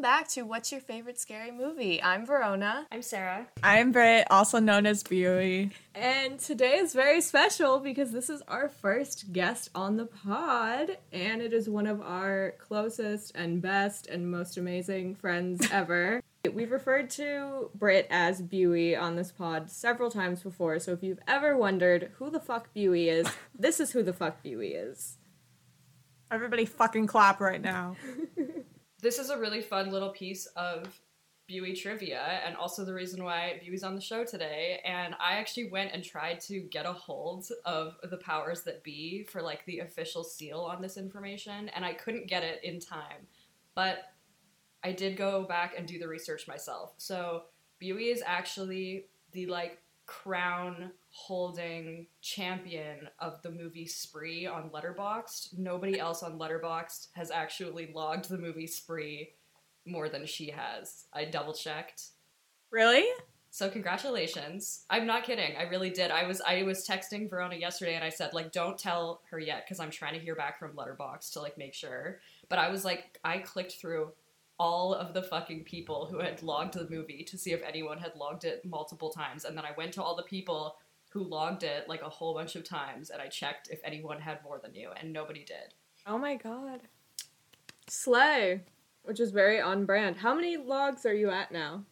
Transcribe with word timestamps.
Welcome 0.00 0.18
back 0.18 0.28
to 0.28 0.42
What's 0.44 0.72
Your 0.72 0.80
Favorite 0.80 1.20
Scary 1.20 1.50
Movie? 1.50 2.02
I'm 2.02 2.24
Verona. 2.24 2.86
I'm 2.90 3.02
Sarah. 3.02 3.48
I'm 3.62 3.92
Britt, 3.92 4.26
also 4.30 4.58
known 4.58 4.86
as 4.86 5.02
Buey. 5.02 5.72
And 5.94 6.38
today 6.38 6.78
is 6.78 6.94
very 6.94 7.20
special 7.20 7.80
because 7.80 8.10
this 8.10 8.30
is 8.30 8.40
our 8.48 8.70
first 8.70 9.30
guest 9.30 9.68
on 9.74 9.98
the 9.98 10.06
pod, 10.06 10.96
and 11.12 11.42
it 11.42 11.52
is 11.52 11.68
one 11.68 11.86
of 11.86 12.00
our 12.00 12.54
closest 12.56 13.32
and 13.34 13.60
best 13.60 14.06
and 14.06 14.30
most 14.30 14.56
amazing 14.56 15.16
friends 15.16 15.68
ever. 15.70 16.22
We've 16.50 16.72
referred 16.72 17.10
to 17.10 17.68
Britt 17.74 18.06
as 18.08 18.40
Buey 18.40 18.98
on 18.98 19.16
this 19.16 19.30
pod 19.30 19.70
several 19.70 20.10
times 20.10 20.42
before, 20.42 20.78
so 20.78 20.92
if 20.92 21.02
you've 21.02 21.20
ever 21.28 21.54
wondered 21.58 22.12
who 22.14 22.30
the 22.30 22.40
fuck 22.40 22.72
Buey 22.74 23.08
is, 23.08 23.26
this 23.58 23.80
is 23.80 23.90
who 23.90 24.02
the 24.02 24.14
fuck 24.14 24.42
Buey 24.42 24.72
is. 24.74 25.18
Everybody 26.30 26.64
fucking 26.64 27.06
clap 27.06 27.38
right 27.38 27.60
now. 27.60 27.96
This 29.02 29.18
is 29.18 29.30
a 29.30 29.38
really 29.38 29.62
fun 29.62 29.90
little 29.90 30.10
piece 30.10 30.46
of 30.56 31.00
Buey 31.50 31.80
trivia, 31.80 32.40
and 32.46 32.54
also 32.54 32.84
the 32.84 32.94
reason 32.94 33.24
why 33.24 33.60
Buey's 33.60 33.82
on 33.82 33.96
the 33.96 34.00
show 34.00 34.24
today. 34.24 34.80
And 34.84 35.14
I 35.18 35.32
actually 35.32 35.68
went 35.68 35.92
and 35.92 36.04
tried 36.04 36.40
to 36.42 36.60
get 36.60 36.86
a 36.86 36.92
hold 36.92 37.48
of 37.64 37.96
the 38.08 38.18
powers 38.18 38.62
that 38.62 38.84
be 38.84 39.24
for 39.24 39.42
like 39.42 39.64
the 39.64 39.80
official 39.80 40.22
seal 40.22 40.60
on 40.60 40.80
this 40.80 40.96
information, 40.96 41.68
and 41.70 41.84
I 41.84 41.94
couldn't 41.94 42.28
get 42.28 42.44
it 42.44 42.60
in 42.62 42.78
time. 42.78 43.26
But 43.74 44.12
I 44.84 44.92
did 44.92 45.16
go 45.16 45.44
back 45.44 45.74
and 45.76 45.86
do 45.86 45.98
the 45.98 46.08
research 46.08 46.46
myself. 46.46 46.94
So 46.98 47.44
Buey 47.82 48.12
is 48.12 48.22
actually 48.24 49.06
the 49.32 49.46
like 49.46 49.78
crown 50.06 50.92
holding 51.10 52.06
champion 52.20 53.08
of 53.18 53.42
the 53.42 53.50
movie 53.50 53.86
Spree 53.86 54.46
on 54.46 54.70
Letterboxd. 54.70 55.58
Nobody 55.58 55.98
else 55.98 56.22
on 56.22 56.38
Letterboxd 56.38 57.08
has 57.12 57.30
actually 57.30 57.90
logged 57.92 58.28
the 58.28 58.38
movie 58.38 58.66
Spree 58.66 59.30
more 59.84 60.08
than 60.08 60.24
she 60.24 60.50
has. 60.50 61.06
I 61.12 61.24
double 61.24 61.52
checked. 61.52 62.10
Really? 62.70 63.06
So 63.52 63.68
congratulations. 63.68 64.84
I'm 64.88 65.06
not 65.06 65.24
kidding. 65.24 65.56
I 65.56 65.64
really 65.64 65.90
did. 65.90 66.12
I 66.12 66.24
was 66.26 66.40
I 66.40 66.62
was 66.62 66.86
texting 66.86 67.28
Verona 67.28 67.56
yesterday 67.56 67.96
and 67.96 68.04
I 68.04 68.08
said 68.08 68.32
like 68.32 68.52
don't 68.52 68.78
tell 68.78 69.22
her 69.30 69.40
yet 69.40 69.66
cuz 69.66 69.80
I'm 69.80 69.90
trying 69.90 70.14
to 70.14 70.20
hear 70.20 70.36
back 70.36 70.58
from 70.58 70.76
Letterboxd 70.76 71.32
to 71.32 71.40
like 71.40 71.58
make 71.58 71.74
sure. 71.74 72.20
But 72.48 72.60
I 72.60 72.70
was 72.70 72.84
like 72.84 73.18
I 73.24 73.38
clicked 73.38 73.72
through 73.72 74.12
all 74.60 74.94
of 74.94 75.14
the 75.14 75.22
fucking 75.22 75.64
people 75.64 76.06
who 76.06 76.18
had 76.18 76.42
logged 76.42 76.74
the 76.74 76.88
movie 76.90 77.24
to 77.24 77.38
see 77.38 77.52
if 77.52 77.62
anyone 77.62 77.98
had 77.98 78.14
logged 78.14 78.44
it 78.44 78.64
multiple 78.64 79.10
times. 79.10 79.44
And 79.44 79.56
then 79.56 79.64
I 79.64 79.72
went 79.76 79.94
to 79.94 80.02
all 80.02 80.14
the 80.14 80.22
people 80.22 80.76
who 81.10 81.22
logged 81.22 81.62
it 81.62 81.88
like 81.88 82.02
a 82.02 82.08
whole 82.08 82.34
bunch 82.34 82.56
of 82.56 82.64
times 82.64 83.10
and 83.10 83.20
I 83.20 83.26
checked 83.26 83.68
if 83.70 83.80
anyone 83.84 84.20
had 84.20 84.42
more 84.42 84.60
than 84.62 84.74
you, 84.74 84.90
and 84.96 85.12
nobody 85.12 85.44
did. 85.44 85.74
Oh 86.06 86.18
my 86.18 86.36
god. 86.36 86.80
Slay, 87.88 88.62
which 89.02 89.20
is 89.20 89.30
very 89.30 89.60
on 89.60 89.84
brand. 89.84 90.16
How 90.16 90.34
many 90.34 90.56
logs 90.56 91.04
are 91.04 91.14
you 91.14 91.30
at 91.30 91.52
now? 91.52 91.84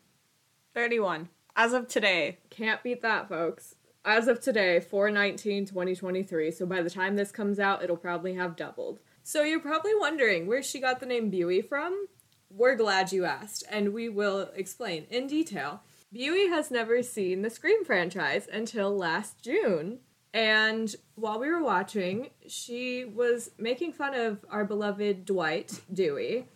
31. 0.75 1.29
As 1.57 1.73
of 1.73 1.89
today. 1.89 2.39
Can't 2.51 2.83
beat 2.83 3.03
that, 3.03 3.29
folks. 3.29 3.75
As 4.05 4.29
of 4.29 4.41
today, 4.41 4.79
419 4.81 5.67
2023. 5.67 6.53
So 6.53 6.65
by 6.65 6.83
the 6.83 6.89
time 6.89 7.17
this 7.17 7.33
comes 7.33 7.59
out, 7.59 7.83
it'll 7.83 7.97
probably 7.97 8.35
have 8.35 8.57
doubled. 8.57 9.01
So 9.25 9.43
you're 9.43 9.61
probably 9.61 9.95
wondering 9.97 10.47
where 10.47 10.63
she 10.63 10.81
got 10.81 11.01
the 11.01 11.07
name 11.07 11.31
Buey 11.31 11.67
from? 11.67 12.07
We're 12.49 12.77
glad 12.77 13.13
you 13.13 13.25
asked, 13.25 13.65
and 13.69 13.93
we 13.93 14.09
will 14.09 14.51
explain 14.55 15.07
in 15.11 15.27
detail. 15.27 15.83
Buey 16.15 16.49
has 16.49 16.71
never 16.71 17.03
seen 17.03 17.43
the 17.43 17.51
Scream 17.51 17.85
franchise 17.85 18.49
until 18.51 18.97
last 18.97 19.43
June. 19.43 19.99
And 20.33 20.95
while 21.17 21.39
we 21.39 21.49
were 21.49 21.63
watching, 21.63 22.31
she 22.47 23.05
was 23.05 23.51
making 23.59 23.93
fun 23.93 24.15
of 24.15 24.45
our 24.51 24.65
beloved 24.65 25.25
Dwight 25.27 25.81
Dewey 25.93 26.47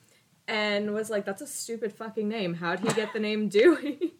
and 0.48 0.94
was 0.94 1.10
like, 1.10 1.24
That's 1.24 1.42
a 1.42 1.46
stupid 1.46 1.92
fucking 1.92 2.28
name. 2.28 2.54
How'd 2.54 2.80
he 2.80 2.88
get 2.94 3.12
the 3.12 3.20
name 3.20 3.48
Dewey? 3.50 4.14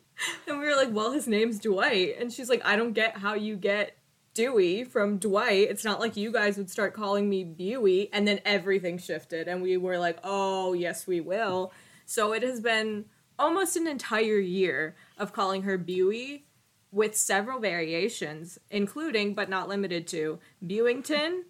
and 0.47 0.59
we 0.59 0.67
were 0.67 0.77
like, 0.77 0.93
Well, 0.93 1.13
his 1.13 1.27
name's 1.27 1.59
Dwight. 1.59 2.17
And 2.19 2.31
she's 2.33 2.51
like, 2.51 2.65
I 2.65 2.77
don't 2.77 2.93
get 2.93 3.17
how 3.17 3.35
you 3.35 3.57
get 3.57 3.97
Dewey 4.35 4.85
from 4.85 5.19
Dwight. 5.19 5.69
It's 5.71 5.85
not 5.85 6.01
like 6.01 6.17
you 6.17 6.31
guys 6.31 6.57
would 6.59 6.71
start 6.71 6.95
calling 6.95 7.29
me 7.29 7.45
Buey. 7.45 8.11
And 8.13 8.29
then 8.29 8.41
everything 8.45 8.99
shifted, 8.99 9.49
and 9.49 9.63
we 9.63 9.77
were 9.79 9.99
like, 9.99 10.19
Oh, 10.25 10.75
yes, 10.75 11.07
we 11.07 11.21
will. 11.21 11.73
So 12.05 12.33
it 12.33 12.43
has 12.43 12.61
been 12.61 13.07
almost 13.39 13.77
an 13.77 13.87
entire 13.87 14.39
year 14.39 14.95
of 15.23 15.33
calling 15.33 15.63
her 15.63 15.79
Buey 15.79 16.43
with 16.91 17.17
several 17.17 17.61
variations, 17.61 18.59
including 18.71 19.35
but 19.35 19.49
not 19.49 19.69
limited 19.69 20.07
to 20.09 20.41
Bewington, 20.67 21.43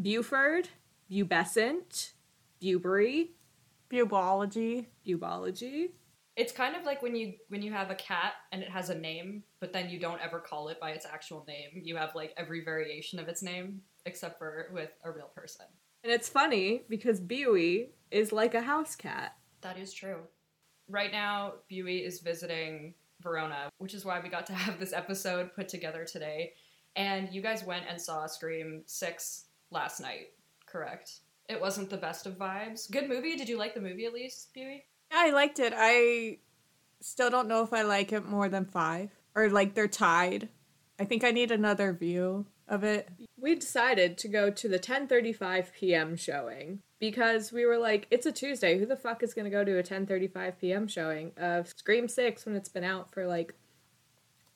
Buford, 0.00 0.68
Bubescent, 1.10 2.12
Bewbury, 2.60 3.30
Bubology. 3.90 4.86
Bubology. 5.06 5.90
It's 6.36 6.52
kind 6.52 6.76
of 6.76 6.84
like 6.84 7.02
when 7.02 7.16
you 7.16 7.34
when 7.48 7.62
you 7.62 7.72
have 7.72 7.90
a 7.90 7.94
cat 7.94 8.34
and 8.52 8.62
it 8.62 8.70
has 8.70 8.90
a 8.90 8.94
name, 8.94 9.42
but 9.60 9.72
then 9.72 9.90
you 9.90 9.98
don't 9.98 10.20
ever 10.20 10.38
call 10.38 10.68
it 10.68 10.80
by 10.80 10.90
its 10.90 11.06
actual 11.06 11.44
name. 11.46 11.82
You 11.84 11.96
have 11.96 12.14
like 12.14 12.32
every 12.36 12.64
variation 12.64 13.18
of 13.18 13.28
its 13.28 13.42
name 13.42 13.82
except 14.06 14.38
for 14.38 14.68
with 14.72 14.90
a 15.04 15.10
real 15.10 15.30
person. 15.34 15.66
And 16.02 16.12
it's 16.12 16.28
funny 16.28 16.82
because 16.88 17.20
Buey 17.20 17.88
is 18.10 18.32
like 18.32 18.54
a 18.54 18.62
house 18.62 18.96
cat. 18.96 19.36
That 19.60 19.78
is 19.78 19.92
true. 19.92 20.20
Right 20.88 21.12
now, 21.12 21.54
Buey 21.70 22.06
is 22.06 22.20
visiting 22.20 22.94
Verona, 23.20 23.68
which 23.78 23.94
is 23.94 24.04
why 24.04 24.20
we 24.20 24.28
got 24.28 24.46
to 24.46 24.54
have 24.54 24.78
this 24.78 24.92
episode 24.92 25.54
put 25.54 25.68
together 25.68 26.04
today. 26.04 26.52
And 26.96 27.32
you 27.32 27.40
guys 27.40 27.64
went 27.64 27.84
and 27.88 28.00
saw 28.00 28.26
Scream 28.26 28.82
6 28.86 29.44
last 29.70 30.00
night, 30.00 30.28
correct? 30.66 31.20
It 31.48 31.60
wasn't 31.60 31.90
the 31.90 31.96
best 31.96 32.26
of 32.26 32.38
vibes. 32.38 32.90
Good 32.90 33.08
movie. 33.08 33.36
Did 33.36 33.48
you 33.48 33.58
like 33.58 33.74
the 33.74 33.80
movie 33.80 34.06
at 34.06 34.14
least, 34.14 34.50
Buey? 34.56 34.82
Yeah, 35.10 35.18
I 35.18 35.30
liked 35.30 35.58
it. 35.58 35.72
I 35.76 36.38
still 37.00 37.30
don't 37.30 37.48
know 37.48 37.62
if 37.62 37.72
I 37.72 37.82
like 37.82 38.12
it 38.12 38.24
more 38.24 38.48
than 38.48 38.64
five. 38.64 39.10
Or 39.34 39.48
like 39.48 39.74
they're 39.74 39.88
tied. 39.88 40.48
I 40.98 41.04
think 41.04 41.24
I 41.24 41.30
need 41.30 41.50
another 41.50 41.92
view 41.92 42.46
of 42.68 42.84
it. 42.84 43.08
We 43.40 43.54
decided 43.54 44.18
to 44.18 44.28
go 44.28 44.50
to 44.50 44.68
the 44.68 44.78
10:35 44.78 45.72
p.m. 45.72 46.16
showing 46.16 46.80
because 46.98 47.52
we 47.52 47.64
were 47.64 47.78
like 47.78 48.06
it's 48.10 48.26
a 48.26 48.32
Tuesday. 48.32 48.78
Who 48.78 48.86
the 48.86 48.96
fuck 48.96 49.22
is 49.22 49.34
going 49.34 49.46
to 49.46 49.50
go 49.50 49.64
to 49.64 49.78
a 49.78 49.82
10:35 49.82 50.58
p.m. 50.60 50.86
showing 50.86 51.32
of 51.36 51.68
Scream 51.68 52.06
6 52.06 52.46
when 52.46 52.54
it's 52.54 52.68
been 52.68 52.84
out 52.84 53.10
for 53.10 53.26
like 53.26 53.54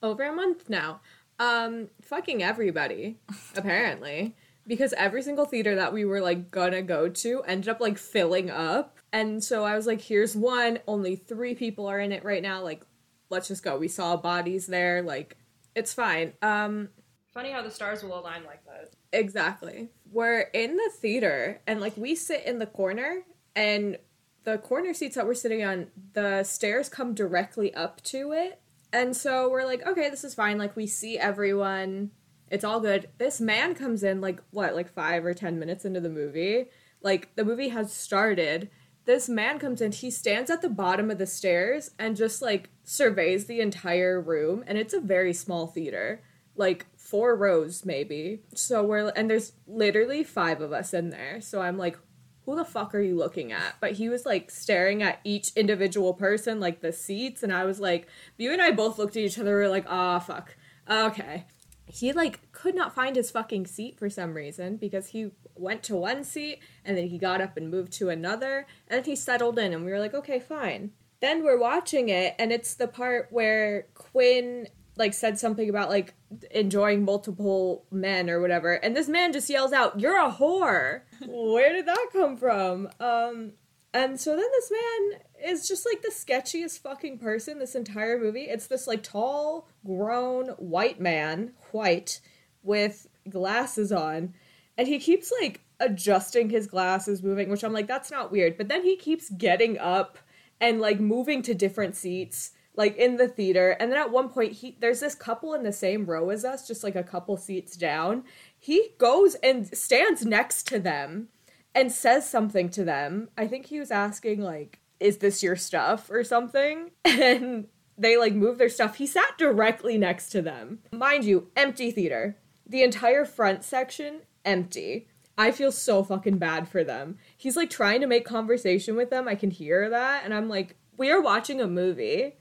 over 0.01 0.23
a 0.23 0.31
month 0.31 0.69
now? 0.69 1.01
Um 1.39 1.89
fucking 2.01 2.43
everybody 2.43 3.17
apparently 3.57 4.35
because 4.67 4.93
every 4.93 5.21
single 5.21 5.45
theater 5.45 5.75
that 5.75 5.93
we 5.93 6.05
were 6.05 6.21
like 6.21 6.49
gonna 6.49 6.81
go 6.81 7.09
to 7.09 7.43
ended 7.43 7.69
up 7.69 7.81
like 7.81 7.97
filling 7.97 8.49
up. 8.49 8.97
And 9.11 9.43
so 9.43 9.65
I 9.65 9.75
was 9.75 9.87
like 9.87 10.01
here's 10.01 10.35
one, 10.35 10.79
only 10.87 11.15
3 11.15 11.55
people 11.55 11.87
are 11.87 11.99
in 11.99 12.11
it 12.11 12.23
right 12.23 12.43
now 12.43 12.61
like 12.61 12.85
let's 13.29 13.47
just 13.47 13.63
go. 13.63 13.77
We 13.77 13.87
saw 13.87 14.15
bodies 14.15 14.67
there 14.67 15.01
like 15.01 15.37
it's 15.73 15.93
fine. 15.93 16.33
Um 16.41 16.89
Funny 17.35 17.51
how 17.51 17.61
the 17.61 17.69
stars 17.69 18.01
will 18.01 18.17
align 18.17 18.45
like 18.45 18.65
that. 18.65 18.93
Exactly. 19.11 19.89
We're 20.09 20.39
in 20.53 20.77
the 20.77 20.89
theater 20.89 21.59
and 21.67 21.81
like 21.81 21.97
we 21.97 22.15
sit 22.15 22.45
in 22.45 22.59
the 22.59 22.65
corner 22.65 23.23
and 23.53 23.97
the 24.45 24.57
corner 24.57 24.93
seats 24.93 25.15
that 25.15 25.27
we're 25.27 25.33
sitting 25.33 25.61
on, 25.61 25.87
the 26.13 26.43
stairs 26.43 26.87
come 26.87 27.13
directly 27.13 27.73
up 27.73 28.01
to 28.03 28.31
it. 28.31 28.61
And 28.93 29.17
so 29.17 29.49
we're 29.49 29.65
like, 29.65 29.85
okay, 29.85 30.09
this 30.09 30.23
is 30.23 30.33
fine. 30.33 30.57
Like 30.57 30.77
we 30.77 30.87
see 30.87 31.19
everyone. 31.19 32.11
It's 32.49 32.63
all 32.63 32.79
good. 32.79 33.09
This 33.17 33.41
man 33.41 33.75
comes 33.75 34.01
in 34.01 34.21
like 34.21 34.39
what, 34.51 34.73
like 34.73 34.93
5 34.93 35.25
or 35.25 35.33
10 35.33 35.59
minutes 35.59 35.83
into 35.83 35.99
the 35.99 36.07
movie. 36.07 36.67
Like 37.01 37.35
the 37.35 37.43
movie 37.43 37.69
has 37.69 37.91
started. 37.91 38.69
This 39.03 39.27
man 39.27 39.59
comes 39.59 39.81
in, 39.81 39.91
he 39.91 40.09
stands 40.09 40.49
at 40.49 40.61
the 40.61 40.69
bottom 40.69 41.11
of 41.11 41.17
the 41.17 41.27
stairs 41.27 41.91
and 41.99 42.15
just 42.15 42.41
like 42.41 42.69
surveys 42.85 43.45
the 43.45 43.59
entire 43.59 44.21
room 44.21 44.63
and 44.65 44.77
it's 44.77 44.93
a 44.93 45.01
very 45.01 45.33
small 45.33 45.67
theater. 45.67 46.21
Like 46.55 46.85
four 47.05 47.35
rows 47.35 47.85
maybe. 47.85 48.41
So 48.55 48.83
we're 48.83 49.09
and 49.09 49.29
there's 49.29 49.53
literally 49.67 50.23
five 50.23 50.59
of 50.59 50.73
us 50.73 50.93
in 50.93 51.11
there. 51.11 51.39
So 51.39 51.61
I'm 51.61 51.77
like, 51.77 51.97
who 52.45 52.55
the 52.55 52.65
fuck 52.65 52.95
are 52.95 53.01
you 53.01 53.15
looking 53.15 53.51
at? 53.51 53.75
But 53.79 53.93
he 53.93 54.09
was 54.09 54.25
like 54.25 54.49
staring 54.49 55.03
at 55.03 55.19
each 55.23 55.51
individual 55.55 56.13
person, 56.13 56.59
like 56.59 56.81
the 56.81 56.91
seats, 56.91 57.43
and 57.43 57.53
I 57.53 57.63
was 57.63 57.79
like, 57.79 58.07
you 58.37 58.51
and 58.51 58.61
I 58.61 58.71
both 58.71 58.97
looked 58.97 59.15
at 59.15 59.23
each 59.23 59.37
other, 59.37 59.55
we 59.55 59.61
were 59.63 59.69
like, 59.69 59.85
ah, 59.87 60.17
oh, 60.17 60.19
fuck. 60.19 60.55
Okay. 60.89 61.45
He 61.85 62.11
like 62.11 62.51
could 62.51 62.73
not 62.73 62.95
find 62.95 63.15
his 63.15 63.29
fucking 63.29 63.67
seat 63.67 63.99
for 63.99 64.09
some 64.09 64.33
reason 64.33 64.77
because 64.77 65.09
he 65.09 65.31
went 65.55 65.83
to 65.83 65.95
one 65.95 66.23
seat 66.23 66.59
and 66.83 66.97
then 66.97 67.07
he 67.07 67.19
got 67.19 67.39
up 67.39 67.55
and 67.55 67.69
moved 67.69 67.93
to 67.93 68.09
another 68.09 68.65
and 68.87 68.97
then 68.97 69.03
he 69.05 69.15
settled 69.15 69.59
in 69.59 69.73
and 69.73 69.85
we 69.85 69.91
were 69.91 69.99
like, 69.99 70.15
okay, 70.15 70.39
fine. 70.39 70.91
Then 71.21 71.43
we're 71.43 71.59
watching 71.59 72.09
it 72.09 72.35
and 72.39 72.51
it's 72.51 72.73
the 72.73 72.87
part 72.87 73.27
where 73.29 73.87
Quinn 73.93 74.67
like 74.97 75.13
said 75.13 75.37
something 75.37 75.69
about 75.69 75.89
like 75.89 76.13
enjoying 76.51 77.03
multiple 77.03 77.85
men 77.91 78.29
or 78.29 78.39
whatever 78.39 78.73
and 78.73 78.95
this 78.95 79.07
man 79.07 79.33
just 79.33 79.49
yells 79.49 79.73
out 79.73 79.99
you're 79.99 80.17
a 80.17 80.31
whore. 80.31 81.01
Where 81.27 81.73
did 81.73 81.87
that 81.87 82.07
come 82.11 82.37
from? 82.37 82.89
Um 82.99 83.53
and 83.93 84.19
so 84.19 84.31
then 84.31 84.45
this 84.51 84.71
man 84.71 85.51
is 85.51 85.67
just 85.67 85.85
like 85.85 86.01
the 86.01 86.11
sketchiest 86.11 86.79
fucking 86.79 87.17
person 87.17 87.59
this 87.59 87.75
entire 87.75 88.19
movie. 88.19 88.41
It's 88.41 88.67
this 88.67 88.87
like 88.87 89.03
tall 89.03 89.69
grown 89.85 90.49
white 90.49 90.99
man 90.99 91.53
white 91.71 92.19
with 92.61 93.07
glasses 93.29 93.91
on 93.91 94.33
and 94.77 94.87
he 94.87 94.99
keeps 94.99 95.31
like 95.41 95.61
adjusting 95.79 96.49
his 96.49 96.67
glasses 96.67 97.21
moving 97.21 97.49
which 97.49 97.63
i'm 97.63 97.73
like 97.73 97.87
that's 97.87 98.11
not 98.11 98.31
weird. 98.31 98.57
But 98.57 98.67
then 98.67 98.83
he 98.83 98.95
keeps 98.97 99.29
getting 99.29 99.77
up 99.77 100.17
and 100.59 100.79
like 100.81 100.99
moving 100.99 101.41
to 101.43 101.53
different 101.53 101.95
seats 101.95 102.51
like 102.77 102.95
in 102.97 103.17
the 103.17 103.27
theater. 103.27 103.71
And 103.79 103.91
then 103.91 103.99
at 103.99 104.11
one 104.11 104.29
point 104.29 104.53
he 104.53 104.77
there's 104.79 104.99
this 104.99 105.15
couple 105.15 105.53
in 105.53 105.63
the 105.63 105.73
same 105.73 106.05
row 106.05 106.29
as 106.29 106.45
us 106.45 106.67
just 106.67 106.83
like 106.83 106.95
a 106.95 107.03
couple 107.03 107.37
seats 107.37 107.75
down. 107.75 108.23
He 108.57 108.89
goes 108.97 109.35
and 109.35 109.67
stands 109.75 110.25
next 110.25 110.67
to 110.67 110.79
them 110.79 111.29
and 111.73 111.91
says 111.91 112.29
something 112.29 112.69
to 112.69 112.83
them. 112.83 113.29
I 113.37 113.47
think 113.47 113.67
he 113.67 113.79
was 113.79 113.91
asking 113.91 114.41
like 114.41 114.79
is 114.99 115.17
this 115.17 115.43
your 115.43 115.55
stuff? 115.55 116.09
or 116.09 116.23
something. 116.23 116.91
And 117.05 117.67
they 117.97 118.17
like 118.17 118.33
move 118.33 118.57
their 118.57 118.69
stuff. 118.69 118.97
He 118.97 119.07
sat 119.07 119.37
directly 119.37 119.97
next 119.97 120.29
to 120.29 120.41
them. 120.41 120.79
Mind 120.91 121.23
you 121.23 121.47
empty 121.55 121.91
theater. 121.91 122.37
The 122.67 122.83
entire 122.83 123.23
front 123.23 123.63
section 123.63 124.21
empty. 124.43 125.07
I 125.37 125.51
feel 125.51 125.71
so 125.71 126.03
fucking 126.03 126.37
bad 126.37 126.67
for 126.67 126.83
them. 126.83 127.17
He's 127.37 127.55
like 127.55 127.69
trying 127.69 128.01
to 128.01 128.07
make 128.07 128.25
conversation 128.25 128.95
with 128.95 129.09
them. 129.09 129.27
I 129.27 129.35
can 129.35 129.51
hear 129.51 129.89
that. 129.89 130.23
And 130.23 130.33
I'm 130.33 130.49
like, 130.49 130.75
we 130.97 131.11
are 131.11 131.21
watching 131.21 131.59
a 131.59 131.67
movie. 131.67 132.35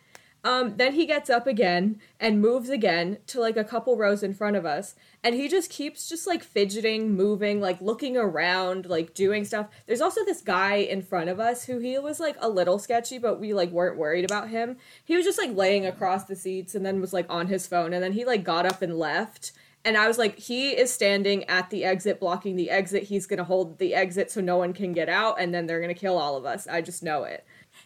Um, 0.45 0.77
then 0.77 0.93
he 0.93 1.07
gets 1.07 1.31
up 1.31 1.47
again 1.47 2.01
and 2.21 2.43
moves 2.43 2.69
again 2.69 3.17
to 3.29 3.41
like 3.41 3.57
a 3.57 3.65
couple 3.65 3.97
rows 3.97 4.23
in 4.23 4.35
front 4.35 4.57
of 4.57 4.67
us. 4.67 4.95
And 5.23 5.35
he 5.35 5.49
just 5.49 5.71
keeps 5.71 6.07
just 6.07 6.27
like 6.27 6.45
fidgeting, 6.45 7.15
moving, 7.15 7.63
like 7.63 7.81
looking 7.81 8.19
around, 8.19 8.85
like 8.85 9.15
doing 9.15 9.47
stuff. 9.47 9.69
There's 9.87 10.03
also 10.03 10.23
this 10.25 10.43
guy 10.43 10.75
in 10.77 11.01
front 11.01 11.31
of 11.31 11.41
us 11.41 11.65
who 11.65 11.79
he 11.79 11.99
was 11.99 12.21
like 12.21 12.37
a 12.41 12.49
little 12.51 12.79
sketchy, 12.79 13.17
but 13.17 13.41
we 13.41 13.55
like 13.55 13.71
weren't 13.71 13.97
worried 13.97 14.27
about 14.27 14.51
him. 14.51 14.77
He 15.03 15.17
was 15.17 15.25
just 15.25 15.39
like 15.39 15.57
laying 15.57 15.87
across 15.87 16.25
the 16.25 16.37
seats 16.37 16.75
and 16.75 16.85
then 16.85 17.01
was 17.01 17.15
like 17.15 17.27
on 17.31 17.47
his 17.47 17.67
phone. 17.67 17.95
And 17.95 18.05
then 18.05 18.13
he 18.13 18.27
like 18.27 18.45
got 18.45 18.67
up 18.67 18.83
and 18.83 18.99
left 18.99 19.53
and 19.85 19.99
I 19.99 20.09
was 20.09 20.17
like, 20.17 20.39
he 20.39 20.71
is 20.71 20.93
standing 20.93 21.45
at 21.45 21.69
the 21.69 21.85
exit, 21.85 22.19
blocking 22.19 22.57
the 22.57 22.71
exit. 22.71 23.05
He's 23.05 23.27
gonna 23.27 23.45
hold 23.45 23.79
the 23.79 23.95
exit 23.95 24.31
so 24.31 24.41
no 24.41 24.57
one 24.57 24.73
can 24.73 24.93
get 24.95 25.11
out, 25.11 25.39
and 25.39 25.53
then 25.55 25.67
they're 25.67 25.81
gonna 25.81 25.93
kill 25.93 26.17
all 26.17 26.37
of 26.37 26.47
us. 26.47 26.67
I 26.67 26.81
just 26.81 27.03
know 27.03 27.25
it. 27.25 27.45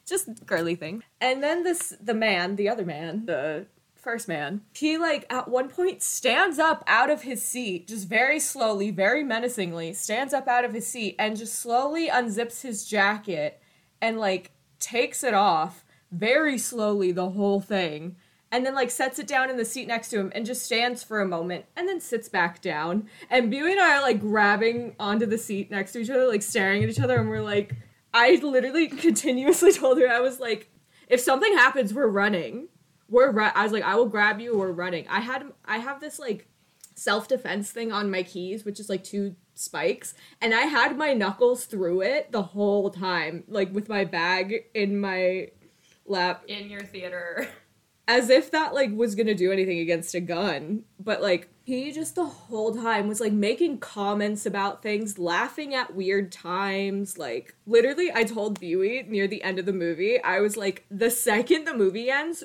Just 0.09 0.47
girly 0.47 0.75
thing. 0.75 1.03
And 1.21 1.43
then 1.43 1.65
this, 1.65 1.95
the 2.01 2.15
man, 2.15 2.57
the 2.57 2.69
other 2.69 2.85
man, 2.85 3.27
the 3.27 3.67
first 3.95 4.29
man, 4.29 4.63
he 4.73 4.97
like 4.97 5.27
at 5.31 5.49
one 5.49 5.69
point 5.69 6.03
stands 6.03 6.59
up 6.59 6.83
out 6.87 7.11
of 7.11 7.23
his 7.23 7.43
seat, 7.43 7.89
just 7.89 8.09
very 8.09 8.41
slowly, 8.41 8.91
very 8.91 9.23
menacingly, 9.23 9.93
stands 9.93 10.33
up 10.33 10.49
out 10.49 10.65
of 10.65 10.73
his 10.73 10.87
seat 10.87 11.17
and 11.19 11.37
just 11.37 11.59
slowly 11.59 12.09
unzips 12.09 12.63
his 12.63 12.87
jacket 12.87 13.61
and 14.01 14.19
like 14.19 14.53
takes 14.81 15.23
it 15.23 15.35
off 15.35 15.85
very 16.11 16.57
slowly, 16.57 17.13
the 17.13 17.31
whole 17.31 17.61
thing 17.61 18.17
and 18.51 18.65
then 18.65 18.75
like 18.75 18.91
sets 18.91 19.19
it 19.19 19.27
down 19.27 19.51
in 19.51 19.57
the 19.57 19.65
seat 19.65 19.87
next 19.87 20.09
to 20.09 20.19
him 20.19 20.33
and 20.35 20.47
just 20.47 20.63
stands 20.63 21.03
for 21.03 21.21
a 21.21 21.27
moment 21.27 21.65
and 21.77 21.89
then 21.89 22.01
sits 22.01 22.29
back 22.29 22.61
down. 22.63 23.09
And 23.31 23.53
Buey 23.53 23.73
and 23.73 23.81
I 23.81 23.99
are 23.99 24.03
like 24.03 24.21
grabbing 24.21 24.95
onto 24.99 25.27
the 25.27 25.39
seat 25.39 25.71
next 25.71 25.93
to 25.93 26.01
each 26.01 26.11
other, 26.11 26.27
like 26.27 26.43
staring 26.43 26.83
at 26.83 26.89
each 26.89 27.01
other, 27.01 27.19
and 27.19 27.29
we're 27.29 27.43
like, 27.43 27.75
I 28.19 28.35
literally 28.43 28.89
continuously 28.89 29.73
told 29.81 30.01
her 30.01 30.09
I 30.09 30.19
was 30.19 30.41
like, 30.41 30.71
if 31.09 31.21
something 31.21 31.53
happens, 31.55 31.95
we're 31.95 32.09
running. 32.09 32.69
We're 33.09 33.31
ru-. 33.31 33.45
I 33.45 33.63
was 33.63 33.71
like, 33.73 33.85
I 33.85 33.95
will 33.95 34.09
grab 34.09 34.41
you. 34.41 34.59
We're 34.59 34.73
running. 34.73 35.07
I 35.09 35.21
had 35.21 35.45
I 35.65 35.79
have 35.79 36.01
this 36.01 36.19
like 36.19 36.49
self 36.97 37.29
defense 37.29 37.71
thing 37.71 37.93
on 37.93 38.11
my 38.11 38.25
keys, 38.25 38.65
which 38.65 38.81
is 38.81 38.89
like 38.89 39.05
two 39.05 39.37
spikes, 39.55 40.15
and 40.41 40.53
I 40.53 40.63
had 40.63 40.99
my 40.99 41.15
knuckles 41.15 41.65
through 41.67 42.03
it 42.03 42.33
the 42.33 42.43
whole 42.43 42.91
time, 42.91 43.45
like 43.47 43.73
with 43.73 43.89
my 43.89 44.05
bag 44.05 44.65
in 44.75 45.01
my 45.01 45.51
lap 46.05 46.43
in 46.49 46.69
your 46.69 46.83
theater. 46.83 47.49
as 48.09 48.31
if 48.31 48.51
that 48.51 48.75
like 48.75 48.91
was 48.93 49.15
gonna 49.15 49.35
do 49.35 49.53
anything 49.53 49.79
against 49.79 50.15
a 50.15 50.21
gun 50.21 50.83
but 50.99 51.23
like 51.23 51.49
he 51.63 51.93
just 51.93 52.15
the 52.17 52.25
whole 52.25 52.75
time 52.75 53.07
was 53.07 53.21
like 53.21 53.33
making 53.33 53.79
comments 53.79 54.47
about 54.47 54.83
things 54.83 55.19
laughing 55.19 55.75
at 55.75 55.95
weird 55.95 56.33
times 56.33 57.19
like 57.19 57.55
literally 57.67 58.11
i 58.13 58.25
told 58.25 58.59
Buey 58.59 59.07
near 59.07 59.29
the 59.29 59.43
end 59.43 59.59
of 59.61 59.67
the 59.67 59.73
movie 59.73 60.21
i 60.23 60.41
was 60.41 60.57
like 60.57 60.85
the 60.91 61.11
second 61.11 61.67
the 61.67 61.77
movie 61.77 62.11
ends 62.11 62.43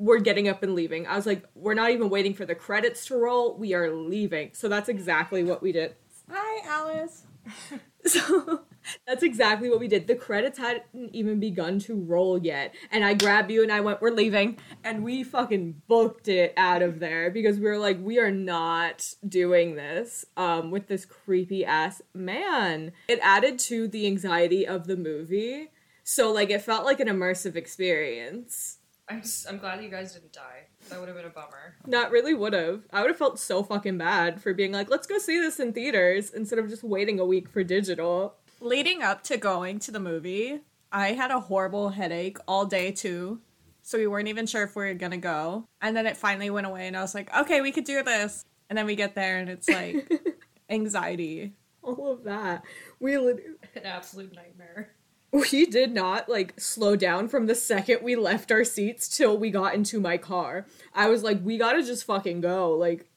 we're 0.00 0.18
getting 0.18 0.48
up 0.48 0.62
and 0.62 0.74
leaving. 0.74 1.06
I 1.06 1.14
was 1.14 1.26
like 1.26 1.44
we're 1.54 1.74
not 1.74 1.90
even 1.90 2.08
waiting 2.08 2.32
for 2.32 2.46
the 2.46 2.54
credits 2.54 3.04
to 3.06 3.16
roll 3.16 3.56
we 3.56 3.74
are 3.74 3.94
leaving. 3.94 4.50
So 4.54 4.66
that's 4.66 4.88
exactly 4.88 5.44
what 5.44 5.62
we 5.62 5.72
did. 5.72 5.94
Hi 6.28 6.66
alice. 6.66 7.26
So 8.06 8.62
that's 9.06 9.22
exactly 9.22 9.68
what 9.70 9.80
we 9.80 9.88
did. 9.88 10.06
The 10.06 10.14
credits 10.14 10.58
hadn't 10.58 10.86
even 11.12 11.40
begun 11.40 11.78
to 11.80 11.94
roll 11.94 12.38
yet. 12.38 12.74
And 12.90 13.04
I 13.04 13.14
grabbed 13.14 13.50
you 13.50 13.62
and 13.62 13.72
I 13.72 13.80
went, 13.80 14.00
We're 14.00 14.10
leaving. 14.10 14.58
And 14.84 15.04
we 15.04 15.22
fucking 15.22 15.82
booked 15.88 16.28
it 16.28 16.52
out 16.56 16.82
of 16.82 17.00
there 17.00 17.30
because 17.30 17.58
we 17.58 17.66
were 17.66 17.78
like, 17.78 17.98
We 18.00 18.18
are 18.18 18.30
not 18.30 19.14
doing 19.26 19.74
this 19.74 20.24
um, 20.36 20.70
with 20.70 20.88
this 20.88 21.04
creepy 21.04 21.64
ass 21.64 22.02
man. 22.14 22.92
It 23.08 23.18
added 23.22 23.58
to 23.60 23.88
the 23.88 24.06
anxiety 24.06 24.66
of 24.66 24.86
the 24.86 24.96
movie. 24.96 25.70
So, 26.02 26.32
like, 26.32 26.50
it 26.50 26.62
felt 26.62 26.84
like 26.84 26.98
an 26.98 27.08
immersive 27.08 27.54
experience. 27.54 28.78
I'm, 29.10 29.22
I'm 29.48 29.58
glad 29.58 29.82
you 29.82 29.90
guys 29.90 30.14
didn't 30.14 30.32
die. 30.32 30.66
That 30.88 31.00
would 31.00 31.08
have 31.08 31.16
been 31.16 31.26
a 31.26 31.30
bummer. 31.30 31.74
Not 31.84 32.12
really 32.12 32.32
would 32.32 32.52
have. 32.52 32.82
I 32.92 33.00
would 33.00 33.10
have 33.10 33.16
felt 33.16 33.40
so 33.40 33.62
fucking 33.64 33.98
bad 33.98 34.40
for 34.40 34.54
being 34.54 34.70
like, 34.72 34.88
let's 34.88 35.06
go 35.06 35.18
see 35.18 35.40
this 35.40 35.58
in 35.58 35.72
theaters 35.72 36.30
instead 36.30 36.60
of 36.60 36.68
just 36.68 36.84
waiting 36.84 37.18
a 37.18 37.24
week 37.24 37.48
for 37.48 37.64
digital 37.64 38.36
leading 38.60 39.02
up 39.02 39.22
to 39.24 39.36
going 39.36 39.78
to 39.80 39.90
the 39.90 40.00
movie, 40.00 40.60
I 40.92 41.12
had 41.12 41.30
a 41.30 41.40
horrible 41.40 41.90
headache 41.90 42.38
all 42.46 42.66
day 42.66 42.92
too. 42.92 43.40
So 43.82 43.98
we 43.98 44.06
weren't 44.06 44.28
even 44.28 44.46
sure 44.46 44.62
if 44.62 44.76
we 44.76 44.84
were 44.84 44.94
gonna 44.94 45.16
go. 45.16 45.66
And 45.80 45.96
then 45.96 46.06
it 46.06 46.16
finally 46.16 46.50
went 46.50 46.66
away, 46.66 46.86
and 46.86 46.96
I 46.96 47.00
was 47.00 47.14
like, 47.14 47.34
okay, 47.36 47.60
we 47.60 47.72
could 47.72 47.84
do 47.84 48.02
this. 48.02 48.44
And 48.68 48.78
then 48.78 48.86
we 48.86 48.94
get 48.94 49.14
there, 49.14 49.38
and 49.38 49.48
it's 49.48 49.68
like 49.68 50.08
anxiety. 50.70 51.54
All 51.82 52.12
of 52.12 52.24
that. 52.24 52.64
We 53.00 53.16
lit- 53.18 53.58
an 53.74 53.86
absolute 53.86 54.34
nightmare. 54.34 54.94
We 55.32 55.64
did 55.64 55.92
not 55.92 56.28
like 56.28 56.58
slow 56.60 56.96
down 56.96 57.28
from 57.28 57.46
the 57.46 57.54
second 57.54 58.00
we 58.02 58.16
left 58.16 58.50
our 58.50 58.64
seats 58.64 59.08
till 59.08 59.38
we 59.38 59.50
got 59.50 59.74
into 59.74 60.00
my 60.00 60.18
car. 60.18 60.66
I 60.92 61.08
was 61.08 61.22
like, 61.22 61.40
we 61.42 61.56
gotta 61.56 61.82
just 61.82 62.04
fucking 62.04 62.40
go. 62.40 62.72
Like, 62.72 63.08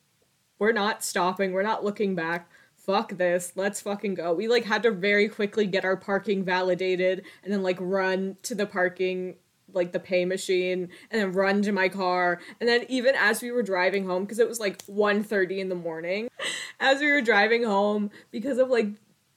we're 0.60 0.72
not 0.72 1.04
stopping. 1.04 1.52
We're 1.52 1.64
not 1.64 1.84
looking 1.84 2.16
back 2.16 2.50
fuck 2.86 3.18
this, 3.18 3.54
let's 3.56 3.82
fucking 3.82 4.16
go. 4.16 4.34
We 4.34 4.48
like 4.48 4.66
had 4.66 4.84
to 4.84 4.92
very 4.92 5.30
quickly 5.30 5.66
get 5.66 5.86
our 5.86 5.96
parking 5.96 6.44
validated 6.44 7.24
and 7.44 7.52
then 7.54 7.64
like 7.64 7.78
run 7.80 8.38
to 8.44 8.56
the 8.56 8.66
parking 8.66 9.36
like 9.74 9.92
the 9.92 10.00
pay 10.00 10.26
machine 10.26 10.90
and 11.10 11.22
then 11.22 11.32
run 11.32 11.62
to 11.64 11.72
my 11.72 11.90
car. 11.90 12.40
And 12.60 12.68
then 12.68 12.86
even 12.90 13.16
as 13.16 13.42
we 13.42 13.52
were 13.52 13.64
driving 13.64 14.06
home 14.06 14.24
because 14.24 14.40
it 14.40 14.48
was 14.48 14.60
like 14.60 14.86
1.30 14.86 15.60
in 15.60 15.70
the 15.70 15.76
morning 15.76 16.30
as 16.80 17.00
we 17.00 17.12
were 17.12 17.22
driving 17.22 17.64
home 17.64 18.12
because 18.32 18.58
of 18.58 18.70
like 18.70 18.88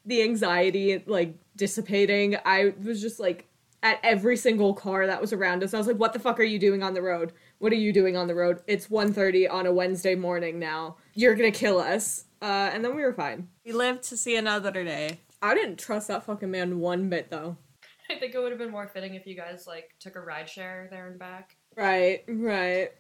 the 0.05 0.23
anxiety 0.23 1.03
like 1.07 1.35
dissipating 1.57 2.37
i 2.45 2.73
was 2.85 3.01
just 3.01 3.19
like 3.19 3.49
at 3.83 3.99
every 4.05 4.37
single 4.37 4.73
car 4.73 5.07
that 5.07 5.21
was 5.21 5.33
around 5.33 5.63
us. 5.63 5.75
I 5.75 5.79
was 5.79 5.87
like 5.87 5.97
what 5.97 6.13
the 6.13 6.19
fuck 6.19 6.39
are 6.39 6.45
you 6.45 6.59
doing 6.59 6.83
on 6.83 6.95
the 6.95 7.03
road? 7.03 7.33
What 7.59 7.73
are 7.73 7.77
you 7.77 7.93
doing 7.93 8.17
on 8.17 8.29
the 8.29 8.35
road? 8.35 8.61
It's 8.67 8.87
1.30 8.87 9.51
on 9.51 9.67
a 9.67 9.73
wednesday 9.73 10.15
morning 10.15 10.59
now. 10.59 10.97
You're 11.15 11.35
gonna 11.35 11.51
kill 11.51 11.81
us 11.81 12.26
uh, 12.43 12.71
and 12.73 12.85
then 12.85 12.95
we 12.95 13.03
were 13.03 13.13
fine. 13.13 13.49
We 13.65 13.73
lived 13.73 14.03
to 14.05 14.17
see 14.17 14.37
another 14.37 14.85
day. 14.85 15.21
I 15.43 15.55
didn't 15.55 15.79
trust 15.79 16.09
that 16.09 16.25
fucking 16.25 16.51
man 16.51 16.81
one 16.81 17.09
bit 17.09 17.31
though. 17.31 17.57
I 18.11 18.17
think 18.17 18.35
it 18.35 18.39
would 18.39 18.53
have 18.53 18.59
been 18.59 18.71
more 18.71 18.89
fitting 18.89 19.15
if 19.15 19.27
you 19.27 19.35
guys 19.35 19.67
like 19.67 19.95
took 20.01 20.17
a 20.17 20.21
ride 20.21 20.49
share 20.49 20.89
there 20.91 21.09
and 21.09 21.19
back. 21.19 21.57
Right, 21.77 22.25
right. 22.29 22.93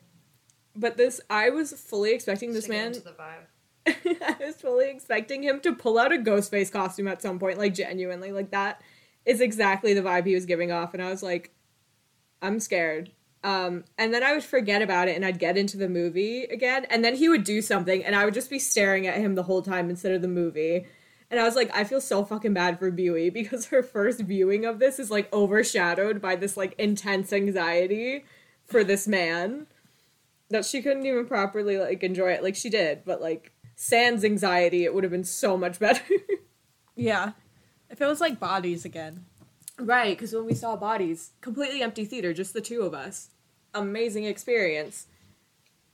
But 0.74 0.96
this, 0.96 1.20
I 1.30 1.50
was 1.50 1.72
fully 1.72 2.12
expecting 2.12 2.52
this 2.52 2.68
man. 2.68 2.92
the 2.92 3.14
vibe. 3.18 3.46
I 4.22 4.36
was 4.44 4.56
fully 4.56 4.90
expecting 4.90 5.42
him 5.42 5.60
to 5.60 5.74
pull 5.74 5.98
out 5.98 6.12
a 6.12 6.18
ghost 6.18 6.50
face 6.50 6.70
costume 6.70 7.08
at 7.08 7.22
some 7.22 7.38
point, 7.38 7.58
like 7.58 7.72
genuinely, 7.72 8.32
like 8.32 8.50
that 8.50 8.82
is 9.24 9.40
exactly 9.40 9.94
the 9.94 10.02
vibe 10.02 10.26
he 10.26 10.34
was 10.34 10.44
giving 10.44 10.72
off, 10.72 10.92
and 10.92 11.02
I 11.02 11.10
was 11.10 11.22
like, 11.22 11.52
I'm 12.42 12.60
scared. 12.60 13.12
Um, 13.44 13.84
and 13.96 14.12
then 14.12 14.22
I 14.22 14.32
would 14.32 14.42
forget 14.42 14.82
about 14.82 15.08
it 15.08 15.14
and 15.16 15.24
I'd 15.24 15.38
get 15.38 15.56
into 15.56 15.76
the 15.76 15.88
movie 15.88 16.44
again. 16.44 16.84
And 16.90 17.04
then 17.04 17.14
he 17.14 17.28
would 17.28 17.44
do 17.44 17.62
something 17.62 18.04
and 18.04 18.16
I 18.16 18.24
would 18.24 18.34
just 18.34 18.50
be 18.50 18.58
staring 18.58 19.06
at 19.06 19.18
him 19.18 19.34
the 19.34 19.44
whole 19.44 19.62
time 19.62 19.88
instead 19.88 20.12
of 20.12 20.22
the 20.22 20.28
movie. 20.28 20.86
And 21.30 21.40
I 21.40 21.44
was 21.44 21.56
like, 21.56 21.70
I 21.74 21.84
feel 21.84 22.00
so 22.00 22.24
fucking 22.24 22.54
bad 22.54 22.78
for 22.78 22.90
Buey 22.90 23.32
because 23.32 23.66
her 23.66 23.82
first 23.82 24.20
viewing 24.20 24.64
of 24.64 24.78
this 24.78 24.98
is 24.98 25.10
like 25.10 25.32
overshadowed 25.32 26.20
by 26.20 26.36
this 26.36 26.56
like 26.56 26.74
intense 26.78 27.32
anxiety 27.32 28.24
for 28.64 28.82
this 28.82 29.06
man 29.06 29.66
that 30.50 30.64
she 30.64 30.82
couldn't 30.82 31.06
even 31.06 31.26
properly 31.26 31.78
like 31.78 32.02
enjoy 32.02 32.32
it 32.32 32.42
like 32.42 32.56
she 32.56 32.70
did. 32.70 33.02
But 33.04 33.20
like 33.20 33.52
sans 33.76 34.24
anxiety, 34.24 34.84
it 34.84 34.94
would 34.94 35.04
have 35.04 35.12
been 35.12 35.24
so 35.24 35.56
much 35.56 35.78
better. 35.80 36.02
yeah. 36.94 37.32
If 37.90 38.00
it 38.00 38.06
was 38.06 38.20
like 38.20 38.40
bodies 38.40 38.84
again. 38.84 39.24
Right, 39.78 40.16
because 40.16 40.32
when 40.32 40.46
we 40.46 40.54
saw 40.54 40.76
bodies, 40.76 41.32
completely 41.40 41.82
empty 41.82 42.04
theater, 42.04 42.32
just 42.32 42.54
the 42.54 42.60
two 42.60 42.82
of 42.82 42.94
us 42.94 43.30
amazing 43.76 44.24
experience. 44.24 45.06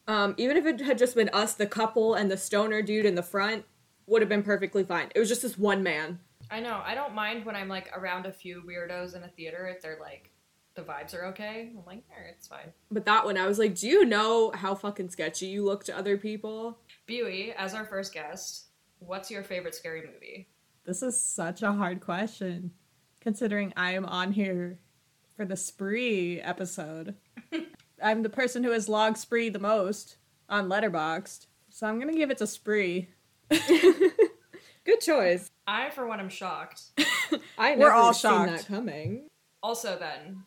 Um, 0.07 0.35
even 0.37 0.57
if 0.57 0.67
it 0.67 0.81
had 0.81 0.99
just 0.99 1.15
been 1.15 1.31
us, 1.33 1.55
the 1.55 1.67
couple, 1.67 2.15
and 2.15 2.31
the 2.31 2.37
stoner 2.37 2.81
dude 2.81 3.07
in 3.07 3.15
the 3.15 3.23
front, 3.23 3.65
would 4.07 4.23
have 4.23 4.29
been 4.29 4.43
perfectly 4.43 4.85
fine. 4.85 5.11
It 5.15 5.19
was 5.19 5.29
just 5.29 5.43
this 5.43 5.59
one 5.59 5.83
man. 5.83 6.21
I 6.51 6.61
know. 6.61 6.81
I 6.85 6.95
don't 6.95 7.15
mind 7.15 7.45
when 7.45 7.57
I'm 7.57 7.69
like 7.69 7.91
around 7.97 8.27
a 8.27 8.33
few 8.33 8.62
weirdos 8.67 9.15
in 9.17 9.23
a 9.23 9.29
theater 9.29 9.67
if 9.69 9.81
they're 9.81 9.99
like 10.01 10.31
the 10.75 10.83
vibes 10.83 11.15
are 11.15 11.27
okay. 11.27 11.71
I'm 11.77 11.85
like, 11.87 12.03
yeah, 12.09 12.31
it's 12.31 12.47
fine. 12.47 12.73
But 12.91 13.05
that 13.05 13.25
one, 13.25 13.37
I 13.37 13.47
was 13.47 13.59
like, 13.59 13.75
do 13.75 13.87
you 13.87 14.05
know 14.05 14.53
how 14.55 14.75
fucking 14.75 15.11
sketchy 15.11 15.47
you 15.47 15.65
look 15.65 15.85
to 15.85 15.97
other 15.97 16.17
people? 16.17 16.79
Buey, 17.07 17.55
as 17.57 17.75
our 17.75 17.85
first 17.85 18.15
guest, 18.15 18.67
what's 18.99 19.31
your 19.31 19.43
favorite 19.43 19.75
scary 19.75 20.03
movie? 20.03 20.49
This 20.85 21.03
is 21.03 21.21
such 21.21 21.62
a 21.62 21.73
hard 21.73 22.01
question, 22.01 22.73
considering 23.23 23.73
I 23.76 23.93
am 23.93 24.05
on 24.05 24.33
here 24.33 24.79
for 25.37 25.45
the 25.45 25.57
spree 25.57 26.41
episode. 26.41 27.14
I'm 28.02 28.23
the 28.23 28.29
person 28.29 28.64
who 28.64 28.73
has 28.73 28.88
logged 28.88 29.17
spree 29.17 29.49
the 29.49 29.61
most 29.61 30.17
on 30.49 30.69
Letterboxd, 30.69 31.47
so 31.71 31.87
I'm 31.87 31.99
gonna 31.99 32.14
give 32.14 32.31
it 32.31 32.38
to 32.38 32.47
spree. 32.47 33.09
Good 33.50 35.00
choice. 35.00 35.49
I, 35.67 35.91
for 35.91 36.07
one, 36.07 36.19
am 36.19 36.29
shocked. 36.29 36.83
I 37.57 37.71
We're 37.73 37.76
never 37.76 37.93
all 37.93 38.12
seen 38.12 38.31
shocked. 38.33 38.50
that 38.50 38.67
coming. 38.67 39.29
Also, 39.62 39.97
then, 39.97 40.43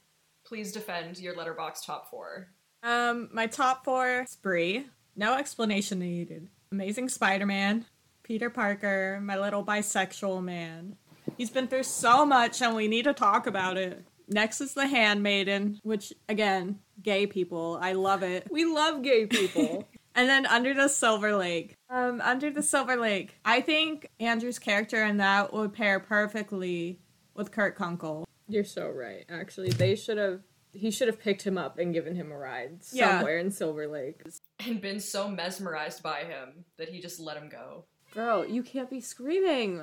please 0.45 0.73
defend 0.73 1.17
your 1.17 1.33
Letterboxd 1.35 1.85
top 1.85 2.09
four. 2.11 2.49
Um, 2.83 3.29
my 3.31 3.47
top 3.47 3.85
four 3.85 4.25
spree. 4.27 4.87
No 5.15 5.35
explanation 5.35 5.99
needed. 5.99 6.49
Amazing 6.73 7.07
Spider-Man, 7.07 7.85
Peter 8.23 8.49
Parker, 8.49 9.21
my 9.23 9.39
little 9.39 9.63
bisexual 9.63 10.43
man. 10.43 10.97
He's 11.37 11.49
been 11.49 11.67
through 11.67 11.83
so 11.83 12.25
much 12.25 12.61
and 12.61 12.75
we 12.75 12.87
need 12.87 13.03
to 13.05 13.13
talk 13.13 13.47
about 13.47 13.77
it. 13.77 14.03
Next 14.27 14.59
is 14.61 14.73
The 14.73 14.87
Handmaiden, 14.87 15.79
which 15.83 16.11
again, 16.29 16.79
gay 17.03 17.27
people. 17.27 17.77
I 17.81 17.93
love 17.93 18.23
it. 18.23 18.47
We 18.51 18.65
love 18.65 19.01
gay 19.01 19.25
people. 19.25 19.87
And 20.17 20.29
then 20.29 20.45
Under 20.45 20.73
the 20.73 20.87
Silver 20.87 21.35
Lake. 21.35 21.75
Um, 21.89 22.21
Under 22.23 22.49
the 22.49 22.63
Silver 22.63 22.95
Lake. 22.95 23.35
I 23.43 23.59
think 23.59 24.07
Andrew's 24.21 24.59
character 24.59 25.03
in 25.03 25.17
that 25.17 25.51
would 25.51 25.73
pair 25.73 25.99
perfectly 25.99 27.01
with 27.33 27.51
Kurt 27.51 27.75
Kunkel. 27.75 28.25
You're 28.47 28.63
so 28.63 28.89
right. 28.89 29.25
Actually, 29.27 29.71
they 29.71 29.93
should 29.97 30.17
have. 30.17 30.39
He 30.71 30.89
should 30.89 31.09
have 31.09 31.19
picked 31.19 31.41
him 31.45 31.57
up 31.57 31.79
and 31.79 31.93
given 31.93 32.15
him 32.15 32.31
a 32.31 32.37
ride 32.37 32.79
Yeah. 32.93 33.17
somewhere 33.17 33.39
in 33.39 33.51
Silver 33.51 33.87
Lake. 33.89 34.21
And 34.65 34.79
been 34.79 35.01
so 35.01 35.27
mesmerized 35.27 36.01
by 36.01 36.23
him 36.23 36.63
that 36.77 36.87
he 36.87 37.01
just 37.01 37.19
let 37.19 37.35
him 37.35 37.49
go. 37.49 37.83
Bro, 38.13 38.43
you 38.43 38.63
can't 38.63 38.89
be 38.89 39.01
screaming. 39.01 39.81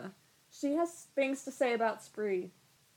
She 0.52 0.74
has 0.74 1.06
things 1.14 1.42
to 1.44 1.50
say 1.50 1.72
about 1.74 2.02
Spree. 2.02 2.50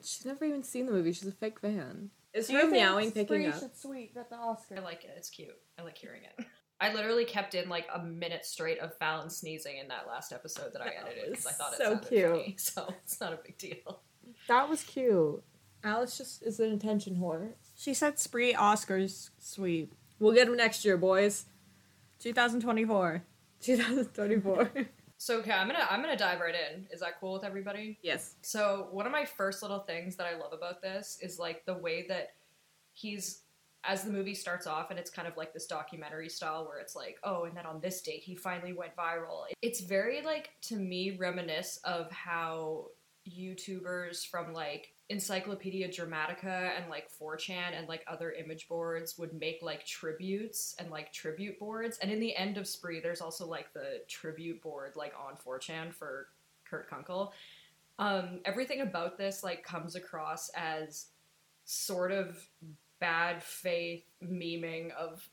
She's 0.03 0.25
never 0.25 0.45
even 0.45 0.61
seen 0.63 0.85
the 0.85 0.91
movie. 0.91 1.11
She's 1.13 1.27
a 1.27 1.31
fake 1.31 1.59
fan. 1.59 2.09
Is 2.33 2.47
Do 2.47 2.53
her 2.53 2.59
you 2.63 2.69
think 2.71 2.83
meowing 2.83 3.11
picking 3.11 3.21
up? 3.21 3.27
Spree 3.27 3.47
up? 3.47 3.59
should 3.59 3.77
sweep 3.77 4.17
at 4.17 4.29
the 4.29 4.35
Oscar? 4.35 4.75
I 4.77 4.79
like 4.81 5.05
it. 5.05 5.13
It's 5.15 5.29
cute. 5.29 5.55
I 5.79 5.83
like 5.83 5.97
hearing 5.97 6.21
it. 6.37 6.45
I 6.81 6.93
literally 6.93 7.23
kept 7.23 7.55
in 7.55 7.69
like 7.69 7.87
a 7.93 8.03
minute 8.03 8.45
straight 8.45 8.79
of 8.79 8.97
Fallon 8.97 9.29
sneezing 9.29 9.77
in 9.77 9.87
that 9.87 10.05
last 10.07 10.33
episode 10.33 10.73
that 10.73 10.81
I 10.81 10.85
That 10.87 11.05
edited 11.07 11.29
because 11.31 11.45
I 11.47 11.51
thought 11.51 11.71
it 11.73 11.77
so 11.77 11.83
sounded 11.85 12.09
cute. 12.09 12.29
funny. 12.29 12.55
So 12.59 12.93
it's 13.03 13.21
not 13.21 13.31
a 13.33 13.37
big 13.37 13.57
deal. 13.57 14.01
That 14.49 14.67
was 14.69 14.83
cute. 14.83 15.41
Alice 15.83 16.17
just 16.17 16.43
is 16.43 16.59
an 16.59 16.73
attention 16.73 17.15
whore. 17.15 17.53
She 17.77 17.93
said 17.93 18.19
Spree 18.19 18.53
Oscars 18.53 19.29
sweep. 19.39 19.95
We'll 20.19 20.33
get 20.33 20.47
him 20.49 20.57
next 20.57 20.83
year, 20.83 20.97
boys. 20.97 21.45
2024. 22.19 23.23
2024. 23.61 24.71
So 25.17 25.37
okay, 25.39 25.51
I'm 25.51 25.67
gonna 25.67 25.87
I'm 25.89 26.01
gonna 26.01 26.17
dive 26.17 26.39
right 26.39 26.55
in. 26.55 26.87
Is 26.91 26.99
that 26.99 27.19
cool 27.19 27.33
with 27.33 27.43
everybody? 27.43 27.97
yes. 28.01 28.35
So 28.41 28.87
one 28.91 29.05
of 29.05 29.11
my 29.11 29.25
first 29.25 29.61
little 29.61 29.79
things 29.79 30.15
that 30.17 30.27
I 30.27 30.37
love 30.37 30.53
about 30.53 30.81
this 30.81 31.17
is 31.21 31.39
like 31.39 31.65
the 31.65 31.73
way 31.73 32.05
that 32.09 32.33
he's 32.93 33.41
as 33.87 34.03
the 34.03 34.11
movie 34.11 34.33
starts 34.33 34.65
off 34.65 34.89
and 34.89 34.97
it's 34.97 35.11
kind 35.11 35.27
of 35.27 35.37
like 35.37 35.53
this 35.53 35.67
documentary 35.67 36.27
style 36.29 36.65
where 36.65 36.79
it's 36.79 36.95
like, 36.95 37.17
oh, 37.23 37.43
and 37.43 37.55
then 37.55 37.65
on 37.65 37.79
this 37.81 38.01
date 38.01 38.23
he 38.23 38.35
finally 38.35 38.73
went 38.73 38.95
viral. 38.95 39.43
It's 39.61 39.81
very 39.81 40.21
like 40.21 40.51
to 40.63 40.75
me 40.75 41.17
reminisce 41.17 41.79
of 41.83 42.11
how 42.11 42.87
YouTubers 43.29 44.25
from 44.25 44.53
like 44.53 44.94
Encyclopedia 45.09 45.87
Dramatica 45.87 46.71
and 46.75 46.89
like 46.89 47.09
4chan 47.11 47.77
and 47.77 47.87
like 47.87 48.03
other 48.07 48.31
image 48.31 48.67
boards 48.67 49.17
would 49.17 49.33
make 49.33 49.59
like 49.61 49.85
tributes 49.85 50.75
and 50.79 50.89
like 50.89 51.13
tribute 51.13 51.59
boards. 51.59 51.99
And 51.99 52.11
in 52.11 52.19
the 52.19 52.35
end 52.35 52.57
of 52.57 52.67
Spree, 52.67 52.99
there's 52.99 53.21
also 53.21 53.45
like 53.45 53.71
the 53.73 54.01
tribute 54.07 54.61
board 54.61 54.93
like 54.95 55.13
on 55.15 55.35
4chan 55.35 55.93
for 55.93 56.27
Kurt 56.67 56.89
Kunkel 56.89 57.33
um, 57.99 58.39
everything 58.45 58.81
about 58.81 59.17
this 59.17 59.43
like 59.43 59.63
comes 59.63 59.95
across 59.95 60.49
as 60.55 61.07
sort 61.63 62.11
of 62.11 62.47
bad 62.99 63.41
faith 63.41 64.03
memeing 64.23 64.91
of 64.91 65.27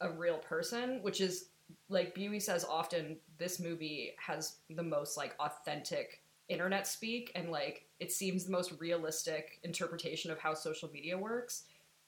a 0.00 0.10
real 0.10 0.38
person, 0.38 1.00
which 1.02 1.20
is 1.20 1.48
like 1.88 2.14
Buey 2.14 2.40
says 2.40 2.64
often. 2.64 3.18
This 3.38 3.58
movie 3.58 4.12
has 4.24 4.58
the 4.70 4.82
most 4.82 5.16
like 5.16 5.34
authentic 5.40 6.22
internet 6.48 6.86
speak, 6.86 7.32
and 7.34 7.50
like 7.50 7.86
it 8.00 8.12
seems 8.12 8.44
the 8.44 8.52
most 8.52 8.72
realistic 8.78 9.60
interpretation 9.62 10.30
of 10.30 10.38
how 10.38 10.54
social 10.54 10.90
media 10.92 11.16
works. 11.16 11.64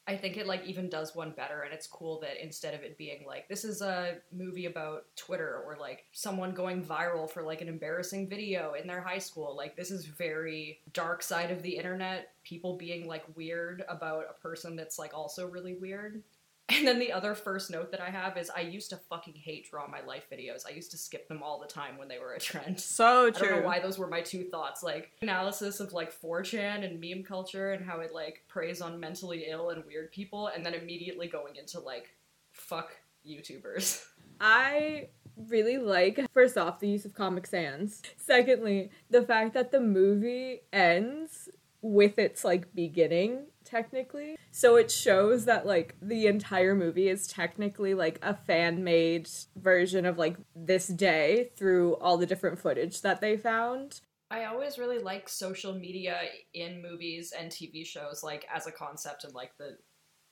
I 0.07 0.17
think 0.17 0.39
it 0.39 0.47
like 0.47 0.65
even 0.65 0.89
does 0.89 1.15
one 1.15 1.33
better, 1.33 1.61
and 1.63 1.75
it's 1.75 1.87
cool 1.87 2.19
that 2.21 2.43
instead 2.43 2.73
of 2.73 2.81
it 2.81 2.97
being 2.97 3.27
like 3.27 3.47
this 3.47 3.63
is 3.63 3.83
a 3.83 4.17
movie 4.33 4.65
about 4.65 5.05
Twitter 5.17 5.63
or 5.67 5.77
like 5.79 6.07
someone 6.13 6.55
going 6.55 6.83
viral 6.83 7.31
for 7.31 7.43
like 7.43 7.61
an 7.61 7.69
embarrassing 7.69 8.27
video 8.27 8.73
in 8.73 8.87
their 8.87 9.03
high 9.03 9.19
school, 9.19 9.55
like 9.55 9.77
this 9.77 9.91
is 9.91 10.07
very 10.07 10.81
dark 10.95 11.23
side 11.23 11.51
of 11.51 11.63
the 11.63 11.77
internet, 11.77 12.31
people 12.43 12.79
being 12.79 13.07
like 13.07 13.25
weird 13.37 13.85
about 13.89 14.25
a 14.31 14.41
person 14.41 14.77
that's 14.77 14.99
like 14.99 15.13
also 15.13 15.47
really 15.47 15.75
weird. 15.75 16.23
And 16.71 16.87
then 16.87 16.99
the 16.99 17.13
other 17.13 17.35
first 17.35 17.71
note 17.71 17.91
that 17.93 18.01
I 18.01 18.11
have 18.11 18.37
is 18.37 18.51
I 18.55 18.61
used 18.61 18.91
to 18.91 18.97
fucking 18.97 19.35
hate 19.35 19.71
draw 19.71 19.87
my 19.89 20.03
life 20.03 20.27
videos. 20.31 20.67
I 20.67 20.75
used 20.75 20.91
to 20.91 20.99
skip 20.99 21.27
them 21.27 21.43
all 21.43 21.59
the 21.59 21.67
time 21.67 21.97
when 21.97 22.09
they 22.09 22.19
were 22.19 22.35
a 22.35 22.41
trend. 22.41 22.79
So 22.99 23.31
true. 23.31 23.47
I 23.47 23.51
don't 23.51 23.61
know 23.61 23.67
why 23.67 23.81
those 23.81 23.99
were 23.99 24.09
my 24.09 24.21
two 24.21 24.45
thoughts. 24.45 24.83
Like 24.83 25.13
analysis 25.23 25.81
of 25.81 25.93
like 25.93 26.13
4chan 26.13 26.85
and 26.85 27.01
meme 27.01 27.23
culture 27.23 27.73
and 27.73 27.85
how 27.85 28.01
it 28.01 28.13
like 28.13 28.45
preys 28.49 28.81
on 28.83 29.01
mentally 29.01 29.47
ill 29.49 29.71
and 29.71 29.85
weird 29.87 30.13
people, 30.13 30.49
and 30.49 30.65
then 30.65 30.75
immediately 30.75 31.27
going 31.27 31.57
into 31.57 31.81
like 31.81 32.11
fuck 32.53 32.91
YouTubers. 33.27 34.05
I 34.41 35.09
really 35.37 35.79
like, 35.79 36.21
first 36.33 36.59
off, 36.59 36.81
the 36.81 36.89
use 36.89 37.05
of 37.05 37.15
Comic 37.15 37.47
Sans. 37.47 38.03
Secondly, 38.17 38.91
the 39.11 39.23
fact 39.23 39.55
that 39.55 39.71
the 39.71 39.81
movie 39.81 40.61
ends 40.73 41.49
with 41.81 42.19
its 42.19 42.45
like 42.45 42.75
beginning 42.75 43.47
technically 43.69 44.37
so 44.51 44.77
it 44.77 44.91
shows 44.91 45.45
that 45.45 45.67
like 45.67 45.95
the 46.01 46.27
entire 46.27 46.75
movie 46.75 47.09
is 47.09 47.27
technically 47.27 47.95
like 47.95 48.19
a 48.23 48.35
fan 48.35 48.83
made 48.83 49.29
version 49.57 50.07
of 50.07 50.19
like 50.19 50.37
this 50.57 50.89
day 50.89 51.51
through 51.57 51.95
all 51.97 52.17
the 52.17 52.27
different 52.27 52.59
footage 52.59 53.03
that 53.03 53.21
they 53.21 53.37
found 53.37 54.01
I 54.31 54.45
always 54.45 54.79
really 54.79 54.99
like 54.99 55.29
social 55.29 55.73
media 55.75 56.21
in 56.53 56.83
movies 56.83 57.33
and 57.39 57.51
TV 57.51 57.87
shows, 57.87 58.23
like 58.23 58.47
as 58.55 58.67
a 58.67 58.73
concept 58.73 59.25
and 59.25 59.35
like 59.35 59.57
the, 59.57 59.79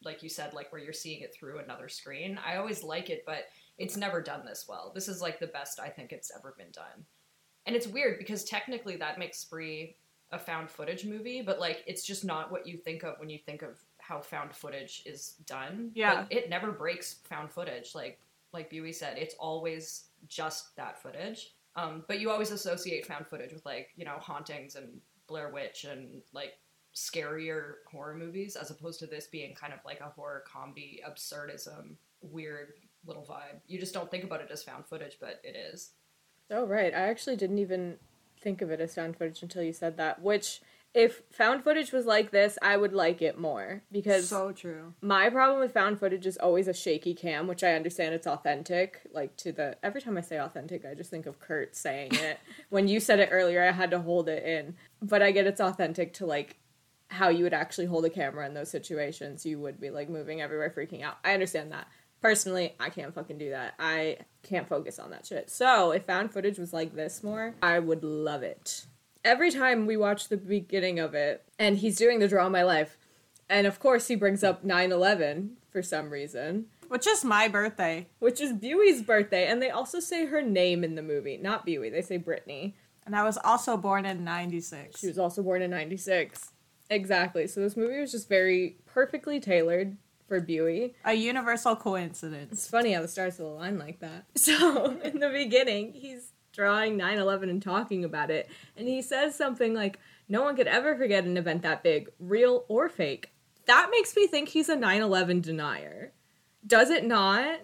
like 0.05 0.23
you 0.23 0.29
said, 0.29 0.53
like 0.53 0.71
where 0.71 0.83
you're 0.83 0.93
seeing 0.93 1.23
it 1.23 1.35
through 1.35 1.61
another 1.61 1.89
screen. 1.89 2.39
I 2.45 2.57
always 2.57 2.83
like 2.83 3.09
it, 3.09 3.23
but 3.27 3.47
it's 3.79 3.97
never 3.97 4.21
done 4.21 4.45
this 4.45 4.67
well. 4.69 4.93
This 4.95 5.09
is 5.09 5.23
like 5.23 5.41
the 5.41 5.47
best 5.47 5.81
I 5.81 5.89
think 5.89 6.13
it's 6.13 6.31
ever 6.37 6.55
been 6.59 6.71
done. 6.73 7.07
And 7.65 7.75
it's 7.75 7.87
weird 7.87 8.19
because 8.19 8.45
technically 8.45 8.97
that 8.97 9.19
makes 9.19 9.39
Spree 9.39 9.97
a 10.33 10.39
found 10.39 10.71
footage 10.71 11.05
movie, 11.05 11.43
but 11.43 11.61
like 11.61 11.85
it's 11.87 12.05
just 12.05 12.25
not 12.25 12.51
what 12.51 12.67
you 12.67 12.77
think 12.77 13.05
of 13.05 13.19
when 13.19 13.31
you 13.31 13.39
think 13.39 13.63
of 13.63 13.79
how 13.99 14.21
found 14.21 14.55
footage 14.55 15.03
is 15.07 15.35
done. 15.47 15.91
Yeah. 15.95 16.21
Like, 16.21 16.27
it 16.31 16.51
never 16.51 16.73
breaks 16.73 17.15
found 17.25 17.51
footage. 17.51 17.95
Like 17.95 18.19
like 18.53 18.71
Buey 18.71 18.95
said, 18.95 19.19
it's 19.19 19.35
always 19.39 20.05
just 20.29 20.75
that 20.77 21.01
footage. 21.03 21.55
Um, 21.77 22.05
but 22.09 22.21
you 22.21 22.31
always 22.31 22.51
associate 22.51 23.05
found 23.07 23.27
footage 23.27 23.53
with 23.53 23.65
like 23.67 23.91
you 23.97 24.05
know 24.05 24.17
hauntings 24.19 24.77
and 24.77 25.01
Blair 25.27 25.51
Witch 25.51 25.85
and 25.85 26.23
like 26.33 26.55
scarier 26.95 27.75
horror 27.91 28.15
movies, 28.15 28.57
as 28.57 28.71
opposed 28.71 28.99
to 29.01 29.07
this 29.07 29.27
being 29.27 29.55
kind 29.55 29.73
of 29.73 29.81
like 29.85 30.01
a 30.01 30.09
horror 30.09 30.43
comedy 30.51 31.03
absurdism, 31.09 31.95
weird 32.23 32.73
little 33.07 33.25
vibe. 33.25 33.61
You 33.67 33.79
just 33.79 33.93
don't 33.95 34.11
think 34.11 34.25
about 34.25 34.41
it 34.41 34.49
as 34.51 34.63
found 34.65 34.87
footage, 34.87 35.19
but 35.21 35.41
it 35.45 35.55
is. 35.57 35.91
oh 36.51 36.65
right 36.65 36.95
i 36.95 37.09
actually 37.09 37.35
didn't 37.37 37.59
even 37.59 37.97
think 38.47 38.63
of 38.63 38.71
it 38.71 38.81
as 38.81 38.95
found 38.95 39.17
footage 39.17 39.43
until 39.43 39.63
you 39.65 39.73
said 39.73 39.97
that 39.97 40.23
which 40.23 40.61
if 40.95 41.23
found 41.33 41.65
footage 41.65 41.91
was 41.91 42.07
like 42.07 42.31
this 42.31 42.57
i 42.63 42.77
would 42.77 42.93
like 42.93 43.21
it 43.21 43.37
more 43.37 43.83
because 43.91 44.29
so 44.29 44.53
true. 44.53 44.95
My 45.01 45.31
problem 45.31 45.59
with 45.59 45.73
found 45.73 45.99
footage 45.99 46.27
is 46.27 46.37
always 46.37 46.69
a 46.69 46.73
shaky 46.73 47.15
cam, 47.15 47.49
which 47.49 47.65
I 47.65 47.75
understand 47.75 48.15
it's 48.15 48.27
authentic. 48.27 49.01
Like 49.13 49.37
to 49.39 49.51
the 49.51 49.77
every 49.83 50.01
time 50.01 50.17
I 50.17 50.21
say 50.21 50.39
authentic, 50.39 50.85
I 50.85 50.95
just 50.95 51.11
think 51.11 51.27
of 51.27 51.41
Kurt 51.41 51.75
saying 51.75 52.11
it. 52.15 52.39
when 52.71 52.87
you 52.87 53.01
said 53.01 53.19
it 53.19 53.31
earlier, 53.33 53.67
I 53.67 53.73
had 53.73 53.91
to 53.91 54.01
hold 54.01 54.29
it 54.29 54.45
in. 54.45 54.77
But 55.03 55.23
I 55.23 55.33
get 55.33 55.47
it's 55.47 55.61
authentic 55.61 56.15
to 56.15 56.27
like 56.27 56.59
how 57.09 57.29
you 57.29 57.45
would 57.45 57.55
actually 57.55 57.87
hold 57.87 58.05
a 58.05 58.11
camera 58.11 58.47
in 58.47 58.55
those 58.55 58.71
situations. 58.71 59.47
You 59.47 59.59
would 59.61 59.81
be 59.81 59.91
like 59.91 60.09
moving 60.09 60.41
everywhere, 60.41 60.73
freaking 60.77 61.03
out. 61.03 61.19
I 61.25 61.35
understand 61.35 61.73
that. 61.73 61.89
Personally, 62.27 62.75
I 62.81 62.91
can't 62.91 63.15
fucking 63.15 63.39
do 63.39 63.51
that. 63.51 63.75
I 63.79 64.19
can't 64.43 64.69
focus 64.69 64.99
on 64.99 65.11
that 65.11 65.25
shit. 65.25 65.49
So 65.49 65.93
if 65.93 66.07
found 66.07 66.33
footage 66.33 66.59
was 66.59 66.73
like 66.73 66.93
this 66.97 67.23
more, 67.23 67.55
I 67.63 67.79
would 67.79 68.03
love 68.03 68.43
it. 68.43 68.87
Every 69.25 69.53
time 69.53 69.87
we 69.87 69.97
watch 69.97 70.27
the 70.29 70.37
beginning 70.37 70.99
of 70.99 71.15
it, 71.15 71.45
and 71.57 71.79
he's 71.79 71.95
doing 71.97 72.19
the 72.19 72.27
draw 72.27 72.49
my 72.49 72.65
life, 72.65 72.99
and 73.49 73.65
of 73.65 73.79
course, 73.79 74.09
he 74.09 74.17
brings 74.17 74.43
up 74.43 74.65
9 74.65 74.91
11 74.91 75.57
for 75.71 75.83
some 75.85 76.11
reason, 76.11 76.67
Which 76.89 77.07
is 77.07 77.25
my 77.25 77.47
birthday. 77.47 78.09
which 78.19 78.41
is 78.41 78.53
Buey's 78.53 79.03
birthday. 79.03 79.47
And 79.47 79.63
they 79.63 79.71
also 79.71 80.01
say 80.01 80.27
her 80.27 80.43
name 80.43 80.83
in 80.83 80.97
the 80.97 81.03
movie. 81.03 81.37
Not 81.37 81.65
Buey, 81.65 81.93
they 81.93 82.03
say 82.03 82.17
Brittany. 82.17 82.75
And 83.05 83.15
I 83.15 83.23
was 83.23 83.39
also 83.45 83.77
born 83.77 84.05
in 84.05 84.25
96. 84.25 84.99
She 84.99 85.07
was 85.07 85.19
also 85.19 85.45
born 85.45 85.63
in 85.63 85.71
96. 85.71 86.51
Exactly. 86.91 87.47
So 87.47 87.61
this 87.61 87.77
movie 87.77 88.01
was 88.01 88.11
just 88.11 88.29
very 88.29 88.79
perfectly 88.85 89.39
tailored 89.39 89.97
for 90.29 90.41
Buey. 90.41 90.95
A 91.05 91.15
universal 91.15 91.77
coincidence. 91.77 92.53
It's 92.53 92.69
funny 92.69 92.93
how 92.93 93.03
the 93.03 93.09
stars 93.09 93.39
will 93.39 93.55
align 93.55 93.79
like 93.79 94.01
that. 94.01 94.25
So 94.37 94.99
in 95.03 95.21
the 95.21 95.29
beginning, 95.31 95.93
he's 95.93 96.33
drawing 96.53 96.97
9 96.97 97.19
11 97.19 97.49
and 97.51 97.63
talking 97.63 98.05
about 98.05 98.31
it. 98.31 98.49
And 98.77 98.89
he 98.89 99.03
says 99.03 99.35
something 99.35 99.75
like, 99.75 99.99
No 100.29 100.43
one 100.43 100.57
could 100.57 100.67
ever 100.67 100.97
forget 100.97 101.25
an 101.25 101.37
event 101.37 101.63
that 101.63 101.83
big, 101.83 102.09
real 102.19 102.65
or 102.69 102.89
fake. 102.89 103.31
that 103.67 103.89
makes 103.91 104.15
me 104.17 104.27
think 104.27 104.49
he's 104.49 104.69
a 104.69 104.77
9/11 104.77 105.43
denier. 105.43 106.13
Does 106.67 106.91
it 106.91 107.05
not? 107.05 107.61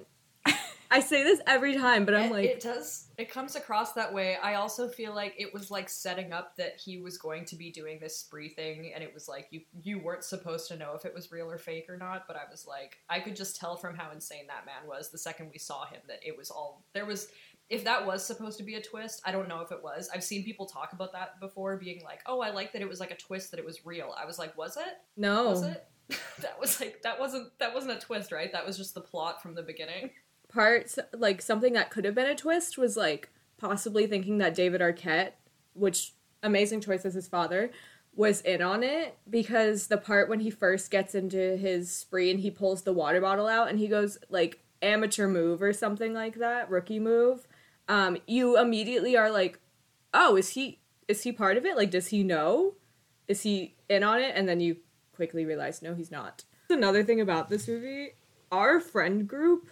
I 0.92 1.00
say 1.00 1.25
this 1.25 1.40
every 1.46 1.75
time, 1.75 2.04
but 2.04 2.14
I'm 2.14 2.30
like, 2.30 2.44
it 2.44 2.61
does. 2.61 3.08
It 3.16 3.30
comes 3.30 3.56
across 3.56 3.94
that 3.94 4.12
way. 4.12 4.37
I 4.42 4.54
also 4.56 4.88
feel 4.88 5.14
like 5.14 5.34
it 5.38 5.52
was 5.54 5.70
like 5.70 5.88
setting 5.88 6.34
up 6.34 6.54
that 6.58 6.78
he 6.78 6.99
was 6.99 7.16
going 7.16 7.46
to 7.46 7.56
be 7.56 7.70
doing 7.70 7.99
this 7.99 8.18
spree 8.18 8.50
thing, 8.50 8.92
and 8.94 9.02
it 9.02 9.14
was 9.14 9.26
like 9.26 9.49
you 9.50 9.62
you 9.82 9.99
weren't 9.99 10.22
supposed 10.22 10.68
to 10.68 10.76
know 10.76 10.92
if 10.94 11.06
it 11.06 11.14
was 11.14 11.32
real 11.32 11.50
or 11.50 11.56
fake 11.56 11.87
or 11.88 11.96
not. 11.96 12.26
But 12.26 12.37
I 12.37 12.42
was 12.50 12.66
like, 12.66 12.99
I 13.08 13.20
could 13.20 13.37
just 13.37 13.56
tell 13.56 13.75
from 13.75 13.96
how 13.96 14.11
insane 14.12 14.46
that 14.49 14.66
man 14.66 14.87
was 14.87 15.11
the 15.11 15.16
second 15.16 15.49
we 15.50 15.58
saw 15.58 15.87
him 15.87 16.00
that 16.08 16.20
it 16.22 16.37
was 16.37 16.50
all 16.50 16.84
there 16.92 17.06
was. 17.06 17.28
If 17.70 17.84
that 17.84 18.04
was 18.06 18.22
supposed 18.22 18.58
to 18.58 18.64
be 18.64 18.75
a 18.75 18.82
twist, 18.82 19.22
I 19.25 19.32
don't 19.32 19.49
know 19.49 19.61
if 19.62 19.72
it 19.72 19.82
was. 19.82 20.11
I've 20.14 20.25
seen 20.25 20.44
people 20.44 20.66
talk 20.66 20.92
about 20.92 21.12
that 21.12 21.40
before, 21.40 21.78
being 21.78 22.04
like, 22.04 22.20
"Oh, 22.26 22.40
I 22.40 22.50
like 22.50 22.75
that 22.75 22.82
it 22.82 22.88
was 22.88 23.00
like 23.00 23.12
a 23.12 23.16
twist 23.16 23.50
that 23.52 23.58
it 23.58 23.64
was 23.64 23.87
real." 23.87 24.14
I 24.20 24.26
was 24.26 24.38
like, 24.38 24.58
"Was 24.58 24.76
it? 24.76 24.99
no. 25.16 25.49
Was 25.49 25.62
it?" 25.62 25.87
that 26.40 26.61
was 26.61 26.80
like 26.80 27.02
that 27.02 27.18
wasn't 27.18 27.56
that 27.58 27.72
wasn't 27.72 27.92
a 27.92 28.00
twist, 28.00 28.32
right? 28.32 28.52
That 28.52 28.66
was 28.66 28.76
just 28.76 28.94
the 28.94 29.00
plot 29.00 29.42
from 29.42 29.54
the 29.54 29.62
beginning. 29.62 30.11
Parts 30.52 30.99
like 31.12 31.40
something 31.40 31.73
that 31.73 31.90
could 31.90 32.04
have 32.04 32.14
been 32.14 32.30
a 32.30 32.35
twist 32.35 32.76
was 32.76 32.97
like 32.97 33.30
possibly 33.59 34.06
thinking 34.06 34.38
that 34.38 34.54
David 34.54 34.80
Arquette, 34.80 35.32
which 35.75 36.12
amazing 36.42 36.80
choice 36.80 37.04
as 37.04 37.14
his 37.14 37.28
father, 37.28 37.71
was 38.14 38.40
in 38.42 38.61
on 38.61 38.82
it 38.82 39.16
because 39.28 39.87
the 39.87 39.97
part 39.97 40.28
when 40.28 40.40
he 40.40 40.50
first 40.50 40.90
gets 40.90 41.14
into 41.14 41.56
his 41.56 41.90
spree 41.90 42.30
and 42.30 42.40
he 42.40 42.50
pulls 42.50 42.82
the 42.82 42.92
water 42.92 43.21
bottle 43.21 43.47
out 43.47 43.68
and 43.68 43.78
he 43.78 43.88
goes 43.88 44.18
like 44.28 44.61
amateur 44.82 45.26
move 45.26 45.62
or 45.62 45.73
something 45.73 46.12
like 46.12 46.35
that, 46.35 46.68
rookie 46.68 46.99
move, 46.99 47.47
um, 47.88 48.18
you 48.26 48.59
immediately 48.59 49.16
are 49.16 49.30
like, 49.30 49.59
oh, 50.12 50.37
is 50.37 50.50
he 50.50 50.80
is 51.09 51.23
he 51.23 51.32
part 51.32 51.56
of 51.56 51.64
it? 51.64 51.76
Like, 51.76 51.90
does 51.90 52.09
he 52.09 52.23
know? 52.23 52.75
Is 53.28 53.42
he 53.42 53.75
in 53.88 54.02
on 54.02 54.21
it? 54.21 54.32
And 54.35 54.49
then 54.49 54.61
you 54.61 54.76
quickly 55.14 55.44
realize, 55.44 55.82
no, 55.82 55.94
he's 55.94 56.11
not. 56.11 56.44
Another 56.71 57.02
thing 57.02 57.21
about 57.21 57.49
this 57.49 57.68
movie, 57.68 58.11
our 58.50 58.80
friend 58.80 59.26
group 59.28 59.68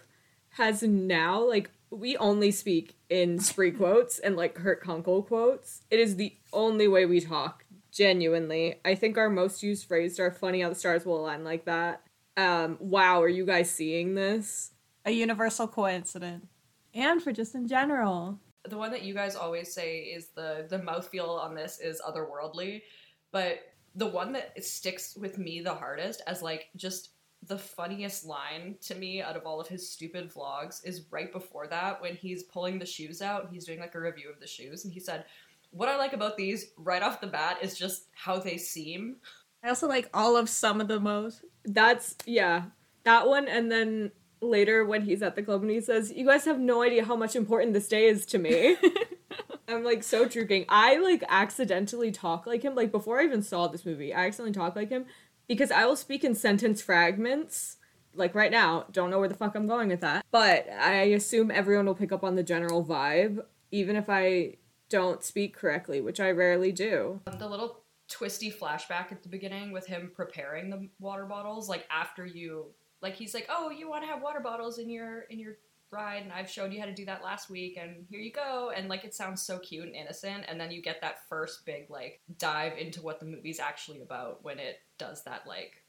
has 0.51 0.83
now 0.83 1.47
like 1.47 1.71
we 1.89 2.15
only 2.17 2.51
speak 2.51 2.95
in 3.09 3.39
spree 3.39 3.71
quotes 3.71 4.19
and 4.19 4.35
like 4.35 4.55
Kurt 4.55 4.81
Kunkel 4.81 5.23
quotes. 5.23 5.81
It 5.89 5.99
is 5.99 6.15
the 6.15 6.35
only 6.53 6.87
way 6.87 7.05
we 7.05 7.19
talk. 7.19 7.65
Genuinely, 7.91 8.75
I 8.85 8.95
think 8.95 9.17
our 9.17 9.29
most 9.29 9.63
used 9.63 9.85
phrase 9.85 10.17
are 10.17 10.31
"funny 10.31 10.61
how 10.61 10.69
the 10.69 10.75
stars 10.75 11.05
will 11.05 11.19
align 11.19 11.43
like 11.43 11.65
that." 11.65 12.01
Um, 12.37 12.77
wow, 12.79 13.21
are 13.21 13.27
you 13.27 13.45
guys 13.45 13.69
seeing 13.69 14.15
this? 14.15 14.71
A 15.03 15.11
universal 15.11 15.67
coincidence. 15.67 16.45
And 16.93 17.21
for 17.21 17.33
just 17.33 17.53
in 17.55 17.67
general. 17.67 18.39
the 18.67 18.77
one 18.77 18.91
that 18.91 19.01
you 19.01 19.13
guys 19.13 19.35
always 19.35 19.73
say 19.73 19.99
is 19.99 20.29
the 20.35 20.67
the 20.69 20.79
mouthfeel 20.79 21.27
on 21.27 21.53
this 21.53 21.79
is 21.79 22.01
otherworldly, 22.01 22.83
but 23.31 23.59
the 23.95 24.07
one 24.07 24.31
that 24.31 24.63
sticks 24.63 25.17
with 25.17 25.37
me 25.37 25.59
the 25.61 25.73
hardest 25.73 26.21
as 26.27 26.41
like 26.41 26.69
just 26.77 27.09
the 27.47 27.57
funniest 27.57 28.25
line 28.25 28.75
to 28.81 28.93
me 28.93 29.21
out 29.21 29.35
of 29.35 29.45
all 29.45 29.59
of 29.59 29.67
his 29.67 29.89
stupid 29.89 30.31
vlogs 30.31 30.85
is 30.85 31.05
right 31.09 31.31
before 31.31 31.67
that 31.67 32.01
when 32.01 32.15
he's 32.15 32.43
pulling 32.43 32.77
the 32.77 32.85
shoes 32.85 33.21
out 33.21 33.43
and 33.43 33.51
he's 33.51 33.65
doing 33.65 33.79
like 33.79 33.95
a 33.95 33.99
review 33.99 34.29
of 34.29 34.39
the 34.39 34.47
shoes 34.47 34.85
and 34.85 34.93
he 34.93 34.99
said 34.99 35.25
what 35.71 35.89
I 35.89 35.97
like 35.97 36.13
about 36.13 36.37
these 36.37 36.71
right 36.77 37.01
off 37.01 37.21
the 37.21 37.27
bat 37.27 37.57
is 37.61 37.77
just 37.77 38.07
how 38.13 38.37
they 38.37 38.57
seem. 38.57 39.17
I 39.63 39.69
also 39.69 39.87
like 39.87 40.09
all 40.13 40.37
of 40.37 40.49
some 40.49 40.81
of 40.81 40.87
the 40.87 40.99
most. 40.99 41.43
That's 41.63 42.15
yeah, 42.25 42.63
that 43.03 43.27
one, 43.27 43.47
and 43.47 43.71
then 43.71 44.11
later 44.41 44.85
when 44.85 45.03
he's 45.03 45.21
at 45.21 45.35
the 45.35 45.43
club 45.43 45.61
and 45.61 45.71
he 45.71 45.81
says, 45.81 46.11
"You 46.11 46.25
guys 46.25 46.45
have 46.45 46.59
no 46.59 46.81
idea 46.81 47.05
how 47.05 47.15
much 47.15 47.35
important 47.35 47.73
this 47.73 47.87
day 47.87 48.07
is 48.07 48.25
to 48.27 48.37
me." 48.37 48.75
I'm 49.67 49.83
like 49.85 50.03
so 50.03 50.25
drooling. 50.27 50.65
I 50.67 50.97
like 50.97 51.23
accidentally 51.29 52.11
talk 52.11 52.45
like 52.45 52.63
him. 52.63 52.75
Like 52.75 52.91
before 52.91 53.21
I 53.21 53.23
even 53.23 53.41
saw 53.41 53.67
this 53.67 53.85
movie, 53.85 54.13
I 54.13 54.25
accidentally 54.25 54.53
talk 54.53 54.75
like 54.75 54.89
him 54.89 55.05
because 55.51 55.69
I 55.69 55.85
will 55.85 55.97
speak 55.97 56.23
in 56.23 56.33
sentence 56.33 56.81
fragments. 56.81 57.75
Like 58.15 58.33
right 58.33 58.51
now, 58.51 58.85
don't 58.89 59.09
know 59.09 59.19
where 59.19 59.27
the 59.27 59.35
fuck 59.35 59.53
I'm 59.53 59.67
going 59.67 59.89
with 59.89 59.99
that. 59.99 60.25
But 60.31 60.69
I 60.69 60.93
assume 61.11 61.51
everyone 61.51 61.85
will 61.85 61.93
pick 61.93 62.13
up 62.13 62.23
on 62.23 62.37
the 62.37 62.43
general 62.43 62.85
vibe, 62.85 63.43
even 63.69 63.97
if 63.97 64.05
I 64.07 64.55
don't 64.87 65.21
speak 65.25 65.53
correctly, 65.53 65.99
which 65.99 66.21
I 66.21 66.31
rarely 66.31 66.71
do. 66.71 67.19
The 67.37 67.49
little 67.49 67.83
twisty 68.07 68.49
flashback 68.49 69.11
at 69.11 69.23
the 69.23 69.29
beginning 69.29 69.73
with 69.73 69.85
him 69.85 70.11
preparing 70.15 70.69
the 70.69 70.87
water 71.01 71.25
bottles, 71.25 71.67
like 71.67 71.85
after 71.91 72.25
you, 72.25 72.67
like 73.01 73.15
he's 73.15 73.33
like, 73.33 73.47
"Oh, 73.49 73.71
you 73.71 73.89
want 73.89 74.03
to 74.03 74.07
have 74.07 74.21
water 74.21 74.39
bottles 74.39 74.77
in 74.77 74.89
your 74.89 75.23
in 75.23 75.37
your 75.37 75.57
ride, 75.91 76.23
and 76.23 76.31
I've 76.31 76.49
showed 76.49 76.71
you 76.71 76.79
how 76.79 76.85
to 76.85 76.93
do 76.93 77.03
that 77.05 77.25
last 77.25 77.49
week, 77.49 77.77
and 77.77 78.05
here 78.09 78.21
you 78.21 78.31
go." 78.31 78.71
And 78.73 78.87
like 78.87 79.03
it 79.03 79.13
sounds 79.13 79.41
so 79.41 79.59
cute 79.59 79.85
and 79.85 79.95
innocent, 79.95 80.45
and 80.47 80.59
then 80.59 80.71
you 80.71 80.81
get 80.81 81.01
that 81.01 81.27
first 81.27 81.65
big 81.65 81.89
like 81.89 82.21
dive 82.37 82.77
into 82.77 83.01
what 83.01 83.19
the 83.19 83.25
movie's 83.25 83.59
actually 83.59 84.01
about 84.01 84.43
when 84.43 84.59
it 84.59 84.77
does 85.01 85.23
that 85.23 85.47
like 85.47 85.81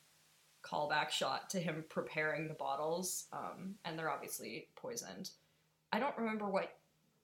callback 0.62 1.10
shot 1.10 1.50
to 1.50 1.58
him 1.60 1.84
preparing 1.90 2.48
the 2.48 2.54
bottles, 2.54 3.26
um, 3.32 3.74
and 3.84 3.98
they're 3.98 4.10
obviously 4.10 4.68
poisoned. 4.74 5.30
I 5.92 5.98
don't 6.00 6.16
remember 6.16 6.46
what 6.48 6.76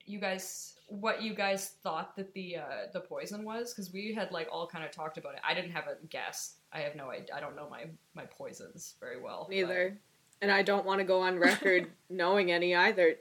you 0.05 0.19
guys 0.19 0.75
what 0.87 1.21
you 1.21 1.33
guys 1.33 1.71
thought 1.83 2.15
that 2.15 2.31
the 2.33 2.57
uh, 2.57 2.63
the 2.93 2.99
poison 2.99 3.43
was 3.43 3.73
because 3.73 3.91
we 3.91 4.13
had 4.13 4.31
like 4.31 4.47
all 4.51 4.67
kind 4.67 4.85
of 4.85 4.91
talked 4.91 5.17
about 5.17 5.33
it. 5.33 5.41
I 5.47 5.53
didn't 5.55 5.71
have 5.71 5.85
a 5.87 5.95
guess. 6.07 6.55
I 6.71 6.79
have 6.81 6.95
no 6.95 7.09
idea. 7.09 7.33
I 7.35 7.39
don't 7.39 7.55
know 7.55 7.67
my 7.69 7.85
my 8.13 8.25
poisons 8.25 8.95
very 8.99 9.19
well. 9.19 9.45
but- 9.47 9.55
Neither. 9.55 9.97
And 10.41 10.51
I 10.51 10.61
don't 10.61 10.85
want 10.85 10.99
to 10.99 11.03
go 11.03 11.19
on 11.21 11.37
record 11.37 11.91
knowing 12.09 12.49
any 12.51 12.73
either. 12.73 13.15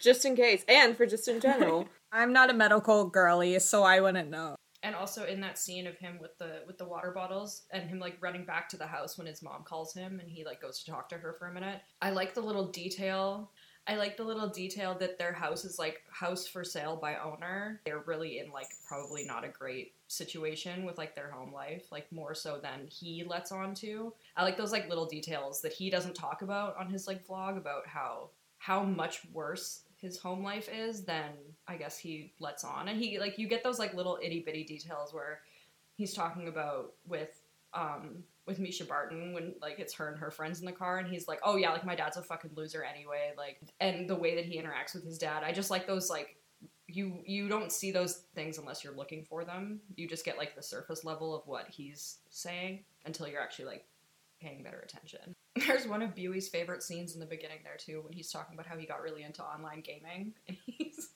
Just 0.00 0.24
in 0.24 0.34
case. 0.34 0.64
And 0.68 0.96
for 0.96 1.06
just 1.06 1.28
in 1.28 1.38
general. 1.40 1.86
I'm 2.12 2.32
not 2.32 2.50
a 2.50 2.54
medical 2.54 3.04
girly, 3.04 3.56
so 3.60 3.84
I 3.84 4.00
wouldn't 4.00 4.28
know. 4.28 4.56
And 4.82 4.94
also 4.94 5.24
in 5.24 5.40
that 5.40 5.58
scene 5.58 5.86
of 5.86 5.96
him 5.98 6.18
with 6.20 6.38
the 6.38 6.62
with 6.66 6.78
the 6.78 6.86
water 6.86 7.10
bottles 7.10 7.62
and 7.70 7.88
him 7.88 7.98
like 7.98 8.16
running 8.20 8.44
back 8.44 8.68
to 8.68 8.76
the 8.76 8.86
house 8.86 9.18
when 9.18 9.26
his 9.26 9.42
mom 9.42 9.64
calls 9.64 9.92
him 9.92 10.20
and 10.20 10.30
he 10.30 10.44
like 10.44 10.62
goes 10.62 10.82
to 10.82 10.90
talk 10.90 11.08
to 11.08 11.18
her 11.18 11.34
for 11.38 11.48
a 11.48 11.52
minute. 11.52 11.80
I 12.00 12.10
like 12.10 12.34
the 12.34 12.40
little 12.40 12.68
detail. 12.68 13.50
I 13.88 13.96
like 13.96 14.18
the 14.18 14.24
little 14.24 14.50
detail 14.50 14.94
that 15.00 15.18
their 15.18 15.32
house 15.32 15.64
is 15.64 15.78
like 15.78 16.02
house 16.10 16.46
for 16.46 16.62
sale 16.62 16.94
by 16.94 17.16
owner. 17.16 17.80
They're 17.86 18.04
really 18.06 18.38
in 18.38 18.52
like 18.52 18.68
probably 18.86 19.24
not 19.24 19.44
a 19.44 19.48
great 19.48 19.94
situation 20.08 20.84
with 20.84 20.98
like 20.98 21.14
their 21.14 21.30
home 21.30 21.54
life, 21.54 21.90
like 21.90 22.12
more 22.12 22.34
so 22.34 22.58
than 22.62 22.86
he 22.86 23.24
lets 23.24 23.50
on 23.50 23.74
to. 23.76 24.12
I 24.36 24.44
like 24.44 24.58
those 24.58 24.72
like 24.72 24.90
little 24.90 25.06
details 25.06 25.62
that 25.62 25.72
he 25.72 25.88
doesn't 25.88 26.14
talk 26.14 26.42
about 26.42 26.76
on 26.76 26.90
his 26.90 27.06
like 27.06 27.26
vlog 27.26 27.56
about 27.56 27.86
how 27.86 28.28
how 28.58 28.82
much 28.82 29.22
worse 29.32 29.84
his 29.96 30.18
home 30.18 30.44
life 30.44 30.68
is 30.70 31.04
than 31.04 31.32
I 31.68 31.76
guess 31.76 31.98
he 31.98 32.32
lets 32.40 32.64
on. 32.64 32.88
And 32.88 32.98
he 32.98 33.18
like 33.18 33.38
you 33.38 33.46
get 33.46 33.62
those 33.62 33.78
like 33.78 33.94
little 33.94 34.18
itty 34.22 34.40
bitty 34.40 34.64
details 34.64 35.12
where 35.12 35.40
he's 35.94 36.14
talking 36.14 36.48
about 36.48 36.94
with 37.06 37.40
um 37.74 38.24
with 38.46 38.58
Mischa 38.58 38.88
Barton 38.88 39.34
when 39.34 39.54
like 39.60 39.78
it's 39.78 39.92
her 39.94 40.08
and 40.08 40.18
her 40.18 40.30
friends 40.30 40.60
in 40.60 40.66
the 40.66 40.72
car 40.72 40.98
and 40.98 41.08
he's 41.08 41.28
like, 41.28 41.40
"Oh 41.44 41.56
yeah, 41.56 41.70
like 41.70 41.84
my 41.84 41.94
dad's 41.94 42.16
a 42.16 42.22
fucking 42.22 42.52
loser 42.54 42.82
anyway." 42.82 43.32
Like 43.36 43.60
and 43.80 44.08
the 44.08 44.16
way 44.16 44.34
that 44.36 44.46
he 44.46 44.58
interacts 44.58 44.94
with 44.94 45.04
his 45.04 45.18
dad, 45.18 45.42
I 45.44 45.52
just 45.52 45.70
like 45.70 45.86
those 45.86 46.08
like 46.08 46.36
you 46.86 47.20
you 47.26 47.48
don't 47.48 47.70
see 47.70 47.90
those 47.92 48.22
things 48.34 48.56
unless 48.56 48.82
you're 48.82 48.96
looking 48.96 49.22
for 49.22 49.44
them. 49.44 49.80
You 49.96 50.08
just 50.08 50.24
get 50.24 50.38
like 50.38 50.56
the 50.56 50.62
surface 50.62 51.04
level 51.04 51.36
of 51.36 51.46
what 51.46 51.68
he's 51.68 52.18
saying 52.30 52.84
until 53.04 53.28
you're 53.28 53.42
actually 53.42 53.66
like 53.66 53.84
paying 54.40 54.62
better 54.62 54.80
attention. 54.80 55.34
There's 55.66 55.86
one 55.86 56.00
of 56.00 56.14
Buey's 56.14 56.48
favorite 56.48 56.82
scenes 56.82 57.14
in 57.14 57.20
the 57.20 57.26
beginning 57.26 57.58
there 57.64 57.76
too 57.76 58.00
when 58.02 58.12
he's 58.12 58.30
talking 58.30 58.54
about 58.54 58.66
how 58.66 58.76
he 58.76 58.86
got 58.86 59.02
really 59.02 59.22
into 59.22 59.42
online 59.42 59.82
gaming 59.82 60.32
and 60.48 60.56
he's 60.64 61.10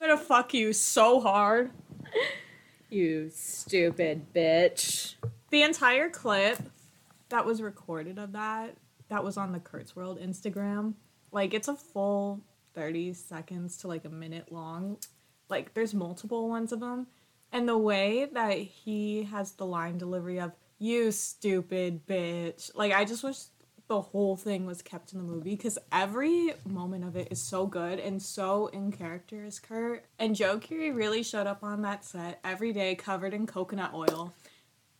gonna 0.00 0.16
fuck 0.16 0.54
you 0.54 0.72
so 0.72 1.20
hard. 1.20 1.70
you 2.88 3.30
stupid 3.30 4.32
bitch. 4.34 5.14
The 5.50 5.62
entire 5.62 6.08
clip 6.08 6.58
that 7.28 7.44
was 7.44 7.60
recorded 7.60 8.18
of 8.18 8.32
that, 8.32 8.76
that 9.08 9.22
was 9.22 9.36
on 9.36 9.52
the 9.52 9.60
Kurt's 9.60 9.94
World 9.94 10.18
Instagram. 10.18 10.94
Like, 11.32 11.52
it's 11.52 11.68
a 11.68 11.76
full 11.76 12.40
30 12.74 13.12
seconds 13.12 13.76
to 13.78 13.88
like 13.88 14.04
a 14.04 14.08
minute 14.10 14.50
long. 14.50 14.96
Like, 15.48 15.74
there's 15.74 15.92
multiple 15.92 16.48
ones 16.48 16.72
of 16.72 16.80
them. 16.80 17.06
And 17.52 17.68
the 17.68 17.78
way 17.78 18.28
that 18.32 18.56
he 18.56 19.24
has 19.24 19.52
the 19.52 19.66
line 19.66 19.98
delivery 19.98 20.40
of, 20.40 20.52
you 20.78 21.12
stupid 21.12 22.06
bitch. 22.06 22.70
Like, 22.74 22.92
I 22.92 23.04
just 23.04 23.22
wish 23.22 23.38
the 23.90 24.00
whole 24.00 24.36
thing 24.36 24.66
was 24.66 24.82
kept 24.82 25.12
in 25.12 25.18
the 25.18 25.24
movie 25.24 25.56
because 25.56 25.76
every 25.90 26.52
moment 26.64 27.02
of 27.02 27.16
it 27.16 27.26
is 27.32 27.42
so 27.42 27.66
good 27.66 27.98
and 27.98 28.22
so 28.22 28.68
in 28.68 28.92
character 28.92 29.44
as 29.44 29.58
Kurt. 29.58 30.04
And 30.16 30.36
Joe 30.36 30.60
Keery 30.60 30.94
really 30.94 31.24
showed 31.24 31.48
up 31.48 31.64
on 31.64 31.82
that 31.82 32.04
set 32.04 32.38
every 32.44 32.72
day 32.72 32.94
covered 32.94 33.34
in 33.34 33.48
coconut 33.48 33.92
oil 33.92 34.32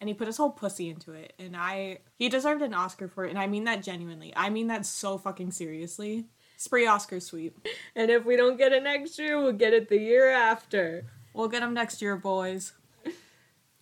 and 0.01 0.09
he 0.09 0.15
put 0.15 0.27
his 0.27 0.39
whole 0.39 0.51
pussy 0.51 0.89
into 0.91 1.13
it. 1.13 1.35
And 1.39 1.57
i 1.57 1.99
he 2.17 2.29
deserved 2.29 2.63
an 2.63 2.75
oscar 2.75 3.07
for 3.07 3.25
it 3.25 3.31
and 3.31 3.39
i 3.39 3.47
mean 3.47 3.63
that 3.63 3.85
genuinely. 3.85 4.33
I 4.35 4.51
mean 4.51 4.67
that 4.67 4.85
so 4.85 5.19
fucking 5.19 5.53
seriously. 5.53 6.25
Spree 6.57 6.89
oscar 6.89 7.21
sweep 7.21 7.65
And 7.95 8.11
if 8.11 8.25
we 8.25 8.35
don't 8.35 8.59
get 8.59 8.73
it 8.73 8.83
next 8.83 9.21
year, 9.21 9.41
we'll 9.41 9.53
get 9.53 9.73
it 9.73 9.89
the 9.89 10.01
year 10.01 10.33
after. 10.33 11.05
we'll 11.33 11.47
get 11.47 11.63
him 11.63 11.75
next 11.75 12.03
year 12.03 12.17
boys 12.17 12.73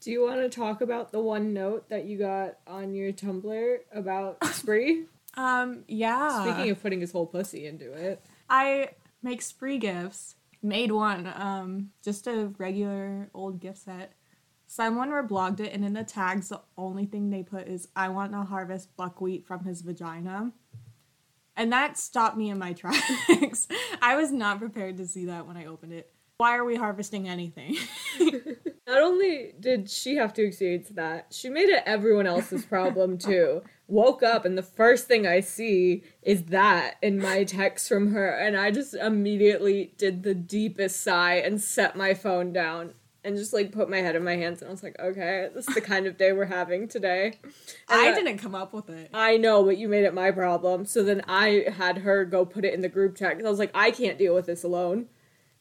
Do 0.08 0.12
you 0.12 0.22
want 0.24 0.40
to 0.40 0.48
talk 0.48 0.80
about 0.80 1.12
the 1.12 1.20
one 1.20 1.52
note 1.52 1.90
that 1.90 2.06
you 2.06 2.16
got 2.16 2.56
on 2.66 2.94
your 2.94 3.12
Tumblr 3.12 3.76
about 3.92 4.42
Spree? 4.54 5.04
um 5.34 5.84
yeah 5.86 6.44
Speaking 6.44 6.70
of 6.70 6.80
putting 6.80 7.02
his 7.02 7.12
whole 7.12 7.26
pussy 7.26 7.66
into 7.66 7.92
it. 7.92 8.24
i 8.48 8.88
make 9.22 9.42
spree 9.42 9.76
gifs 9.76 10.36
made 10.62 10.92
one 10.92 11.30
um 11.36 11.90
just 12.02 12.26
a 12.26 12.50
regular 12.56 13.28
old 13.34 13.60
gif 13.60 13.76
set 13.76 14.14
Someone 14.66 15.10
reblogged 15.10 15.60
it, 15.60 15.74
and 15.74 15.84
in 15.84 15.92
the 15.92 16.04
tags, 16.04 16.48
the 16.48 16.62
only 16.78 17.04
thing 17.04 17.28
they 17.28 17.42
put 17.42 17.68
is, 17.68 17.88
I 17.96 18.08
want 18.08 18.32
to 18.32 18.42
harvest 18.44 18.94
buckwheat 18.96 19.46
from 19.46 19.64
his 19.64 19.80
vagina. 19.82 20.52
And 21.56 21.72
that 21.72 21.98
stopped 21.98 22.36
me 22.38 22.48
in 22.50 22.58
my 22.58 22.72
tracks. 22.74 23.66
I 24.00 24.16
was 24.16 24.30
not 24.30 24.58
prepared 24.58 24.96
to 24.98 25.06
see 25.06 25.24
that 25.26 25.46
when 25.46 25.56
I 25.58 25.66
opened 25.66 25.92
it. 25.92 26.12
Why 26.38 26.56
are 26.56 26.64
we 26.64 26.76
harvesting 26.76 27.28
anything? 27.28 27.76
Not 28.88 29.02
only 29.02 29.52
did 29.60 29.90
she 29.90 30.16
have 30.16 30.32
to 30.32 30.42
experience 30.42 30.88
that, 30.88 31.26
she 31.30 31.50
made 31.50 31.68
it 31.68 31.82
everyone 31.84 32.26
else's 32.26 32.64
problem 32.64 33.18
too. 33.18 33.62
Woke 33.86 34.22
up 34.22 34.46
and 34.46 34.56
the 34.56 34.62
first 34.62 35.06
thing 35.06 35.26
I 35.26 35.40
see 35.40 36.04
is 36.22 36.44
that 36.44 36.96
in 37.02 37.20
my 37.20 37.44
text 37.44 37.86
from 37.86 38.12
her, 38.12 38.30
and 38.30 38.56
I 38.56 38.70
just 38.70 38.94
immediately 38.94 39.92
did 39.98 40.22
the 40.22 40.34
deepest 40.34 41.02
sigh 41.02 41.34
and 41.34 41.60
set 41.60 41.96
my 41.96 42.14
phone 42.14 42.50
down 42.54 42.94
and 43.24 43.36
just 43.36 43.52
like 43.52 43.72
put 43.72 43.90
my 43.90 43.98
head 43.98 44.16
in 44.16 44.24
my 44.24 44.36
hands 44.36 44.62
and 44.62 44.68
I 44.68 44.72
was 44.72 44.82
like, 44.82 44.98
okay, 44.98 45.50
this 45.54 45.68
is 45.68 45.74
the 45.74 45.82
kind 45.82 46.06
of 46.06 46.16
day 46.16 46.32
we're 46.32 46.46
having 46.46 46.88
today. 46.88 47.34
And 47.90 48.00
I 48.00 48.10
uh, 48.10 48.14
didn't 48.14 48.38
come 48.38 48.54
up 48.54 48.72
with 48.72 48.88
it. 48.88 49.10
I 49.12 49.36
know, 49.36 49.64
but 49.64 49.76
you 49.76 49.88
made 49.88 50.04
it 50.04 50.14
my 50.14 50.30
problem. 50.30 50.86
So 50.86 51.02
then 51.02 51.22
I 51.28 51.66
had 51.76 51.98
her 51.98 52.24
go 52.24 52.46
put 52.46 52.64
it 52.64 52.72
in 52.72 52.80
the 52.80 52.88
group 52.88 53.16
chat 53.16 53.32
because 53.32 53.44
I 53.44 53.50
was 53.50 53.58
like, 53.58 53.72
I 53.74 53.90
can't 53.90 54.16
deal 54.16 54.34
with 54.34 54.46
this 54.46 54.64
alone. 54.64 55.08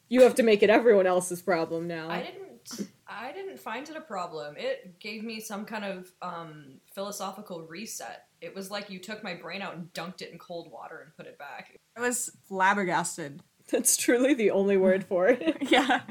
You 0.08 0.22
have 0.22 0.34
to 0.36 0.42
make 0.42 0.62
it 0.62 0.70
everyone 0.70 1.06
else's 1.06 1.42
problem 1.42 1.86
now. 1.86 2.08
I 2.08 2.22
didn't. 2.22 2.88
I 3.08 3.32
didn't 3.32 3.58
find 3.58 3.88
it 3.88 3.96
a 3.96 4.00
problem. 4.02 4.54
It 4.58 5.00
gave 5.00 5.24
me 5.24 5.40
some 5.40 5.64
kind 5.64 5.84
of 5.84 6.12
um, 6.20 6.80
philosophical 6.94 7.62
reset. 7.62 8.26
It 8.40 8.54
was 8.54 8.70
like 8.70 8.90
you 8.90 8.98
took 8.98 9.24
my 9.24 9.34
brain 9.34 9.62
out 9.62 9.74
and 9.74 9.92
dunked 9.94 10.20
it 10.20 10.30
in 10.30 10.38
cold 10.38 10.70
water 10.70 11.00
and 11.00 11.16
put 11.16 11.26
it 11.26 11.38
back. 11.38 11.78
I 11.96 12.00
was 12.00 12.30
flabbergasted. 12.46 13.42
That's 13.70 13.96
truly 13.96 14.34
the 14.34 14.50
only 14.50 14.76
word 14.76 15.04
for 15.04 15.28
it. 15.28 15.56
Yeah. 15.70 16.02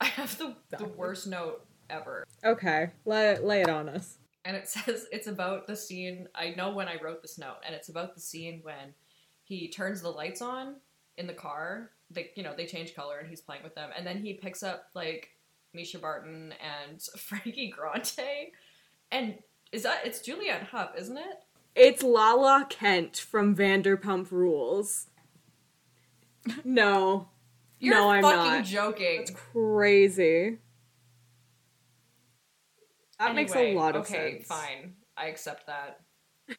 I 0.00 0.06
have 0.06 0.36
the, 0.38 0.54
the 0.76 0.84
worst 0.86 1.26
note 1.26 1.64
ever. 1.88 2.24
okay, 2.44 2.90
lay, 3.06 3.38
lay 3.38 3.62
it 3.62 3.68
on 3.68 3.88
us. 3.88 4.18
And 4.44 4.56
it 4.56 4.68
says 4.68 5.06
it's 5.12 5.28
about 5.28 5.66
the 5.66 5.76
scene. 5.76 6.28
I 6.34 6.50
know 6.50 6.74
when 6.74 6.88
I 6.88 7.00
wrote 7.02 7.22
this 7.22 7.38
note, 7.38 7.58
and 7.64 7.74
it's 7.74 7.88
about 7.88 8.14
the 8.14 8.20
scene 8.20 8.60
when 8.62 8.92
he 9.44 9.68
turns 9.68 10.02
the 10.02 10.10
lights 10.10 10.42
on 10.42 10.76
in 11.16 11.26
the 11.26 11.32
car. 11.32 11.90
They, 12.10 12.30
you 12.34 12.42
know, 12.42 12.54
they 12.54 12.66
change 12.66 12.94
color, 12.94 13.18
and 13.18 13.28
he's 13.28 13.40
playing 13.40 13.62
with 13.62 13.74
them. 13.74 13.90
And 13.96 14.06
then 14.06 14.18
he 14.18 14.34
picks 14.34 14.62
up 14.62 14.88
like 14.94 15.30
Mischa 15.74 16.00
Barton 16.00 16.54
and 16.60 17.02
Frankie 17.18 17.70
Grande, 17.70 18.52
and 19.10 19.38
is 19.72 19.82
that 19.82 20.00
it's 20.04 20.20
Julianne 20.20 20.66
Hough, 20.68 20.92
isn't 20.96 21.16
it? 21.16 21.44
It's 21.74 22.02
Lala 22.02 22.66
Kent 22.70 23.16
from 23.16 23.56
Vanderpump 23.56 24.30
Rules. 24.30 25.06
No. 26.62 27.28
You're 27.78 27.94
no, 27.94 28.10
I'm 28.10 28.22
fucking 28.22 28.52
not. 28.52 28.64
joking. 28.64 29.22
It's 29.22 29.30
crazy. 29.30 30.58
That 33.18 33.34
makes 33.34 33.54
a 33.54 33.74
lot 33.74 33.96
of 33.96 34.02
okay, 34.02 34.36
sense. 34.36 34.46
fine. 34.46 34.94
I 35.16 35.26
accept 35.26 35.66
that. 35.66 36.00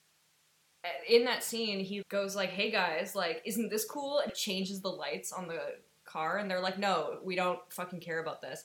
In 1.09 1.25
that 1.25 1.43
scene, 1.43 1.79
he 1.79 2.01
goes 2.09 2.35
like, 2.35 2.49
"Hey 2.49 2.71
guys, 2.71 3.15
like, 3.15 3.41
isn't 3.45 3.69
this 3.69 3.85
cool?" 3.85 4.19
And 4.19 4.33
changes 4.33 4.81
the 4.81 4.89
lights 4.89 5.31
on 5.31 5.47
the 5.47 5.61
car, 6.05 6.37
and 6.37 6.49
they're 6.49 6.61
like, 6.61 6.79
"No, 6.79 7.19
we 7.23 7.35
don't 7.35 7.59
fucking 7.69 7.99
care 7.99 8.19
about 8.19 8.41
this." 8.41 8.63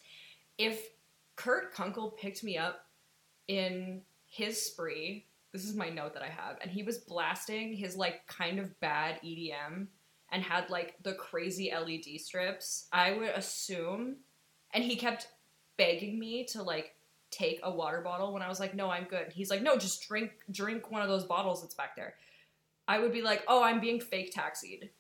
If 0.61 0.91
Kurt 1.37 1.73
Kunkel 1.73 2.11
picked 2.11 2.45
me 2.45 2.59
up 2.59 2.85
in 3.49 4.03
his 4.27 4.61
spree, 4.61 5.25
this 5.53 5.65
is 5.65 5.75
my 5.75 5.89
note 5.89 6.13
that 6.13 6.23
I 6.23 6.29
have, 6.29 6.59
and 6.61 6.71
he 6.71 6.83
was 6.83 6.99
blasting 6.99 7.73
his 7.73 7.97
like 7.97 8.27
kind 8.27 8.59
of 8.59 8.79
bad 8.79 9.19
EDM 9.25 9.87
and 10.31 10.43
had 10.43 10.69
like 10.69 10.97
the 11.03 11.15
crazy 11.15 11.73
LED 11.73 12.21
strips, 12.21 12.89
I 12.93 13.13
would 13.13 13.31
assume, 13.31 14.17
and 14.75 14.85
he 14.85 14.97
kept 14.97 15.29
begging 15.79 16.19
me 16.19 16.45
to 16.53 16.63
like 16.63 16.95
take 17.31 17.61
a 17.63 17.71
water 17.71 18.03
bottle 18.03 18.35
when 18.35 18.43
I 18.43 18.49
was 18.49 18.61
like, 18.61 18.75
"No, 18.75 18.91
I'm 18.91 19.05
good." 19.05 19.33
He's 19.33 19.49
like, 19.49 19.63
"No, 19.63 19.79
just 19.79 20.07
drink 20.07 20.33
drink 20.51 20.91
one 20.91 21.01
of 21.01 21.09
those 21.09 21.25
bottles 21.25 21.63
that's 21.63 21.75
back 21.75 21.97
there." 21.97 22.17
I 22.87 22.99
would 22.99 23.15
be 23.15 23.23
like, 23.23 23.45
"Oh, 23.49 23.63
I'm 23.63 23.81
being 23.81 23.99
fake 23.99 24.35
taxied." 24.35 24.91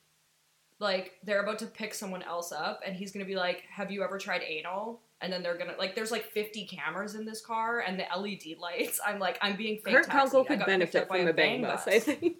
Like 0.78 1.18
they're 1.22 1.42
about 1.42 1.58
to 1.58 1.66
pick 1.66 1.92
someone 1.92 2.22
else 2.22 2.50
up 2.50 2.80
and 2.86 2.96
he's 2.96 3.12
to 3.12 3.24
be 3.26 3.36
like, 3.36 3.64
"Have 3.70 3.90
you 3.90 4.02
ever 4.02 4.16
tried 4.16 4.40
anal?" 4.42 5.02
And 5.22 5.32
then 5.32 5.42
they're 5.42 5.58
going 5.58 5.70
to 5.70 5.76
like 5.76 5.94
there's 5.94 6.10
like 6.10 6.24
50 6.24 6.66
cameras 6.66 7.14
in 7.14 7.24
this 7.26 7.44
car 7.44 7.80
and 7.80 7.98
the 7.98 8.04
LED 8.16 8.58
lights. 8.58 9.00
I'm 9.06 9.18
like, 9.18 9.38
"I'm 9.42 9.56
being 9.56 9.78
fake 9.84 9.94
Kurt 9.94 10.06
taxied." 10.06 10.20
Kunkel 10.32 10.44
could 10.44 10.64
benefit 10.64 11.08
from 11.08 11.26
a 11.28 11.32
bang 11.32 11.60
bus, 11.62 11.86
I 11.86 11.98
think. 11.98 12.36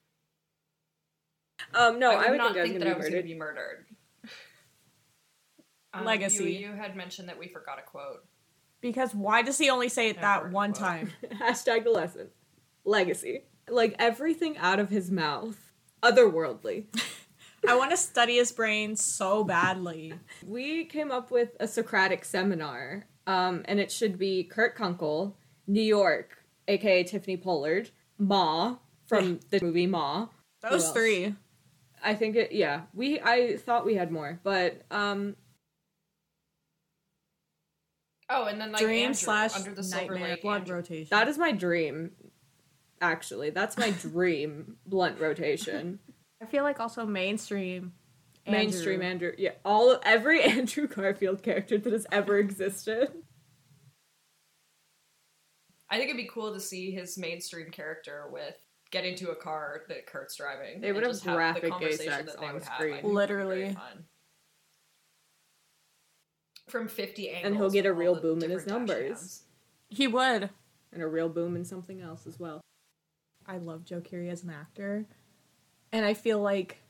Um, 1.74 1.98
no, 1.98 2.10
I 2.10 2.16
would, 2.16 2.26
I 2.26 2.30
would 2.30 2.38
not 2.38 2.54
think 2.54 2.58
I 2.58 2.62
was 2.62 2.72
that 2.78 2.86
I 2.88 2.92
be 2.92 2.96
was 2.96 3.08
going 3.10 3.22
to 3.22 3.28
be 3.28 3.34
murdered. 3.34 3.86
Um, 5.92 6.04
Legacy. 6.04 6.44
You, 6.52 6.68
you 6.68 6.72
had 6.72 6.94
mentioned 6.94 7.28
that 7.28 7.36
we 7.36 7.48
forgot 7.48 7.80
a 7.80 7.82
quote. 7.82 8.24
Because 8.80 9.12
why 9.12 9.42
does 9.42 9.58
he 9.58 9.70
only 9.70 9.88
say 9.88 10.08
it 10.08 10.14
Yeah, 10.16 10.22
that 10.22 10.42
word 10.44 10.52
one 10.52 10.72
quote. 10.72 10.84
time? 10.84 11.12
Hashtag 11.42 11.82
the 11.82 11.90
lesson. 11.90 12.28
Legacy. 12.84 13.42
Like 13.68 13.96
everything 13.98 14.56
out 14.58 14.78
of 14.78 14.88
his 14.90 15.10
mouth, 15.10 15.58
otherworldly. 16.00 16.84
I 17.68 17.76
want 17.76 17.90
to 17.90 17.96
study 17.96 18.36
his 18.36 18.52
brain 18.52 18.96
so 18.96 19.44
badly. 19.44 20.14
we 20.46 20.84
came 20.86 21.10
up 21.10 21.30
with 21.30 21.50
a 21.60 21.68
Socratic 21.68 22.24
seminar, 22.24 23.06
um, 23.26 23.62
and 23.66 23.78
it 23.78 23.92
should 23.92 24.18
be 24.18 24.44
Kurt 24.44 24.74
Kunkel, 24.76 25.36
New 25.66 25.82
York, 25.82 26.38
aka 26.68 27.02
Tiffany 27.04 27.36
Pollard, 27.36 27.90
Ma 28.18 28.76
from 29.06 29.40
the 29.50 29.60
movie 29.60 29.86
Ma. 29.86 30.26
Who 30.62 30.70
Those 30.70 30.90
three. 30.90 31.34
I 32.02 32.14
think 32.14 32.36
it. 32.36 32.52
Yeah, 32.52 32.82
we. 32.94 33.20
I 33.20 33.56
thought 33.58 33.84
we 33.84 33.94
had 33.94 34.10
more, 34.10 34.40
but 34.42 34.82
um, 34.90 35.36
Oh, 38.32 38.44
and 38.44 38.60
then 38.60 38.70
like 38.70 38.80
Dream 38.80 39.06
Andrew, 39.06 39.14
slash 39.14 39.56
under 39.56 39.74
the 39.74 39.82
silver 39.82 40.12
nightmare 40.14 40.30
lake. 40.30 40.42
blood 40.42 40.60
Andrew. 40.60 40.76
rotation. 40.76 41.08
that 41.10 41.26
is 41.28 41.36
my 41.36 41.50
dream. 41.50 42.12
Actually, 43.00 43.50
that's 43.50 43.76
my 43.76 43.90
dream 44.02 44.76
blunt 44.86 45.18
rotation. 45.20 45.98
I 46.42 46.46
feel 46.46 46.62
like 46.64 46.80
also 46.80 47.04
mainstream. 47.06 47.92
Mainstream 48.46 49.02
Andrew. 49.02 49.28
Andrew. 49.28 49.32
Yeah, 49.38 49.50
all 49.64 49.98
every 50.04 50.42
Andrew 50.44 50.86
Garfield 50.88 51.42
character 51.42 51.78
that 51.78 51.92
has 51.92 52.06
ever 52.10 52.38
existed. 52.38 53.10
I 55.90 55.96
think 55.98 56.08
it'd 56.10 56.16
be 56.16 56.30
cool 56.32 56.52
to 56.54 56.60
see 56.60 56.90
his 56.92 57.18
mainstream 57.18 57.70
character 57.70 58.28
with 58.32 58.54
get 58.90 59.04
into 59.04 59.30
a 59.30 59.36
car 59.36 59.82
that 59.88 60.06
Kurt's 60.06 60.36
driving. 60.36 60.80
They 60.80 60.92
would 60.92 61.02
have 61.02 61.12
just 61.12 61.24
the 61.24 61.32
graphic 61.32 61.62
gay 61.64 61.68
conversation 61.70 62.12
sex 62.12 62.32
that 62.32 62.40
they 62.40 62.46
on 62.46 62.54
would 62.54 62.62
have. 62.62 62.74
screen. 62.74 62.90
I 62.92 62.94
think 62.94 63.04
would 63.04 63.10
be 63.10 63.14
Literally. 63.14 63.76
From 66.68 66.88
fifty 66.88 67.28
angles, 67.30 67.46
And 67.46 67.56
he'll 67.56 67.70
get 67.70 67.86
a 67.86 67.92
real 67.92 68.14
boom 68.20 68.42
in 68.42 68.50
his 68.50 68.66
numbers. 68.66 69.08
cams. 69.08 69.42
He 69.88 70.06
would. 70.06 70.50
And 70.92 71.02
a 71.02 71.06
real 71.06 71.28
boom 71.28 71.56
in 71.56 71.64
something 71.64 72.00
else 72.00 72.26
as 72.26 72.38
well. 72.38 72.60
I 73.46 73.58
love 73.58 73.84
Joe 73.84 74.00
Keery 74.00 74.30
as 74.30 74.44
an 74.44 74.50
actor. 74.50 75.06
And 75.92 76.04
I 76.04 76.14
feel 76.14 76.40
like 76.40 76.82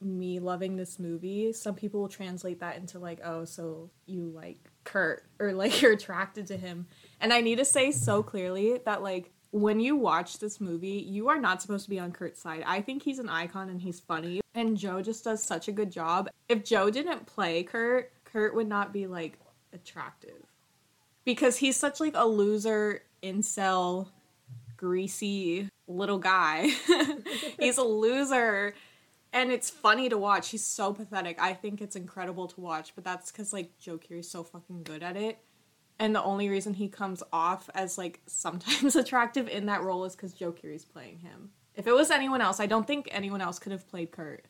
me 0.00 0.38
loving 0.38 0.76
this 0.76 0.98
movie, 0.98 1.52
some 1.52 1.74
people 1.74 2.00
will 2.00 2.08
translate 2.08 2.60
that 2.60 2.76
into 2.76 2.98
like, 2.98 3.20
oh, 3.24 3.44
so 3.44 3.90
you 4.06 4.28
like 4.28 4.70
Kurt 4.84 5.24
or 5.40 5.52
like 5.52 5.82
you're 5.82 5.92
attracted 5.92 6.46
to 6.48 6.56
him. 6.56 6.86
And 7.20 7.32
I 7.32 7.40
need 7.40 7.58
to 7.58 7.64
say 7.64 7.90
so 7.90 8.22
clearly 8.22 8.78
that 8.84 9.02
like 9.02 9.32
when 9.50 9.80
you 9.80 9.96
watch 9.96 10.38
this 10.38 10.60
movie, 10.60 11.04
you 11.08 11.28
are 11.28 11.40
not 11.40 11.62
supposed 11.62 11.84
to 11.84 11.90
be 11.90 11.98
on 11.98 12.12
Kurt's 12.12 12.40
side. 12.40 12.62
I 12.66 12.80
think 12.80 13.02
he's 13.02 13.18
an 13.18 13.28
icon 13.28 13.70
and 13.70 13.80
he's 13.80 14.00
funny. 14.00 14.40
And 14.54 14.76
Joe 14.76 15.02
just 15.02 15.24
does 15.24 15.42
such 15.42 15.68
a 15.68 15.72
good 15.72 15.90
job. 15.90 16.28
If 16.48 16.64
Joe 16.64 16.90
didn't 16.90 17.26
play 17.26 17.62
Kurt, 17.62 18.12
Kurt 18.24 18.54
would 18.54 18.68
not 18.68 18.92
be 18.92 19.06
like 19.06 19.38
attractive. 19.72 20.42
Because 21.24 21.56
he's 21.56 21.76
such 21.76 22.00
like 22.00 22.14
a 22.14 22.26
loser 22.26 23.02
incel 23.22 24.08
greasy 24.78 25.68
little 25.86 26.18
guy. 26.18 26.70
He's 27.60 27.78
a 27.78 27.82
loser. 27.82 28.74
And 29.32 29.52
it's 29.52 29.68
funny 29.68 30.08
to 30.08 30.16
watch. 30.16 30.50
He's 30.50 30.64
so 30.64 30.92
pathetic. 30.92 31.40
I 31.40 31.52
think 31.52 31.82
it's 31.82 31.96
incredible 31.96 32.48
to 32.48 32.60
watch, 32.60 32.94
but 32.94 33.04
that's 33.04 33.30
because 33.30 33.52
like 33.52 33.78
Joe 33.78 33.98
Keery's 33.98 34.30
so 34.30 34.42
fucking 34.42 34.84
good 34.84 35.02
at 35.02 35.16
it. 35.16 35.38
And 35.98 36.14
the 36.14 36.22
only 36.22 36.48
reason 36.48 36.74
he 36.74 36.88
comes 36.88 37.22
off 37.32 37.68
as 37.74 37.98
like 37.98 38.20
sometimes 38.26 38.96
attractive 38.96 39.48
in 39.48 39.66
that 39.66 39.82
role 39.82 40.04
is 40.04 40.14
because 40.14 40.32
Joe 40.32 40.52
Keery's 40.52 40.84
playing 40.84 41.18
him. 41.18 41.50
If 41.74 41.86
it 41.86 41.92
was 41.92 42.10
anyone 42.10 42.40
else, 42.40 42.58
I 42.58 42.66
don't 42.66 42.86
think 42.86 43.08
anyone 43.10 43.40
else 43.40 43.58
could 43.58 43.72
have 43.72 43.88
played 43.88 44.10
Kurt. 44.10 44.46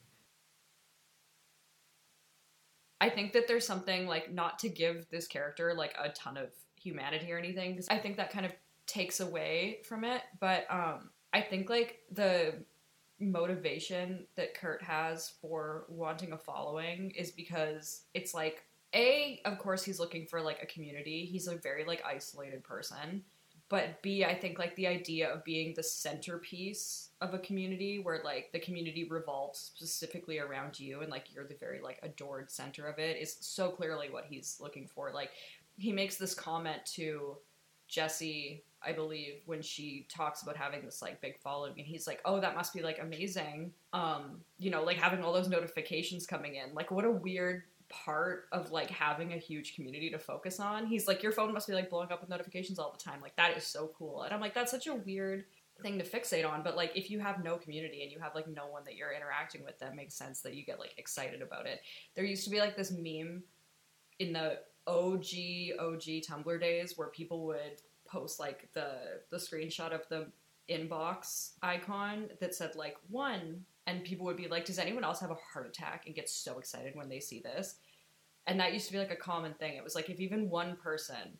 I 3.00 3.10
think 3.10 3.32
that 3.32 3.46
there's 3.46 3.66
something 3.66 4.06
like 4.06 4.32
not 4.32 4.58
to 4.60 4.68
give 4.68 5.06
this 5.10 5.26
character 5.26 5.74
like 5.74 5.94
a 6.02 6.08
ton 6.10 6.36
of 6.36 6.50
humanity 6.80 7.32
or 7.32 7.38
anything 7.38 7.72
because 7.72 7.88
I 7.88 7.98
think 7.98 8.16
that 8.16 8.30
kind 8.30 8.46
of 8.46 8.52
takes 8.86 9.20
away 9.20 9.78
from 9.84 10.04
it. 10.04 10.22
But 10.40 10.66
um, 10.70 11.10
I 11.32 11.40
think 11.40 11.68
like 11.68 12.00
the 12.10 12.54
motivation 13.20 14.26
that 14.36 14.54
Kurt 14.54 14.82
has 14.82 15.32
for 15.40 15.84
wanting 15.88 16.32
a 16.32 16.38
following 16.38 17.10
is 17.10 17.30
because 17.30 18.02
it's 18.14 18.32
like 18.32 18.64
a 18.94 19.40
of 19.44 19.58
course 19.58 19.82
he's 19.82 20.00
looking 20.00 20.26
for 20.26 20.40
like 20.40 20.62
a 20.62 20.66
community. 20.66 21.24
He's 21.24 21.48
a 21.48 21.56
very 21.56 21.84
like 21.84 22.02
isolated 22.06 22.64
person. 22.64 23.24
But 23.70 24.00
B, 24.00 24.24
I 24.24 24.34
think 24.34 24.58
like 24.58 24.74
the 24.76 24.86
idea 24.86 25.28
of 25.28 25.44
being 25.44 25.74
the 25.74 25.82
centerpiece 25.82 27.10
of 27.20 27.34
a 27.34 27.38
community 27.38 27.98
where 27.98 28.22
like 28.24 28.50
the 28.52 28.58
community 28.58 29.04
revolves 29.04 29.58
specifically 29.58 30.38
around 30.38 30.80
you 30.80 31.02
and 31.02 31.10
like 31.10 31.34
you're 31.34 31.46
the 31.46 31.54
very 31.60 31.80
like 31.82 31.98
adored 32.02 32.50
center 32.50 32.86
of 32.86 32.98
it 32.98 33.18
is 33.20 33.36
so 33.40 33.68
clearly 33.68 34.08
what 34.08 34.24
he's 34.24 34.56
looking 34.58 34.86
for. 34.86 35.12
Like 35.12 35.32
he 35.76 35.92
makes 35.92 36.16
this 36.16 36.34
comment 36.34 36.86
to 36.94 37.36
Jesse, 37.88 38.64
I 38.86 38.92
believe, 38.92 39.42
when 39.46 39.62
she 39.62 40.06
talks 40.08 40.42
about 40.42 40.56
having 40.56 40.84
this 40.84 41.02
like 41.02 41.20
big 41.20 41.38
following, 41.40 41.74
and 41.76 41.86
he's 41.86 42.06
like, 42.06 42.20
"Oh, 42.24 42.40
that 42.40 42.54
must 42.54 42.72
be 42.74 42.82
like 42.82 42.98
amazing." 43.00 43.72
Um, 43.92 44.40
you 44.58 44.70
know, 44.70 44.82
like 44.82 44.96
having 44.96 45.22
all 45.22 45.32
those 45.32 45.48
notifications 45.48 46.26
coming 46.26 46.54
in. 46.54 46.74
Like, 46.74 46.90
what 46.90 47.04
a 47.04 47.10
weird 47.10 47.64
part 47.88 48.44
of 48.52 48.70
like 48.70 48.90
having 48.90 49.32
a 49.32 49.38
huge 49.38 49.74
community 49.74 50.10
to 50.10 50.18
focus 50.18 50.60
on. 50.60 50.86
He's 50.86 51.08
like, 51.08 51.22
"Your 51.22 51.32
phone 51.32 51.52
must 51.52 51.66
be 51.66 51.74
like 51.74 51.90
blowing 51.90 52.12
up 52.12 52.20
with 52.20 52.30
notifications 52.30 52.78
all 52.78 52.92
the 52.96 53.02
time." 53.02 53.20
Like, 53.20 53.36
that 53.36 53.56
is 53.56 53.64
so 53.64 53.90
cool. 53.98 54.22
And 54.22 54.32
I'm 54.32 54.40
like, 54.40 54.54
that's 54.54 54.70
such 54.70 54.86
a 54.86 54.94
weird 54.94 55.44
thing 55.82 55.96
to 55.96 56.04
fixate 56.04 56.44
on 56.44 56.60
but 56.64 56.74
like 56.74 56.90
if 56.96 57.08
you 57.08 57.20
have 57.20 57.44
no 57.44 57.56
community 57.56 58.02
and 58.02 58.10
you 58.10 58.18
have 58.18 58.34
like 58.34 58.48
no 58.48 58.66
one 58.66 58.82
that 58.84 58.96
you're 58.96 59.12
interacting 59.12 59.62
with 59.62 59.78
that 59.78 59.94
makes 59.94 60.12
sense 60.12 60.40
that 60.40 60.54
you 60.54 60.64
get 60.64 60.80
like 60.80 60.92
excited 60.98 61.40
about 61.40 61.66
it 61.66 61.82
there 62.16 62.24
used 62.24 62.42
to 62.42 62.50
be 62.50 62.58
like 62.58 62.76
this 62.76 62.90
meme 62.90 63.44
in 64.18 64.32
the 64.32 64.58
OG 64.88 65.78
OG 65.78 66.22
Tumblr 66.24 66.60
days 66.60 66.94
where 66.96 67.08
people 67.08 67.44
would 67.46 67.82
post 68.10 68.40
like 68.40 68.68
the 68.72 69.20
the 69.30 69.36
screenshot 69.36 69.92
of 69.92 70.02
the 70.08 70.26
inbox 70.70 71.52
icon 71.62 72.28
that 72.40 72.54
said 72.54 72.74
like 72.76 72.96
one 73.08 73.64
and 73.86 74.04
people 74.04 74.26
would 74.26 74.36
be 74.36 74.48
like 74.48 74.64
does 74.64 74.78
anyone 74.78 75.04
else 75.04 75.20
have 75.20 75.30
a 75.30 75.36
heart 75.52 75.66
attack 75.66 76.04
and 76.06 76.14
get 76.14 76.28
so 76.28 76.58
excited 76.58 76.94
when 76.94 77.08
they 77.08 77.20
see 77.20 77.40
this? 77.40 77.76
And 78.46 78.58
that 78.60 78.72
used 78.72 78.86
to 78.86 78.92
be 78.92 78.98
like 78.98 79.10
a 79.10 79.16
common 79.16 79.54
thing. 79.54 79.74
It 79.74 79.84
was 79.84 79.94
like 79.94 80.08
if 80.08 80.20
even 80.20 80.48
one 80.48 80.76
person 80.76 81.38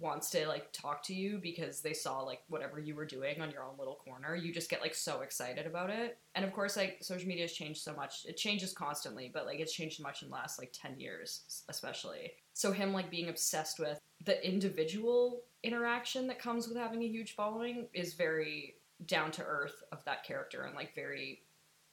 wants 0.00 0.30
to 0.30 0.48
like 0.48 0.72
talk 0.72 1.02
to 1.02 1.14
you 1.14 1.38
because 1.38 1.80
they 1.80 1.92
saw 1.92 2.20
like 2.20 2.40
whatever 2.48 2.80
you 2.80 2.94
were 2.94 3.04
doing 3.04 3.40
on 3.42 3.50
your 3.50 3.62
own 3.62 3.74
little 3.78 3.96
corner 3.96 4.34
you 4.34 4.52
just 4.52 4.70
get 4.70 4.80
like 4.80 4.94
so 4.94 5.20
excited 5.20 5.66
about 5.66 5.90
it. 5.90 6.18
And 6.34 6.44
of 6.44 6.52
course 6.52 6.76
like 6.76 6.98
social 7.02 7.28
media 7.28 7.44
has 7.44 7.52
changed 7.52 7.82
so 7.82 7.92
much. 7.94 8.24
It 8.26 8.38
changes 8.38 8.72
constantly 8.72 9.30
but 9.32 9.44
like 9.44 9.60
it's 9.60 9.72
changed 9.72 10.02
much 10.02 10.22
in 10.22 10.28
the 10.28 10.34
last 10.34 10.58
like 10.58 10.72
10 10.72 10.98
years 10.98 11.64
especially. 11.68 12.32
So 12.54 12.72
him 12.72 12.92
like 12.94 13.10
being 13.10 13.28
obsessed 13.28 13.78
with 13.78 13.98
the 14.24 14.44
individual 14.46 15.42
interaction 15.62 16.26
that 16.28 16.38
comes 16.38 16.68
with 16.68 16.78
having 16.78 17.02
a 17.02 17.08
huge 17.08 17.34
following 17.34 17.86
is 17.92 18.14
very 18.14 18.76
down 19.06 19.30
to 19.32 19.42
earth 19.42 19.82
of 19.92 20.02
that 20.04 20.24
character 20.24 20.62
and 20.62 20.74
like 20.74 20.94
very 20.94 21.42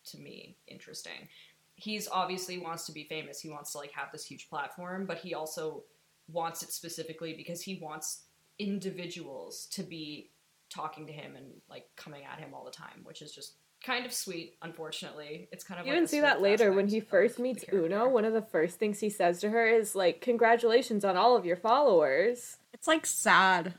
to 0.06 0.18
me 0.18 0.56
interesting. 0.70 1.28
He's 1.76 2.08
obviously 2.08 2.60
wants 2.60 2.86
to 2.86 2.92
be 2.94 3.04
famous. 3.06 3.42
He 3.42 3.50
wants 3.50 3.74
to 3.74 3.78
like 3.80 3.92
have 3.92 4.12
this 4.14 4.26
huge 4.26 4.50
platform 4.50 5.06
but 5.06 5.18
he 5.18 5.34
also 5.34 5.84
wants 6.32 6.64
it 6.64 6.72
specifically 6.72 7.34
because 7.34 7.62
he 7.62 7.80
wants 7.82 8.24
individuals 8.60 9.68
to 9.72 9.84
be 9.84 10.32
talking 10.70 11.08
to 11.08 11.14
him 11.14 11.36
and 11.36 11.46
like 11.70 11.86
coming 11.96 12.24
at 12.32 12.40
him 12.40 12.54
all 12.54 12.64
the 12.64 12.72
time, 12.72 13.02
which 13.04 13.22
is 13.22 13.32
just 13.34 13.54
kind 13.84 14.06
of 14.06 14.14
sweet. 14.14 14.56
Unfortunately, 14.62 15.48
it's 15.52 15.64
kind 15.64 15.80
of 15.80 15.86
You 15.88 15.94
like 15.94 15.98
even 15.98 16.08
see 16.08 16.20
that 16.20 16.42
later 16.42 16.72
when 16.74 16.88
he 16.88 17.00
first 17.00 17.40
meets. 17.40 17.66
Uno. 17.72 18.08
One 18.08 18.26
of 18.26 18.34
the 18.34 18.42
first 18.42 18.78
things 18.80 19.00
he 19.00 19.10
says 19.10 19.40
to 19.42 19.50
her 19.50 19.68
is 19.68 19.96
like, 19.96 20.22
"Congratulations 20.22 21.04
on 21.04 21.18
all 21.18 21.36
of 21.36 21.46
your 21.46 21.58
followers." 21.58 22.58
It's 22.74 22.88
like 22.88 23.06
sad 23.06 23.74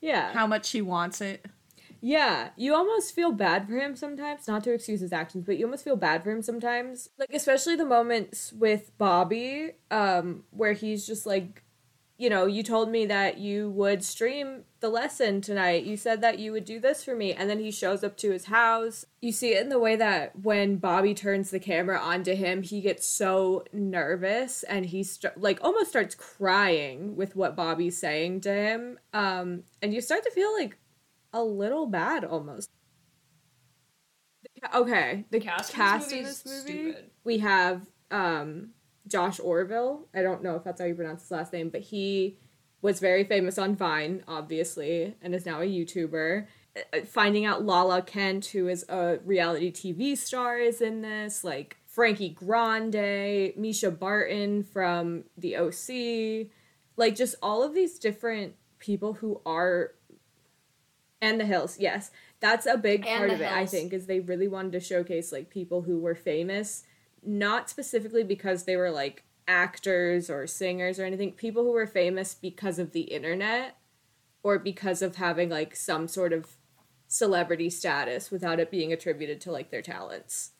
Yeah, 0.00 0.32
how 0.32 0.46
much 0.46 0.70
he 0.70 0.80
wants 0.82 1.20
it. 1.20 1.44
yeah. 2.00 2.50
You 2.56 2.74
almost 2.74 3.14
feel 3.14 3.32
bad 3.32 3.66
for 3.66 3.74
him 3.74 3.96
sometimes. 3.96 4.46
Not 4.46 4.62
to 4.64 4.72
excuse 4.72 5.00
his 5.00 5.12
actions, 5.12 5.44
but 5.46 5.58
you 5.58 5.64
almost 5.66 5.84
feel 5.84 5.96
bad 5.96 6.22
for 6.22 6.30
him 6.30 6.42
sometimes. 6.42 7.08
Like 7.18 7.30
especially 7.34 7.76
the 7.76 7.84
moments 7.84 8.52
with 8.52 8.96
Bobby, 8.98 9.72
um, 9.90 10.44
where 10.50 10.72
he's 10.74 11.06
just 11.06 11.26
like, 11.26 11.62
you 12.20 12.28
know, 12.28 12.44
you 12.44 12.62
told 12.62 12.90
me 12.90 13.06
that 13.06 13.38
you 13.38 13.70
would 13.70 14.04
stream 14.04 14.64
the 14.80 14.90
lesson 14.90 15.40
tonight. 15.40 15.84
You 15.84 15.96
said 15.96 16.20
that 16.20 16.38
you 16.38 16.52
would 16.52 16.66
do 16.66 16.78
this 16.78 17.02
for 17.02 17.16
me. 17.16 17.32
And 17.32 17.48
then 17.48 17.60
he 17.60 17.70
shows 17.70 18.04
up 18.04 18.18
to 18.18 18.30
his 18.30 18.44
house. 18.44 19.06
You 19.22 19.32
see 19.32 19.54
it 19.54 19.62
in 19.62 19.70
the 19.70 19.78
way 19.78 19.96
that 19.96 20.38
when 20.38 20.76
Bobby 20.76 21.14
turns 21.14 21.50
the 21.50 21.58
camera 21.58 21.98
onto 21.98 22.34
him, 22.34 22.60
he 22.60 22.82
gets 22.82 23.06
so 23.06 23.64
nervous 23.72 24.64
and 24.64 24.84
he 24.84 25.02
st- 25.02 25.40
like 25.40 25.60
almost 25.64 25.88
starts 25.88 26.14
crying 26.14 27.16
with 27.16 27.36
what 27.36 27.56
Bobby's 27.56 27.98
saying 27.98 28.42
to 28.42 28.52
him. 28.52 28.98
Um, 29.14 29.62
and 29.80 29.94
you 29.94 30.02
start 30.02 30.22
to 30.24 30.30
feel 30.30 30.52
like 30.52 30.76
a 31.32 31.42
little 31.42 31.86
bad 31.86 32.26
almost. 32.26 32.68
Okay, 34.74 35.24
the 35.30 35.40
cast 35.40 35.72
cast, 35.72 36.12
in 36.12 36.24
this 36.24 36.44
movie 36.44 36.58
movie, 36.74 36.88
is 36.90 36.94
stupid. 36.96 37.10
we 37.24 37.38
have 37.38 37.86
um 38.10 38.72
Josh 39.10 39.40
Orville. 39.40 40.06
I 40.14 40.22
don't 40.22 40.42
know 40.42 40.56
if 40.56 40.64
that's 40.64 40.80
how 40.80 40.86
you 40.86 40.94
pronounce 40.94 41.22
his 41.22 41.30
last 41.30 41.52
name, 41.52 41.68
but 41.68 41.82
he 41.82 42.38
was 42.82 43.00
very 43.00 43.24
famous 43.24 43.58
on 43.58 43.76
Vine, 43.76 44.22
obviously, 44.26 45.14
and 45.20 45.34
is 45.34 45.44
now 45.44 45.60
a 45.60 45.66
YouTuber. 45.66 46.46
Uh, 46.76 47.00
Finding 47.04 47.44
out 47.44 47.64
Lala 47.64 48.02
Kent, 48.02 48.46
who 48.46 48.68
is 48.68 48.84
a 48.88 49.18
reality 49.24 49.72
TV 49.72 50.16
star, 50.16 50.58
is 50.58 50.80
in 50.80 51.02
this. 51.02 51.44
Like 51.44 51.76
Frankie 51.86 52.30
Grande, 52.30 53.52
Mischa 53.58 53.96
Barton 53.96 54.62
from 54.62 55.24
The 55.36 55.56
OC, 55.56 56.50
like 56.96 57.16
just 57.16 57.34
all 57.42 57.62
of 57.62 57.74
these 57.74 57.98
different 57.98 58.54
people 58.78 59.14
who 59.14 59.40
are. 59.44 59.92
And 61.20 61.38
the 61.38 61.44
Hills, 61.44 61.76
yes. 61.78 62.10
That's 62.40 62.64
a 62.64 62.78
big 62.78 63.06
And 63.06 63.18
part 63.18 63.30
of 63.30 63.42
it, 63.42 63.52
I 63.52 63.66
think, 63.66 63.92
is 63.92 64.06
they 64.06 64.20
really 64.20 64.48
wanted 64.48 64.72
to 64.72 64.80
showcase 64.80 65.32
like 65.32 65.50
people 65.50 65.82
who 65.82 65.98
were 65.98 66.14
famous 66.14 66.84
not 67.24 67.68
specifically 67.70 68.24
because 68.24 68.64
they 68.64 68.76
were 68.76 68.90
like 68.90 69.24
actors 69.46 70.30
or 70.30 70.46
singers 70.46 70.98
or 70.98 71.04
anything, 71.04 71.32
people 71.32 71.64
who 71.64 71.72
were 71.72 71.86
famous 71.86 72.34
because 72.34 72.78
of 72.78 72.92
the 72.92 73.02
internet 73.02 73.76
or 74.42 74.58
because 74.58 75.02
of 75.02 75.16
having 75.16 75.48
like 75.50 75.74
some 75.76 76.08
sort 76.08 76.32
of 76.32 76.48
celebrity 77.08 77.68
status 77.68 78.30
without 78.30 78.60
it 78.60 78.70
being 78.70 78.92
attributed 78.92 79.40
to 79.40 79.52
like 79.52 79.70
their 79.70 79.82
talents. 79.82 80.52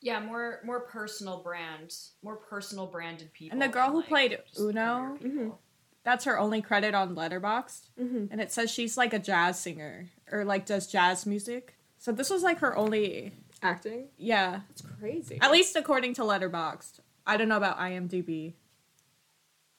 Yeah, 0.00 0.20
more 0.20 0.60
more 0.64 0.80
personal 0.80 1.42
brand, 1.42 1.94
more 2.22 2.36
personal 2.36 2.86
branded 2.86 3.32
people. 3.32 3.54
And 3.54 3.62
the 3.62 3.72
girl 3.72 3.86
than, 3.86 3.92
who 3.92 4.00
like, 4.00 4.08
played 4.08 4.38
Uno? 4.60 5.16
career 5.18 5.32
people. 5.32 5.60
That's 6.04 6.26
her 6.26 6.38
only 6.38 6.60
credit 6.60 6.94
on 6.94 7.16
Letterboxd. 7.16 7.88
Mhm. 7.98 8.28
And 8.30 8.38
it 8.38 8.52
says 8.52 8.70
she's 8.70 8.98
like 8.98 9.14
a 9.14 9.18
jazz 9.18 9.58
singer 9.58 10.10
or 10.30 10.44
like 10.44 10.66
does 10.66 10.86
jazz 10.86 11.24
music. 11.24 11.78
So 11.96 12.12
this 12.12 12.28
was 12.28 12.42
like 12.42 12.58
her 12.58 12.76
only 12.76 13.32
Acting? 13.64 14.08
yeah. 14.16 14.60
it's 14.70 14.82
crazy. 14.82 15.38
At 15.40 15.50
least 15.50 15.76
according 15.76 16.14
to 16.14 16.22
Letterboxd. 16.22 17.00
I 17.26 17.36
don't 17.36 17.48
know 17.48 17.56
about 17.56 17.78
IMDb. 17.78 18.54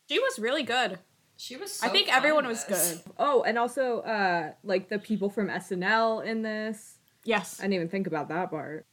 She 0.10 0.19
was 0.19 0.39
really 0.39 0.63
good. 0.63 1.00
She 1.38 1.58
was. 1.58 1.74
So 1.74 1.88
I 1.88 1.89
think 1.89 2.08
fun 2.08 2.17
everyone 2.17 2.48
was 2.48 2.63
good. 2.63 3.02
Oh, 3.17 3.43
and 3.43 3.58
also 3.58 4.00
uh 4.02 4.52
like 4.63 4.89
the 4.89 5.00
people 5.00 5.30
from 5.30 5.48
SNL 5.48 6.26
in 6.26 6.41
this. 6.41 6.98
Yes. 7.24 7.60
I 7.60 7.63
didn't 7.63 7.74
even 7.74 7.89
think 7.89 8.08
about 8.08 8.30
that 8.30 8.50
part. 8.50 8.86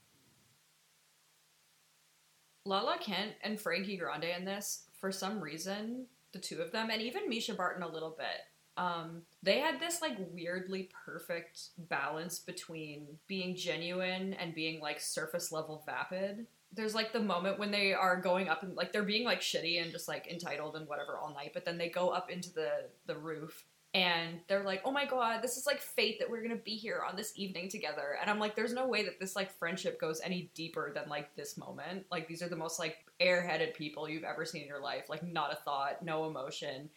Lala 2.64 2.96
Kent 2.98 3.32
and 3.42 3.60
Frankie 3.60 3.96
Grande 3.96 4.24
in 4.36 4.44
this, 4.44 4.84
for 5.00 5.10
some 5.10 5.40
reason, 5.40 6.06
the 6.32 6.38
two 6.38 6.60
of 6.62 6.70
them, 6.70 6.90
and 6.90 7.02
even 7.02 7.28
Mischa 7.28 7.56
Barton 7.56 7.82
a 7.82 7.88
little 7.88 8.14
bit, 8.16 8.40
um, 8.76 9.22
they 9.42 9.58
had 9.58 9.80
this 9.80 10.00
like 10.00 10.16
weirdly 10.32 10.88
perfect 11.04 11.68
balance 11.90 12.38
between 12.38 13.06
being 13.26 13.54
genuine 13.54 14.34
and 14.34 14.54
being 14.54 14.80
like 14.80 15.00
surface 15.00 15.52
level 15.52 15.82
vapid. 15.84 16.46
There's 16.74 16.94
like 16.94 17.12
the 17.12 17.20
moment 17.20 17.58
when 17.58 17.70
they 17.70 17.92
are 17.92 18.18
going 18.18 18.48
up 18.48 18.62
and 18.62 18.74
like 18.74 18.92
they're 18.92 19.02
being 19.02 19.24
like 19.24 19.40
shitty 19.40 19.82
and 19.82 19.92
just 19.92 20.08
like 20.08 20.26
entitled 20.26 20.76
and 20.76 20.88
whatever 20.88 21.18
all 21.18 21.34
night, 21.34 21.50
but 21.52 21.66
then 21.66 21.76
they 21.76 21.90
go 21.90 22.08
up 22.08 22.30
into 22.30 22.52
the 22.52 22.70
the 23.06 23.16
roof 23.16 23.66
and 23.94 24.40
they're 24.48 24.64
like, 24.64 24.80
"Oh 24.86 24.90
my 24.90 25.04
god, 25.04 25.42
this 25.42 25.58
is 25.58 25.66
like 25.66 25.80
fate 25.80 26.18
that 26.18 26.30
we're 26.30 26.42
gonna 26.42 26.56
be 26.56 26.76
here 26.76 27.02
on 27.06 27.14
this 27.14 27.34
evening 27.36 27.68
together." 27.68 28.16
And 28.18 28.30
I'm 28.30 28.38
like, 28.38 28.56
"There's 28.56 28.72
no 28.72 28.86
way 28.86 29.04
that 29.04 29.20
this 29.20 29.36
like 29.36 29.50
friendship 29.50 30.00
goes 30.00 30.22
any 30.22 30.50
deeper 30.54 30.92
than 30.94 31.10
like 31.10 31.36
this 31.36 31.58
moment. 31.58 32.06
Like 32.10 32.26
these 32.26 32.42
are 32.42 32.48
the 32.48 32.56
most 32.56 32.78
like 32.78 33.04
airheaded 33.20 33.74
people 33.74 34.08
you've 34.08 34.24
ever 34.24 34.46
seen 34.46 34.62
in 34.62 34.68
your 34.68 34.80
life. 34.80 35.10
Like 35.10 35.22
not 35.22 35.52
a 35.52 35.56
thought, 35.56 36.02
no 36.02 36.26
emotion." 36.26 36.88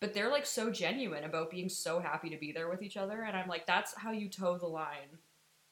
But 0.00 0.14
they're 0.14 0.30
like 0.30 0.46
so 0.46 0.70
genuine 0.70 1.24
about 1.24 1.50
being 1.50 1.68
so 1.68 1.98
happy 1.98 2.30
to 2.30 2.36
be 2.36 2.52
there 2.52 2.68
with 2.68 2.82
each 2.82 2.96
other, 2.96 3.22
and 3.22 3.36
I'm 3.36 3.48
like, 3.48 3.66
that's 3.66 3.94
how 3.96 4.12
you 4.12 4.28
toe 4.28 4.56
the 4.56 4.66
line 4.66 5.18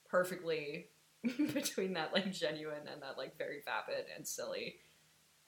perfectly 0.09 0.87
between 1.55 1.95
that 1.95 2.13
like 2.13 2.33
genuine 2.33 2.89
and 2.93 3.03
that 3.03 3.17
like 3.17 3.37
very 3.39 3.61
vapid 3.65 4.07
and 4.17 4.27
silly. 4.27 4.77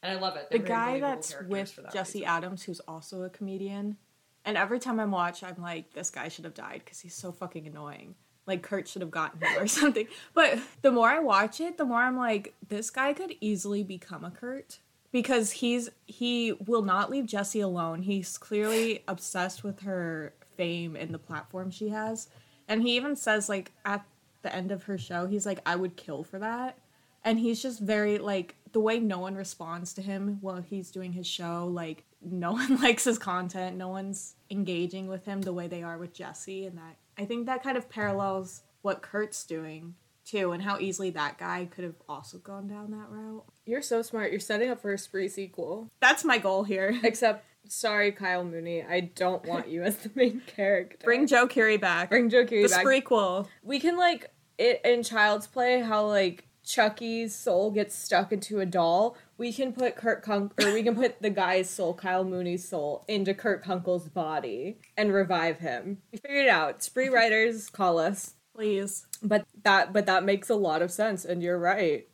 And 0.02 0.16
I 0.16 0.20
love 0.20 0.36
it. 0.36 0.48
the 0.50 0.58
They're 0.58 0.66
very 0.66 0.78
guy 0.78 1.00
that's 1.00 1.34
with 1.48 1.76
that 1.76 1.92
Jesse 1.92 2.20
reason. 2.20 2.28
Adams, 2.28 2.62
who's 2.62 2.80
also 2.80 3.22
a 3.22 3.30
comedian, 3.30 3.96
and 4.44 4.56
every 4.56 4.78
time 4.78 5.00
I'm 5.00 5.10
watch, 5.10 5.42
I'm 5.42 5.60
like, 5.60 5.92
this 5.92 6.10
guy 6.10 6.28
should 6.28 6.44
have 6.44 6.54
died 6.54 6.82
because 6.84 7.00
he's 7.00 7.14
so 7.14 7.32
fucking 7.32 7.66
annoying. 7.66 8.14
Like 8.46 8.62
Kurt 8.62 8.88
should 8.88 9.02
have 9.02 9.10
gotten 9.10 9.40
him 9.40 9.60
or 9.62 9.66
something. 9.66 10.06
But 10.34 10.60
the 10.82 10.92
more 10.92 11.08
I 11.08 11.18
watch 11.18 11.60
it, 11.60 11.76
the 11.76 11.84
more 11.84 11.98
I'm 12.00 12.16
like, 12.16 12.54
this 12.66 12.90
guy 12.90 13.12
could 13.12 13.34
easily 13.40 13.82
become 13.82 14.24
a 14.24 14.30
Kurt 14.30 14.78
because 15.12 15.50
he's 15.52 15.88
he 16.06 16.52
will 16.52 16.82
not 16.82 17.10
leave 17.10 17.26
Jesse 17.26 17.60
alone. 17.60 18.02
He's 18.02 18.38
clearly 18.38 19.02
obsessed 19.08 19.64
with 19.64 19.80
her 19.80 20.32
fame 20.56 20.96
and 20.96 21.12
the 21.12 21.18
platform 21.18 21.70
she 21.70 21.88
has, 21.88 22.28
and 22.68 22.82
he 22.82 22.96
even 22.96 23.16
says 23.16 23.48
like 23.48 23.72
at 23.84 24.04
the 24.42 24.54
end 24.54 24.70
of 24.70 24.84
her 24.84 24.98
show, 24.98 25.26
he's 25.26 25.46
like, 25.46 25.60
I 25.66 25.76
would 25.76 25.96
kill 25.96 26.22
for 26.22 26.38
that. 26.38 26.78
And 27.24 27.38
he's 27.38 27.60
just 27.60 27.80
very 27.80 28.18
like 28.18 28.54
the 28.72 28.80
way 28.80 28.98
no 28.98 29.18
one 29.18 29.34
responds 29.34 29.92
to 29.94 30.02
him 30.02 30.38
while 30.40 30.60
he's 30.60 30.90
doing 30.90 31.12
his 31.12 31.26
show 31.26 31.68
like 31.72 32.04
no 32.22 32.52
one 32.60 32.80
likes 32.80 33.04
his 33.04 33.18
content. 33.18 33.76
No 33.76 33.88
one's 33.88 34.34
engaging 34.50 35.08
with 35.08 35.24
him 35.24 35.42
the 35.42 35.52
way 35.52 35.66
they 35.66 35.82
are 35.82 35.98
with 35.98 36.14
jesse. 36.14 36.66
And 36.66 36.78
that 36.78 36.96
i 37.18 37.24
think 37.24 37.46
that 37.46 37.62
kind 37.62 37.76
of 37.76 37.88
parallels 37.88 38.62
what 38.82 39.02
kurt's 39.02 39.44
doing 39.44 39.94
too 40.28 40.52
and 40.52 40.62
how 40.62 40.78
easily 40.78 41.10
that 41.10 41.38
guy 41.38 41.66
could 41.70 41.84
have 41.84 41.96
also 42.08 42.38
gone 42.38 42.68
down 42.68 42.90
that 42.90 43.08
route 43.08 43.44
You're 43.66 43.82
so 43.82 44.02
smart. 44.02 44.30
You're 44.30 44.40
setting 44.40 44.68
up 44.70 44.80
for 44.80 44.92
a 44.92 44.98
spree 44.98 45.28
sequel. 45.28 45.90
that's 46.00 46.24
my 46.24 46.38
goal 46.38 46.64
here 46.64 46.98
Except 47.02 47.44
Sorry, 47.70 48.12
Kyle 48.12 48.44
Mooney. 48.44 48.82
I 48.82 49.00
don't 49.00 49.44
want 49.44 49.68
you 49.68 49.82
as 49.82 49.96
the 49.98 50.10
main 50.14 50.40
character. 50.46 51.04
Bring 51.04 51.26
Joe 51.26 51.46
Keery 51.46 51.78
back. 51.78 52.08
Bring 52.08 52.30
Joe 52.30 52.44
Keery 52.46 52.62
the 52.62 52.74
back. 52.74 52.84
prequel. 52.86 53.46
we 53.62 53.78
can 53.78 53.98
like 53.98 54.30
it 54.56 54.80
in 54.84 55.02
Child's 55.02 55.46
Play 55.46 55.80
how 55.80 56.06
like 56.06 56.44
Chucky's 56.64 57.34
soul 57.34 57.70
gets 57.70 57.94
stuck 57.94 58.32
into 58.32 58.60
a 58.60 58.66
doll. 58.66 59.16
We 59.36 59.52
can 59.52 59.72
put 59.72 59.96
Kurt 59.96 60.22
Kunk 60.22 60.52
or 60.62 60.72
we 60.72 60.82
can 60.82 60.94
put 60.94 61.20
the 61.20 61.30
guy's 61.30 61.68
soul, 61.68 61.92
Kyle 61.94 62.24
Mooney's 62.24 62.66
soul, 62.68 63.04
into 63.06 63.34
Kurt 63.34 63.62
Kunkel's 63.64 64.08
body 64.08 64.78
and 64.96 65.12
revive 65.12 65.58
him. 65.58 65.98
We 66.12 66.18
figured 66.18 66.46
it 66.46 66.48
out. 66.50 66.82
Spree 66.82 67.08
writers 67.08 67.68
call 67.68 67.98
us. 67.98 68.34
Please. 68.58 69.06
But 69.22 69.46
that 69.62 69.92
but 69.92 70.06
that 70.06 70.24
makes 70.24 70.50
a 70.50 70.56
lot 70.56 70.82
of 70.82 70.90
sense, 70.90 71.24
and 71.24 71.40
you're 71.40 71.58
right. 71.58 72.08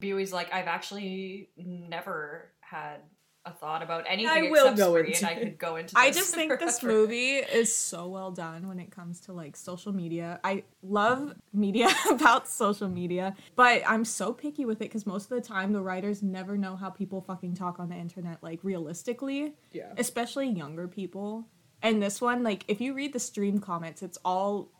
Buey's 0.00 0.32
like, 0.32 0.52
I've 0.54 0.68
actually 0.68 1.50
never 1.56 2.52
had 2.60 2.98
a 3.44 3.50
thought 3.52 3.82
about 3.82 4.04
anything 4.08 4.46
I 4.46 4.48
will 4.48 4.68
except 4.68 4.76
go 4.76 4.92
Spree, 4.92 5.08
into 5.08 5.18
and 5.18 5.26
I 5.26 5.34
could 5.42 5.58
go 5.58 5.74
into. 5.74 5.98
I 5.98 6.12
just 6.12 6.32
think 6.32 6.56
this 6.60 6.84
movie 6.84 7.34
is 7.38 7.74
so 7.74 8.06
well 8.06 8.30
done 8.30 8.68
when 8.68 8.78
it 8.78 8.92
comes 8.92 9.18
to 9.22 9.32
like 9.32 9.56
social 9.56 9.92
media. 9.92 10.38
I 10.44 10.62
love 10.84 11.34
media 11.52 11.88
about 12.10 12.46
social 12.46 12.88
media, 12.88 13.34
but 13.56 13.82
I'm 13.88 14.04
so 14.04 14.32
picky 14.32 14.64
with 14.64 14.76
it 14.82 14.84
because 14.84 15.04
most 15.04 15.24
of 15.32 15.42
the 15.42 15.46
time 15.46 15.72
the 15.72 15.82
writers 15.82 16.22
never 16.22 16.56
know 16.56 16.76
how 16.76 16.90
people 16.90 17.20
fucking 17.20 17.54
talk 17.56 17.80
on 17.80 17.88
the 17.88 17.96
internet, 17.96 18.40
like 18.40 18.60
realistically, 18.62 19.54
Yeah. 19.72 19.92
especially 19.98 20.48
younger 20.48 20.86
people. 20.86 21.48
And 21.84 22.02
this 22.02 22.18
one, 22.18 22.42
like, 22.42 22.64
if 22.66 22.80
you 22.80 22.94
read 22.94 23.12
the 23.12 23.20
stream 23.20 23.60
comments, 23.60 24.02
it's 24.02 24.18
all 24.24 24.70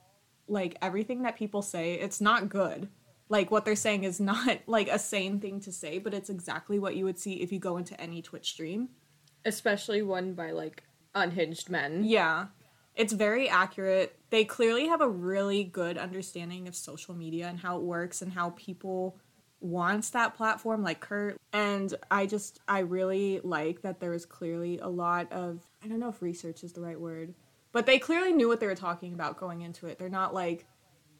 like 0.48 0.76
everything 0.80 1.22
that 1.22 1.36
people 1.36 1.60
say, 1.60 1.94
it's 1.94 2.20
not 2.20 2.48
good. 2.48 2.88
Like, 3.28 3.50
what 3.50 3.66
they're 3.66 3.76
saying 3.76 4.04
is 4.04 4.20
not 4.32 4.60
like 4.66 4.88
a 4.88 4.98
sane 4.98 5.38
thing 5.38 5.60
to 5.60 5.70
say, 5.70 5.98
but 5.98 6.14
it's 6.14 6.30
exactly 6.30 6.78
what 6.78 6.96
you 6.96 7.04
would 7.04 7.18
see 7.18 7.34
if 7.34 7.52
you 7.52 7.58
go 7.58 7.76
into 7.76 8.00
any 8.00 8.22
Twitch 8.22 8.50
stream. 8.50 8.88
Especially 9.44 10.02
one 10.02 10.32
by 10.32 10.52
like 10.52 10.84
unhinged 11.14 11.68
men. 11.68 12.04
Yeah. 12.04 12.46
It's 12.94 13.12
very 13.12 13.50
accurate. 13.50 14.18
They 14.30 14.44
clearly 14.44 14.86
have 14.86 15.02
a 15.02 15.08
really 15.08 15.62
good 15.62 15.98
understanding 15.98 16.66
of 16.68 16.74
social 16.74 17.14
media 17.14 17.48
and 17.48 17.58
how 17.58 17.76
it 17.76 17.82
works 17.82 18.22
and 18.22 18.32
how 18.32 18.50
people 18.50 19.18
wants 19.60 20.10
that 20.10 20.34
platform 20.34 20.82
like 20.82 21.00
Kurt. 21.00 21.40
And 21.52 21.92
I 22.10 22.26
just 22.26 22.60
I 22.68 22.80
really 22.80 23.40
like 23.42 23.82
that 23.82 23.98
there 23.98 24.10
was 24.10 24.26
clearly 24.26 24.78
a 24.78 24.88
lot 24.88 25.30
of 25.32 25.60
I 25.84 25.88
don't 25.88 26.00
know 26.00 26.08
if 26.08 26.22
research 26.22 26.64
is 26.64 26.72
the 26.72 26.80
right 26.80 26.98
word, 26.98 27.34
but 27.72 27.84
they 27.84 27.98
clearly 27.98 28.32
knew 28.32 28.48
what 28.48 28.60
they 28.60 28.66
were 28.66 28.74
talking 28.74 29.12
about 29.12 29.38
going 29.38 29.60
into 29.60 29.86
it. 29.86 29.98
They're 29.98 30.08
not 30.08 30.32
like 30.32 30.66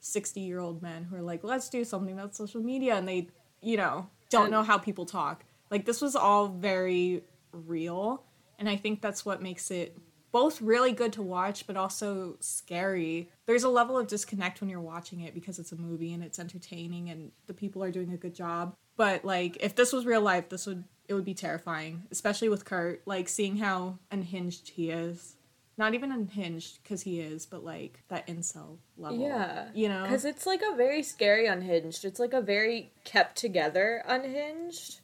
60-year-old 0.01 0.81
men 0.83 1.05
who 1.05 1.17
are 1.17 1.23
like, 1.23 1.45
"Let's 1.45 1.69
do 1.69 1.85
something 1.85 2.15
about 2.15 2.35
social 2.35 2.63
media." 2.63 2.97
And 2.97 3.07
they, 3.07 3.29
you 3.61 3.77
know, 3.77 4.09
don't 4.31 4.51
know 4.51 4.63
how 4.63 4.79
people 4.79 5.05
talk. 5.05 5.45
Like 5.71 5.85
this 5.85 6.01
was 6.01 6.17
all 6.17 6.49
very 6.49 7.25
real, 7.53 8.25
and 8.59 8.69
I 8.69 8.77
think 8.77 9.03
that's 9.03 9.27
what 9.27 9.43
makes 9.43 9.71
it 9.71 9.97
both 10.33 10.61
really 10.61 10.91
good 10.91 11.13
to 11.13 11.23
watch 11.23 11.65
but 11.65 11.77
also 11.77 12.37
scary. 12.41 13.31
There's 13.47 13.63
a 13.63 13.69
level 13.69 13.97
of 13.97 14.09
disconnect 14.09 14.61
when 14.61 14.69
you're 14.69 14.81
watching 14.81 15.21
it 15.21 15.33
because 15.33 15.61
it's 15.61 15.71
a 15.71 15.77
movie 15.77 16.13
and 16.13 16.25
it's 16.25 16.41
entertaining 16.41 17.09
and 17.09 17.31
the 17.47 17.55
people 17.55 17.85
are 17.85 17.93
doing 17.93 18.13
a 18.13 18.17
good 18.17 18.35
job. 18.35 18.75
But 18.97 19.25
like 19.25 19.59
if 19.61 19.77
this 19.77 19.93
was 19.93 20.05
real 20.07 20.23
life, 20.23 20.49
this 20.49 20.67
would 20.67 20.83
it 21.09 21.15
would 21.15 21.25
be 21.25 21.35
terrifying, 21.35 22.05
especially 22.11 22.49
with 22.49 22.65
Kurt, 22.65 23.03
like 23.07 23.29
seeing 23.29 23.57
how 23.59 23.99
unhinged 24.11 24.71
he 24.71 24.91
is. 24.91 25.37
Not 25.77 25.95
even 25.95 26.13
unhinged 26.13 26.83
because 26.83 27.03
he 27.03 27.19
is, 27.21 27.47
but 27.47 27.65
like 27.65 28.05
that 28.09 28.29
incel 28.29 28.79
level. 28.97 29.19
Yeah. 29.19 29.69
You 29.75 29.89
know? 29.89 30.05
Because 30.05 30.25
it's 30.25 30.47
like 30.47 30.63
a 30.63 30.77
very 30.77 31.03
scary 31.03 31.47
unhinged. 31.47 32.05
It's 32.05 32.21
like 32.21 32.33
a 32.33 32.41
very 32.41 32.93
kept 33.03 33.37
together 33.37 34.05
unhinged. 34.07 35.01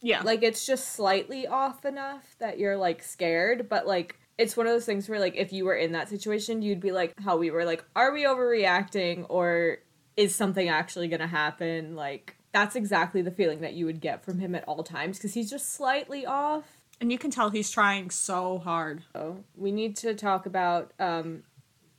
yeah. 0.00 0.22
Like 0.22 0.44
it's 0.44 0.64
just 0.66 0.92
slightly 0.92 1.48
off 1.48 1.84
enough 1.84 2.36
that 2.38 2.58
you're 2.60 2.76
like 2.76 3.02
scared, 3.02 3.68
but 3.68 3.88
like 3.88 4.16
it's 4.38 4.56
one 4.56 4.66
of 4.66 4.72
those 4.72 4.86
things 4.86 5.08
where 5.08 5.18
like 5.18 5.34
if 5.36 5.52
you 5.52 5.64
were 5.64 5.74
in 5.74 5.92
that 5.92 6.08
situation, 6.08 6.62
you'd 6.62 6.80
be 6.80 6.92
like 6.92 7.12
how 7.20 7.36
we 7.36 7.50
were 7.50 7.64
like, 7.64 7.84
are 7.96 8.12
we 8.12 8.22
overreacting 8.22 9.26
or 9.28 9.78
is 10.16 10.32
something 10.34 10.68
actually 10.68 11.08
gonna 11.08 11.26
happen? 11.26 11.96
Like 11.96 12.36
that's 12.54 12.74
exactly 12.76 13.20
the 13.20 13.30
feeling 13.30 13.60
that 13.60 13.74
you 13.74 13.84
would 13.84 14.00
get 14.00 14.24
from 14.24 14.38
him 14.38 14.54
at 14.54 14.64
all 14.66 14.82
times 14.82 15.18
because 15.18 15.34
he's 15.34 15.50
just 15.50 15.74
slightly 15.74 16.24
off. 16.24 16.64
and 17.00 17.12
you 17.12 17.18
can 17.18 17.30
tell 17.30 17.50
he's 17.50 17.70
trying 17.70 18.08
so 18.08 18.58
hard. 18.58 19.02
So 19.12 19.44
we 19.56 19.70
need 19.72 19.96
to 19.96 20.14
talk 20.14 20.46
about 20.46 20.92
um 20.98 21.42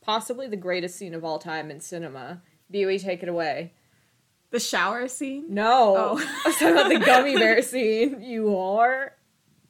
possibly 0.00 0.48
the 0.48 0.56
greatest 0.56 0.96
scene 0.96 1.14
of 1.14 1.24
all 1.24 1.38
time 1.38 1.70
in 1.70 1.80
cinema. 1.80 2.40
Buey, 2.72 3.00
take 3.00 3.22
it 3.22 3.28
away. 3.28 3.72
The 4.50 4.58
shower 4.60 5.06
scene? 5.08 5.44
No. 5.48 5.94
Oh. 5.96 6.18
I 6.44 6.48
was 6.48 6.56
talking 6.56 6.72
about 6.78 6.88
the 6.88 6.98
gummy 7.00 7.36
bear 7.36 7.60
scene. 7.62 8.22
You 8.22 8.56
are. 8.56 9.12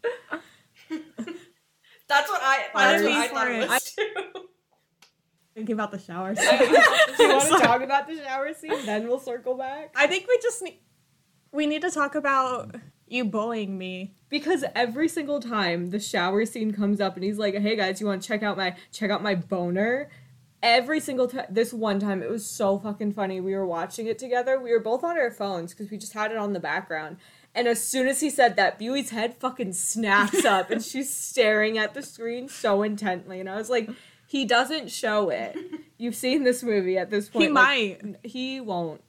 That's 2.09 2.29
what 2.31 2.41
I. 2.43 2.67
That's 2.75 3.03
That's 3.03 3.03
what 3.03 3.11
me 3.11 3.17
I 3.19 3.29
thought 3.29 3.47
for 3.47 3.53
it 3.53 3.63
it. 3.63 3.69
was 3.69 3.93
too. 3.97 4.46
Thinking 5.57 5.73
about 5.73 5.91
the 5.91 5.99
shower 5.99 6.35
scene. 6.37 6.59
Do 6.59 7.23
you 7.23 7.31
want 7.31 7.49
to 7.49 7.59
talk 7.67 7.81
about 7.81 8.07
the 8.07 8.19
shower 8.23 8.53
scene? 8.53 8.85
Then 8.85 9.09
we'll 9.09 9.19
circle 9.19 9.55
back. 9.55 9.91
I 9.97 10.07
think 10.07 10.29
we 10.29 10.39
just 10.43 10.63
need 10.63 10.81
we 11.51 11.67
need 11.67 11.81
to 11.81 11.91
talk 11.91 12.15
about 12.15 12.75
you 13.09 13.25
bullying 13.25 13.79
me. 13.79 14.15
Because 14.29 14.67
every 14.75 15.09
single 15.09 15.41
time 15.41 15.89
the 15.89 15.99
shower 15.99 16.45
scene 16.45 16.75
comes 16.75 17.01
up 17.01 17.15
and 17.15 17.25
he's 17.25 17.39
like, 17.39 17.55
"Hey 17.55 17.75
guys, 17.75 18.03
you 18.03 18.07
want 18.07 18.21
to 18.21 18.29
check 18.29 18.43
out 18.43 18.59
my 18.59 18.77
check 18.93 19.11
out 19.11 19.23
my 19.23 19.35
boner?" 19.35 20.11
Every 20.63 21.01
single 21.01 21.27
time, 21.29 21.47
this 21.49 21.73
one 21.73 22.01
time, 22.01 22.23
it 22.23 22.29
was 22.29 22.45
so 22.45 22.79
fucking 22.79 23.13
funny. 23.13 23.41
We 23.41 23.55
were 23.55 23.67
watching 23.67 24.07
it 24.07 24.19
together. 24.19 24.61
We 24.61 24.73
were 24.73 24.81
both 24.81 25.05
on 25.05 25.17
our 25.17 25.31
phones 25.31 25.73
because 25.73 25.91
we 25.91 25.97
just 25.97 26.13
had 26.13 26.33
it 26.33 26.37
on 26.37 26.53
the 26.53 26.61
background. 26.61 27.17
And 27.55 27.67
as 27.67 27.83
soon 27.83 28.09
as 28.09 28.21
he 28.21 28.29
said 28.29 28.57
that, 28.57 28.79
Buey's 28.79 29.11
head 29.11 29.35
fucking 29.37 29.73
snaps 29.73 30.45
up 30.45 30.71
and 30.71 30.83
she's 30.83 31.15
staring 31.15 31.79
at 31.79 31.95
the 31.95 32.03
screen 32.03 32.49
so 32.49 32.83
intently. 32.83 33.41
And 33.41 33.49
I 33.49 33.57
was 33.57 33.71
like, 33.71 33.89
he 34.37 34.45
doesn't 34.45 34.91
show 34.91 35.31
it. 35.31 35.57
You've 35.99 36.15
seen 36.15 36.45
this 36.45 36.63
movie 36.63 36.99
at 36.99 37.09
this 37.09 37.31
point. 37.31 37.45
He 37.45 37.49
like, 37.51 38.05
might. 38.05 38.17
He 38.23 38.61
won't. 38.61 39.01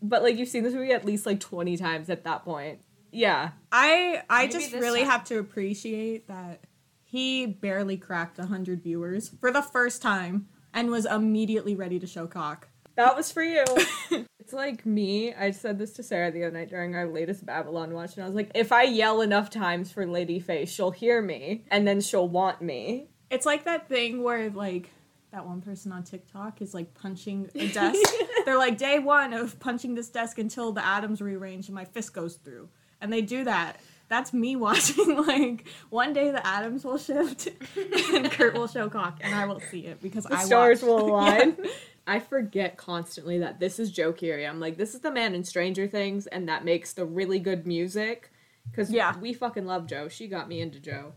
But 0.00 0.22
like 0.22 0.36
you've 0.36 0.48
seen 0.48 0.64
this 0.64 0.74
movie 0.74 0.92
at 0.92 1.04
least 1.04 1.26
like 1.26 1.38
20 1.40 1.76
times 1.76 2.10
at 2.10 2.24
that 2.24 2.44
point. 2.44 2.80
Yeah. 3.12 3.50
I 3.70 4.22
I 4.28 4.46
Maybe 4.46 4.52
just 4.52 4.72
really 4.72 5.00
time. 5.00 5.10
have 5.10 5.24
to 5.24 5.38
appreciate 5.38 6.26
that 6.28 6.64
he 7.04 7.46
barely 7.46 7.96
cracked 7.96 8.38
100 8.38 8.82
viewers 8.82 9.30
for 9.40 9.52
the 9.52 9.62
first 9.62 10.02
time 10.02 10.48
and 10.74 10.90
was 10.90 11.06
immediately 11.06 11.76
ready 11.76 12.00
to 12.00 12.06
show 12.06 12.26
cock. 12.26 12.68
That 12.96 13.16
was 13.16 13.30
for 13.32 13.42
you. 13.42 13.64
it's 14.40 14.52
like 14.52 14.84
me. 14.84 15.34
I 15.34 15.50
said 15.52 15.78
this 15.78 15.92
to 15.94 16.02
Sarah 16.02 16.30
the 16.30 16.44
other 16.44 16.56
night 16.56 16.70
during 16.70 16.94
our 16.94 17.06
latest 17.06 17.46
Babylon 17.46 17.92
watch, 17.94 18.14
and 18.14 18.24
I 18.24 18.26
was 18.26 18.34
like, 18.34 18.50
if 18.54 18.70
I 18.70 18.82
yell 18.82 19.22
enough 19.22 19.50
times 19.50 19.90
for 19.90 20.06
Lady 20.06 20.40
Face, 20.40 20.70
she'll 20.70 20.90
hear 20.90 21.22
me, 21.22 21.64
and 21.70 21.86
then 21.86 22.00
she'll 22.00 22.28
want 22.28 22.60
me. 22.60 23.08
It's 23.32 23.46
like 23.46 23.64
that 23.64 23.88
thing 23.88 24.22
where 24.22 24.50
like 24.50 24.90
that 25.32 25.46
one 25.46 25.62
person 25.62 25.90
on 25.92 26.02
TikTok 26.02 26.60
is 26.60 26.74
like 26.74 26.92
punching 26.94 27.48
a 27.54 27.68
desk. 27.72 27.98
They're 28.44 28.58
like 28.58 28.76
day 28.78 28.98
one 28.98 29.32
of 29.32 29.58
punching 29.58 29.94
this 29.94 30.08
desk 30.10 30.38
until 30.38 30.72
the 30.72 30.84
atoms 30.84 31.20
rearrange 31.22 31.66
and 31.68 31.74
my 31.74 31.84
fist 31.86 32.12
goes 32.12 32.36
through. 32.36 32.68
And 33.00 33.12
they 33.12 33.22
do 33.22 33.44
that. 33.44 33.80
That's 34.08 34.32
me 34.34 34.56
watching 34.66 35.16
like 35.26 35.66
one 35.88 36.12
day 36.12 36.30
the 36.30 36.46
atoms 36.46 36.84
will 36.84 36.98
shift 36.98 37.48
and 38.12 38.30
Kurt 38.30 38.54
will 38.54 38.68
show 38.68 38.90
cock 38.90 39.18
and 39.22 39.34
I 39.34 39.46
will 39.46 39.60
see 39.60 39.86
it 39.86 40.02
because 40.02 40.24
The 40.24 40.34
I 40.36 40.44
stars 40.44 40.82
will 40.82 41.00
align. 41.08 41.56
Yeah. 41.62 41.70
I 42.06 42.18
forget 42.18 42.76
constantly 42.76 43.38
that 43.38 43.58
this 43.60 43.78
is 43.78 43.90
Joe 43.92 44.12
Keery. 44.12 44.46
I'm 44.48 44.58
like, 44.60 44.76
this 44.76 44.92
is 44.94 45.00
the 45.00 45.12
man 45.12 45.36
in 45.36 45.44
Stranger 45.44 45.86
Things, 45.86 46.26
and 46.26 46.48
that 46.48 46.64
makes 46.64 46.92
the 46.94 47.04
really 47.04 47.38
good 47.38 47.64
music. 47.64 48.32
Because 48.68 48.90
Yeah. 48.90 49.16
we 49.20 49.32
fucking 49.32 49.66
love 49.66 49.86
Joe. 49.86 50.08
She 50.08 50.26
got 50.26 50.48
me 50.48 50.60
into 50.60 50.80
Joe. 50.80 51.12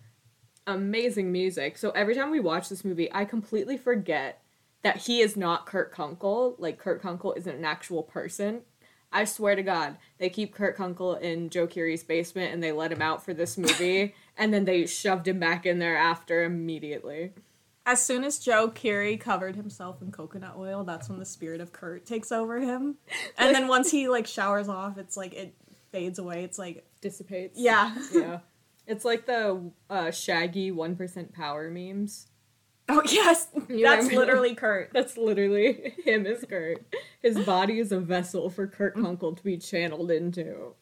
Amazing 0.68 1.32
music. 1.32 1.78
So 1.78 1.92
every 1.92 2.16
time 2.16 2.32
we 2.32 2.40
watch 2.40 2.70
this 2.70 2.84
movie, 2.86 3.12
I 3.14 3.26
completely 3.26 3.78
forget 3.78 4.42
that 4.82 4.98
he 4.98 5.22
is 5.22 5.36
not 5.36 5.66
Kurt 5.66 5.92
Kunkel. 5.92 6.56
Like, 6.58 6.78
Kurt 6.78 7.02
Kunkel 7.02 7.34
isn't 7.34 7.56
an 7.56 7.66
actual 7.66 8.04
person. 8.04 8.62
I 9.12 9.26
swear 9.26 9.56
to 9.56 9.64
God, 9.64 9.98
they 10.18 10.30
keep 10.30 10.54
Kurt 10.54 10.76
Kunkel 10.76 11.16
in 11.16 11.50
Joe 11.50 11.68
Keery's 11.68 12.04
basement 12.04 12.54
and 12.54 12.62
they 12.62 12.72
let 12.72 12.92
him 12.92 13.02
out 13.02 13.24
for 13.24 13.34
this 13.34 13.58
movie, 13.60 14.14
and 14.38 14.54
then 14.54 14.66
they 14.66 14.86
shoved 14.86 15.28
him 15.28 15.40
back 15.40 15.66
in 15.66 15.80
there 15.80 15.98
after 15.98 16.44
immediately. 16.44 17.32
As 17.86 18.04
soon 18.04 18.24
as 18.24 18.40
Joe 18.40 18.70
Keery 18.70 19.20
covered 19.20 19.56
himself 19.56 20.02
in 20.02 20.12
coconut 20.12 20.56
oil, 20.58 20.84
that's 20.84 21.08
when 21.08 21.20
the 21.20 21.26
spirit 21.26 21.62
of 21.62 21.72
Kurt 21.72 22.06
takes 22.06 22.32
over 22.32 22.60
him. 22.60 22.96
And 23.38 23.54
then 23.54 23.68
once 23.68 23.92
he 23.92 24.08
like 24.08 24.28
showers 24.28 24.68
off, 24.68 24.98
it's 24.98 25.16
like 25.16 25.34
it 25.34 25.54
fades 25.92 26.20
away. 26.20 26.44
It's 26.44 26.58
like 26.58 26.86
Dissipates. 27.02 27.60
yeah. 27.60 27.96
yeah. 28.14 28.40
It's 28.88 29.06
like 29.06 29.26
the 29.26 29.72
uh, 29.90 30.12
Shaggy 30.12 30.72
1% 30.72 31.34
power 31.34 31.70
memes. 31.70 32.28
Oh 32.88 33.02
yes, 33.06 33.48
You 33.70 33.84
that's 33.84 34.06
remember? 34.08 34.16
literally 34.16 34.56
Kurt. 34.56 34.92
That's 34.94 35.18
literally 35.18 35.94
him 36.06 36.26
as 36.28 36.46
Kurt. 36.46 36.86
His 37.22 37.40
body 37.40 37.80
is 37.80 37.92
a 37.92 38.00
vessel 38.00 38.50
for 38.50 38.68
Kurt 38.68 38.96
Kunkel 38.96 39.34
to 39.34 39.44
be 39.44 39.58
channeled 39.58 40.12
into. 40.12 40.74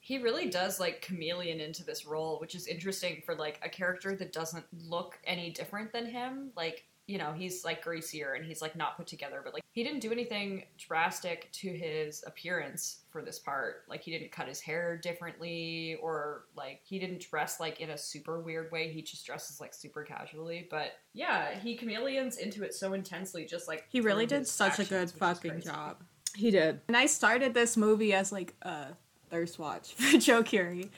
He 0.00 0.18
really 0.18 0.50
does 0.50 0.80
like 0.80 1.00
chameleon 1.00 1.60
into 1.60 1.84
this 1.84 2.04
role, 2.04 2.38
which 2.40 2.54
is 2.54 2.66
interesting 2.66 3.22
for 3.24 3.34
like 3.34 3.60
a 3.62 3.68
character 3.68 4.14
that 4.16 4.32
doesn't 4.32 4.64
look 4.72 5.18
any 5.24 5.50
different 5.50 5.92
than 5.92 6.06
him. 6.06 6.50
Like 6.56 6.84
you 7.12 7.18
know, 7.18 7.34
he's 7.34 7.62
like 7.62 7.84
greasier 7.84 8.32
and 8.32 8.42
he's 8.42 8.62
like 8.62 8.74
not 8.74 8.96
put 8.96 9.06
together, 9.06 9.42
but 9.44 9.52
like 9.52 9.62
he 9.72 9.84
didn't 9.84 10.00
do 10.00 10.10
anything 10.10 10.64
drastic 10.78 11.52
to 11.52 11.68
his 11.68 12.24
appearance 12.26 13.00
for 13.10 13.20
this 13.20 13.38
part. 13.38 13.82
Like 13.86 14.00
he 14.00 14.10
didn't 14.10 14.32
cut 14.32 14.48
his 14.48 14.60
hair 14.60 14.96
differently 14.96 15.98
or 16.02 16.44
like 16.56 16.80
he 16.82 16.98
didn't 16.98 17.20
dress 17.20 17.60
like 17.60 17.80
in 17.82 17.90
a 17.90 17.98
super 17.98 18.40
weird 18.40 18.72
way. 18.72 18.90
He 18.90 19.02
just 19.02 19.26
dresses 19.26 19.60
like 19.60 19.74
super 19.74 20.04
casually. 20.04 20.66
But 20.70 20.92
yeah, 21.12 21.54
he 21.58 21.76
chameleons 21.76 22.38
into 22.38 22.64
it 22.64 22.72
so 22.72 22.94
intensely, 22.94 23.44
just 23.44 23.68
like 23.68 23.84
He 23.90 24.00
really 24.00 24.24
did 24.24 24.48
such 24.48 24.78
a 24.78 24.84
good 24.84 25.10
fucking 25.10 25.60
job. 25.60 25.98
He 26.34 26.50
did. 26.50 26.80
And 26.88 26.96
I 26.96 27.04
started 27.04 27.52
this 27.52 27.76
movie 27.76 28.14
as 28.14 28.32
like 28.32 28.54
a 28.62 28.86
thirst 29.28 29.58
watch 29.58 29.92
for 29.96 30.16
Joe 30.16 30.42
Keery. 30.42 30.88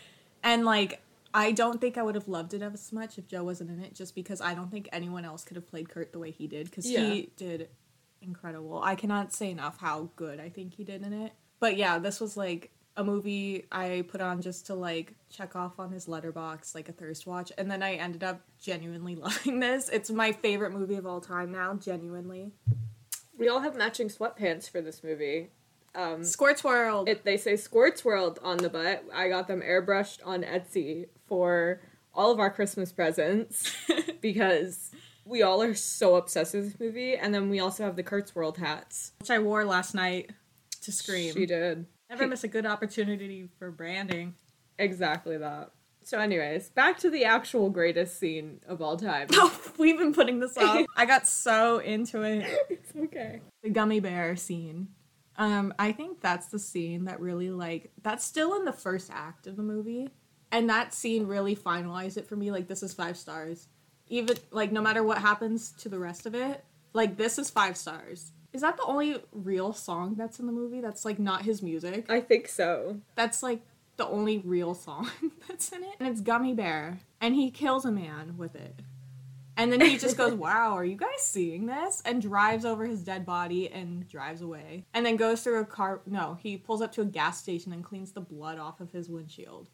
And 0.44 0.64
like 0.64 1.00
I 1.36 1.50
don't 1.52 1.80
think 1.80 1.98
I 1.98 2.02
would 2.02 2.14
have 2.14 2.28
loved 2.28 2.54
it 2.54 2.62
as 2.62 2.92
much 2.92 3.18
if 3.18 3.26
Joe 3.26 3.42
wasn't 3.44 3.70
in 3.70 3.80
it 3.80 3.92
just 3.94 4.14
because 4.14 4.40
I 4.40 4.54
don't 4.54 4.70
think 4.70 4.88
anyone 4.92 5.24
else 5.24 5.44
could 5.44 5.56
have 5.56 5.66
played 5.66 5.88
Kurt 5.88 6.12
the 6.12 6.18
way 6.20 6.30
he 6.30 6.46
did 6.46 6.70
cuz 6.70 6.88
Yeah. 6.88 7.04
he 7.10 7.30
did 7.36 7.68
incredible. 8.22 8.80
I 8.82 8.94
cannot 8.94 9.32
say 9.32 9.50
enough 9.50 9.78
how 9.78 10.10
good 10.16 10.38
I 10.40 10.48
think 10.48 10.74
he 10.74 10.84
did 10.84 11.02
in 11.04 11.12
it. 11.12 11.32
But 11.60 11.76
yeah, 11.76 11.98
this 11.98 12.20
was 12.20 12.36
like 12.36 12.70
a 12.96 13.02
movie 13.02 13.66
I 13.72 14.04
put 14.08 14.20
on 14.20 14.40
just 14.40 14.66
to 14.66 14.74
like 14.76 15.14
check 15.28 15.56
off 15.56 15.80
on 15.80 15.90
his 15.90 16.06
Letterboxd 16.06 16.74
like 16.76 16.88
a 16.88 16.92
thirst 16.92 17.26
watch 17.26 17.50
and 17.58 17.68
then 17.68 17.82
I 17.82 17.94
ended 17.94 18.22
up 18.22 18.40
genuinely 18.60 19.16
loving 19.26 19.58
this. 19.58 19.88
It's 19.88 20.10
my 20.10 20.30
favorite 20.30 20.72
movie 20.72 20.94
of 20.94 21.04
all 21.04 21.20
time 21.20 21.50
now, 21.50 21.74
genuinely. 21.74 22.52
We 23.36 23.48
all 23.48 23.60
have 23.60 23.76
matching 23.76 24.08
sweatpants 24.08 24.70
for 24.70 24.80
this 24.80 25.02
movie. 25.02 25.50
Um, 25.96 26.22
Kurt's 26.38 26.64
World. 26.64 27.08
it, 27.08 27.24
they 27.24 27.36
say 27.36 27.56
Kurt's 27.56 28.04
World 28.04 28.38
on 28.42 28.56
the 28.58 28.68
butt. 28.68 29.04
I 29.12 29.28
got 29.28 29.46
them 29.48 29.60
airbrushed 29.62 30.18
on 30.24 30.42
Etsy 30.42 31.06
for 31.34 31.80
all 32.14 32.30
of 32.30 32.38
our 32.38 32.48
Christmas 32.48 32.92
presents 32.92 33.74
because 34.20 34.92
we 35.24 35.42
all 35.42 35.62
are 35.62 35.74
so 35.74 36.14
obsessed 36.14 36.54
with 36.54 36.70
this 36.70 36.78
movie. 36.80 37.16
And 37.16 37.34
then 37.34 37.50
we 37.50 37.58
also 37.58 37.82
have 37.82 37.96
the 37.96 38.04
Kurt's 38.04 38.36
World 38.36 38.56
hats. 38.56 39.10
which 39.18 39.30
I 39.30 39.40
wore 39.40 39.64
last 39.64 39.96
night 39.96 40.30
to 40.82 40.92
scream. 40.92 41.34
She 41.34 41.44
did. 41.44 41.86
Never 42.08 42.28
miss 42.28 42.44
a 42.44 42.48
good 42.48 42.66
opportunity 42.66 43.48
for 43.58 43.72
branding. 43.72 44.36
Exactly 44.78 45.36
that. 45.38 45.72
So, 46.04 46.20
anyways, 46.20 46.68
back 46.68 46.98
to 46.98 47.10
the 47.10 47.24
actual 47.24 47.68
greatest 47.68 48.20
scene 48.20 48.60
of 48.68 48.80
all 48.80 48.96
time. 48.96 49.26
Oh, 49.32 49.60
we've 49.76 49.98
been 49.98 50.14
putting 50.14 50.38
this 50.38 50.56
off. 50.56 50.86
I 50.96 51.04
got 51.04 51.26
so 51.26 51.78
into 51.78 52.22
it. 52.22 52.46
it's 52.70 52.92
okay. 52.96 53.40
The 53.64 53.70
gummy 53.70 53.98
bear 53.98 54.36
scene. 54.36 54.88
Um, 55.36 55.74
I 55.80 55.90
think 55.90 56.20
that's 56.20 56.46
the 56.46 56.60
scene 56.60 57.06
that 57.06 57.18
really 57.18 57.50
like 57.50 57.90
that's 58.02 58.24
still 58.24 58.54
in 58.54 58.64
the 58.64 58.72
first 58.72 59.10
act 59.12 59.48
of 59.48 59.56
the 59.56 59.64
movie. 59.64 60.10
And 60.54 60.70
that 60.70 60.94
scene 60.94 61.26
really 61.26 61.56
finalized 61.56 62.16
it 62.16 62.28
for 62.28 62.36
me. 62.36 62.52
Like 62.52 62.68
this 62.68 62.84
is 62.84 62.94
five 62.94 63.16
stars. 63.16 63.66
Even 64.08 64.36
like 64.52 64.70
no 64.70 64.80
matter 64.80 65.02
what 65.02 65.18
happens 65.18 65.72
to 65.78 65.88
the 65.88 65.98
rest 65.98 66.26
of 66.26 66.34
it, 66.36 66.64
like 66.92 67.16
this 67.16 67.40
is 67.40 67.50
five 67.50 67.76
stars. 67.76 68.30
Is 68.52 68.60
that 68.60 68.76
the 68.76 68.84
only 68.84 69.16
real 69.32 69.72
song 69.72 70.14
that's 70.16 70.38
in 70.38 70.46
the 70.46 70.52
movie 70.52 70.80
that's 70.80 71.04
like 71.04 71.18
not 71.18 71.42
his 71.42 71.60
music? 71.60 72.06
I 72.08 72.20
think 72.20 72.46
so. 72.46 73.00
That's 73.16 73.42
like 73.42 73.62
the 73.96 74.06
only 74.06 74.38
real 74.38 74.74
song 74.74 75.10
that's 75.48 75.72
in 75.72 75.82
it. 75.82 75.96
And 75.98 76.08
it's 76.08 76.20
Gummy 76.20 76.54
Bear. 76.54 77.00
And 77.20 77.34
he 77.34 77.50
kills 77.50 77.84
a 77.84 77.90
man 77.90 78.36
with 78.38 78.54
it. 78.54 78.80
And 79.56 79.72
then 79.72 79.80
he 79.80 79.98
just 79.98 80.16
goes, 80.16 80.34
Wow, 80.34 80.74
are 80.74 80.84
you 80.84 80.96
guys 80.96 81.20
seeing 81.20 81.66
this? 81.66 82.00
And 82.04 82.22
drives 82.22 82.64
over 82.64 82.86
his 82.86 83.02
dead 83.02 83.26
body 83.26 83.68
and 83.72 84.08
drives 84.08 84.40
away. 84.40 84.84
And 84.94 85.04
then 85.04 85.16
goes 85.16 85.42
through 85.42 85.62
a 85.62 85.64
car. 85.64 86.00
No, 86.06 86.38
he 86.40 86.56
pulls 86.56 86.80
up 86.80 86.92
to 86.92 87.00
a 87.00 87.06
gas 87.06 87.40
station 87.40 87.72
and 87.72 87.82
cleans 87.82 88.12
the 88.12 88.20
blood 88.20 88.60
off 88.60 88.80
of 88.80 88.92
his 88.92 89.08
windshield. 89.08 89.68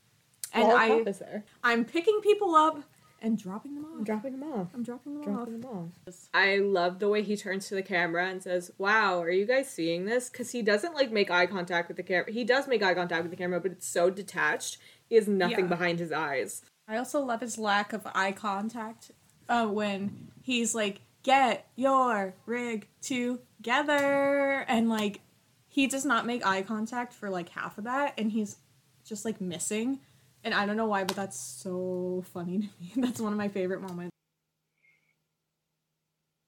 And 0.52 0.64
All 0.64 0.76
I 0.76 0.86
is 1.06 1.18
there? 1.18 1.44
I'm 1.62 1.84
picking 1.84 2.20
people 2.22 2.54
up 2.54 2.82
and 3.22 3.36
dropping 3.38 3.74
them 3.74 3.84
off. 3.84 3.90
I'm 3.98 4.04
dropping 4.04 4.40
them 4.40 4.52
off. 4.52 4.68
I'm 4.74 4.82
dropping 4.82 5.14
them 5.14 5.22
Dropping 5.34 5.54
off. 5.56 5.60
them 5.62 5.92
off. 6.06 6.28
I 6.32 6.56
love 6.56 6.98
the 6.98 7.08
way 7.08 7.22
he 7.22 7.36
turns 7.36 7.68
to 7.68 7.74
the 7.74 7.82
camera 7.82 8.26
and 8.28 8.42
says, 8.42 8.72
"Wow, 8.78 9.20
are 9.22 9.30
you 9.30 9.44
guys 9.46 9.68
seeing 9.70 10.06
this?" 10.06 10.30
Because 10.30 10.50
he 10.52 10.62
doesn't 10.62 10.94
like 10.94 11.12
make 11.12 11.30
eye 11.30 11.46
contact 11.46 11.88
with 11.88 11.96
the 11.98 12.02
camera. 12.02 12.32
He 12.32 12.44
does 12.44 12.66
make 12.66 12.82
eye 12.82 12.94
contact 12.94 13.22
with 13.22 13.30
the 13.30 13.36
camera, 13.36 13.60
but 13.60 13.72
it's 13.72 13.86
so 13.86 14.08
detached. 14.10 14.78
He 15.08 15.16
has 15.16 15.28
nothing 15.28 15.64
Yeah. 15.66 15.66
behind 15.66 15.98
his 15.98 16.12
eyes. 16.12 16.62
I 16.88 16.96
also 16.96 17.20
love 17.20 17.40
his 17.42 17.58
lack 17.58 17.92
of 17.92 18.06
eye 18.14 18.32
contact 18.32 19.12
uh, 19.48 19.66
when 19.68 20.28
he's 20.42 20.74
like, 20.74 21.02
"Get 21.22 21.66
your 21.76 22.34
rig 22.46 22.88
together," 23.02 24.64
and 24.68 24.88
like 24.88 25.20
he 25.68 25.86
does 25.86 26.04
not 26.04 26.26
make 26.26 26.44
eye 26.44 26.62
contact 26.62 27.12
for 27.12 27.30
like 27.30 27.50
half 27.50 27.78
of 27.78 27.84
that, 27.84 28.14
and 28.18 28.32
he's 28.32 28.56
just 29.04 29.24
like 29.24 29.40
missing. 29.40 30.00
And 30.44 30.54
I 30.54 30.66
don't 30.66 30.76
know 30.76 30.86
why, 30.86 31.04
but 31.04 31.16
that's 31.16 31.38
so 31.38 32.24
funny 32.32 32.58
to 32.58 32.68
me. 32.80 32.92
That's 32.96 33.20
one 33.20 33.32
of 33.32 33.38
my 33.38 33.48
favorite 33.48 33.82
moments. 33.82 34.10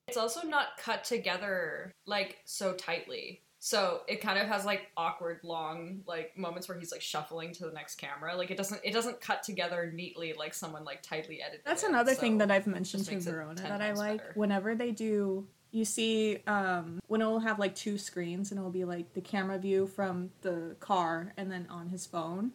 It's 0.09 0.17
also 0.17 0.47
not 0.47 0.79
cut 0.79 1.05
together 1.05 1.93
like 2.07 2.39
so 2.45 2.73
tightly. 2.75 3.43
So 3.59 4.01
it 4.09 4.21
kind 4.21 4.39
of 4.39 4.49
has 4.49 4.65
like 4.65 4.91
awkward 4.97 5.41
long 5.45 6.01
like 6.07 6.37
moments 6.37 6.69
where 6.69 6.77
he's 6.77 6.91
like 6.91 7.01
shuffling 7.01 7.53
to 7.53 7.67
the 7.67 7.73
next 7.73 7.95
camera. 7.95 8.37
Like 8.37 8.51
it 8.51 8.57
doesn't 8.57 8.81
it 8.83 8.93
doesn't 8.93 9.21
cut 9.21 9.43
together 9.43 9.93
neatly 9.95 10.33
like 10.33 10.53
someone 10.53 10.85
like 10.85 11.03
tightly 11.03 11.41
edited. 11.41 11.65
That's 11.65 11.85
it. 11.85 11.91
another 11.91 12.15
thing 12.15 12.39
that 12.39 12.51
I've 12.51 12.67
mentioned 12.67 13.05
to 13.07 13.21
Verona 13.21 13.63
that 13.63 13.81
I 13.81 13.93
like. 13.93 14.19
better. 14.19 14.33
Whenever 14.35 14.75
they 14.75 14.91
do, 14.91 15.47
you 15.71 15.85
see 15.85 16.39
um, 16.47 17.01
when 17.07 17.21
it'll 17.21 17.41
have 17.41 17.59
like 17.59 17.75
two 17.75 17.99
screens 17.99 18.51
and 18.51 18.59
it'll 18.59 18.71
be 18.71 18.85
like 18.85 19.15
the 19.15 19.21
camera 19.21 19.59
view 19.59 19.87
from 19.87 20.31
the 20.43 20.77
car 20.81 21.33
and 21.37 21.51
then 21.51 21.67
on 21.71 21.89
his 21.89 22.05
phone. 22.05 22.53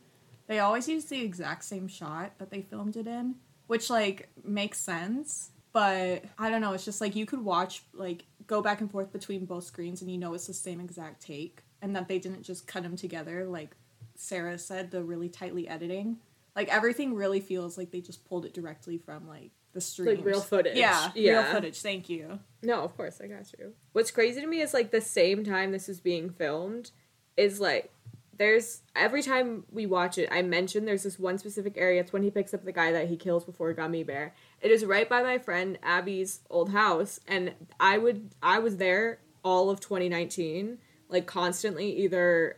They 0.47 0.59
always 0.59 0.87
use 0.87 1.05
the 1.05 1.21
exact 1.21 1.63
same 1.65 1.87
shot 1.87 2.31
that 2.39 2.49
they 2.49 2.61
filmed 2.61 2.95
it 2.95 3.07
in, 3.07 3.35
which 3.67 3.89
like 3.89 4.29
makes 4.43 4.79
sense. 4.79 5.51
But 5.73 6.23
I 6.39 6.49
don't 6.49 6.61
know. 6.61 6.73
It's 6.73 6.85
just 6.85 7.01
like 7.01 7.15
you 7.15 7.25
could 7.25 7.43
watch 7.43 7.83
like 7.93 8.23
go 8.47 8.61
back 8.61 8.81
and 8.81 8.89
forth 8.89 9.11
between 9.11 9.45
both 9.45 9.65
screens 9.65 10.01
and 10.01 10.09
you 10.09 10.17
know 10.17 10.33
it's 10.33 10.47
the 10.47 10.53
same 10.53 10.79
exact 10.79 11.21
take 11.21 11.61
and 11.81 11.95
that 11.95 12.07
they 12.07 12.17
didn't 12.17 12.43
just 12.43 12.65
cut 12.65 12.81
them 12.81 12.95
together 12.95 13.45
like 13.45 13.75
Sarah 14.15 14.57
said 14.57 14.89
the 14.89 15.03
really 15.03 15.29
tightly 15.29 15.67
editing. 15.67 16.17
Like 16.55 16.69
everything 16.69 17.13
really 17.13 17.39
feels 17.41 17.77
like 17.77 17.91
they 17.91 18.01
just 18.01 18.25
pulled 18.25 18.45
it 18.45 18.53
directly 18.53 18.97
from 18.97 19.27
like 19.27 19.51
the 19.73 19.81
streams. 19.81 20.17
Like 20.17 20.25
real 20.25 20.41
footage. 20.41 20.77
Yeah, 20.77 21.11
real 21.13 21.23
Yeah. 21.25 21.51
footage. 21.53 21.79
Thank 21.81 22.09
you. 22.09 22.39
No, 22.63 22.81
of 22.83 22.95
course, 22.97 23.21
I 23.21 23.27
got 23.27 23.51
you. 23.59 23.73
What's 23.91 24.09
crazy 24.09 24.41
to 24.41 24.47
me 24.47 24.61
is 24.61 24.73
like 24.73 24.89
the 24.89 25.01
same 25.01 25.43
time 25.43 25.71
this 25.71 25.87
is 25.89 25.99
being 25.99 26.31
filmed 26.31 26.89
is 27.35 27.59
like 27.59 27.91
there's 28.37 28.81
every 28.95 29.21
time 29.21 29.65
we 29.71 29.85
watch 29.85 30.17
it, 30.17 30.29
I 30.31 30.41
mention 30.41 30.85
there's 30.85 31.03
this 31.03 31.19
one 31.19 31.37
specific 31.37 31.75
area. 31.77 32.01
It's 32.01 32.13
when 32.13 32.23
he 32.23 32.31
picks 32.31 32.53
up 32.53 32.63
the 32.63 32.71
guy 32.71 32.91
that 32.91 33.07
he 33.07 33.17
kills 33.17 33.43
before 33.43 33.73
Gummy 33.73 34.03
Bear. 34.03 34.33
It 34.61 34.71
is 34.71 34.85
right 34.85 35.07
by 35.07 35.23
my 35.23 35.37
friend 35.37 35.77
Abby's 35.83 36.41
old 36.49 36.71
house, 36.71 37.19
and 37.27 37.53
I 37.79 37.97
would 37.97 38.29
I 38.41 38.59
was 38.59 38.77
there 38.77 39.19
all 39.43 39.69
of 39.69 39.79
2019, 39.79 40.77
like 41.09 41.25
constantly 41.25 41.91
either 41.97 42.57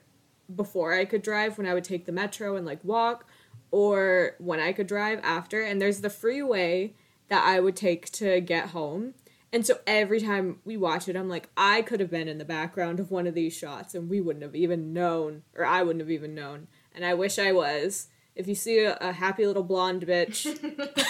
before 0.53 0.93
I 0.93 1.05
could 1.05 1.21
drive 1.21 1.57
when 1.57 1.67
I 1.67 1.73
would 1.73 1.83
take 1.83 2.05
the 2.05 2.11
metro 2.11 2.55
and 2.55 2.65
like 2.65 2.83
walk, 2.83 3.25
or 3.71 4.35
when 4.39 4.59
I 4.59 4.73
could 4.73 4.87
drive 4.87 5.19
after. 5.23 5.61
And 5.61 5.81
there's 5.81 6.01
the 6.01 6.09
freeway 6.09 6.93
that 7.29 7.45
I 7.45 7.59
would 7.59 7.75
take 7.75 8.11
to 8.13 8.41
get 8.41 8.69
home. 8.69 9.13
And 9.51 9.65
so 9.65 9.79
every 9.87 10.19
time 10.21 10.59
we 10.63 10.77
watch 10.77 11.07
it, 11.07 11.15
I'm 11.15 11.29
like, 11.29 11.49
I 11.57 11.81
could 11.81 11.99
have 11.99 12.11
been 12.11 12.27
in 12.27 12.37
the 12.37 12.45
background 12.45 12.99
of 12.99 13.09
one 13.09 13.25
of 13.25 13.33
these 13.33 13.55
shots 13.55 13.95
and 13.95 14.09
we 14.09 14.21
wouldn't 14.21 14.43
have 14.43 14.55
even 14.55 14.93
known, 14.93 15.43
or 15.55 15.65
I 15.65 15.81
wouldn't 15.81 16.01
have 16.01 16.11
even 16.11 16.35
known. 16.35 16.67
And 16.93 17.03
I 17.03 17.13
wish 17.13 17.39
I 17.39 17.51
was. 17.51 18.07
If 18.35 18.47
you 18.47 18.55
see 18.55 18.79
a, 18.83 18.95
a 19.01 19.11
happy 19.11 19.45
little 19.45 19.63
blonde 19.63 20.05
bitch 20.05 20.45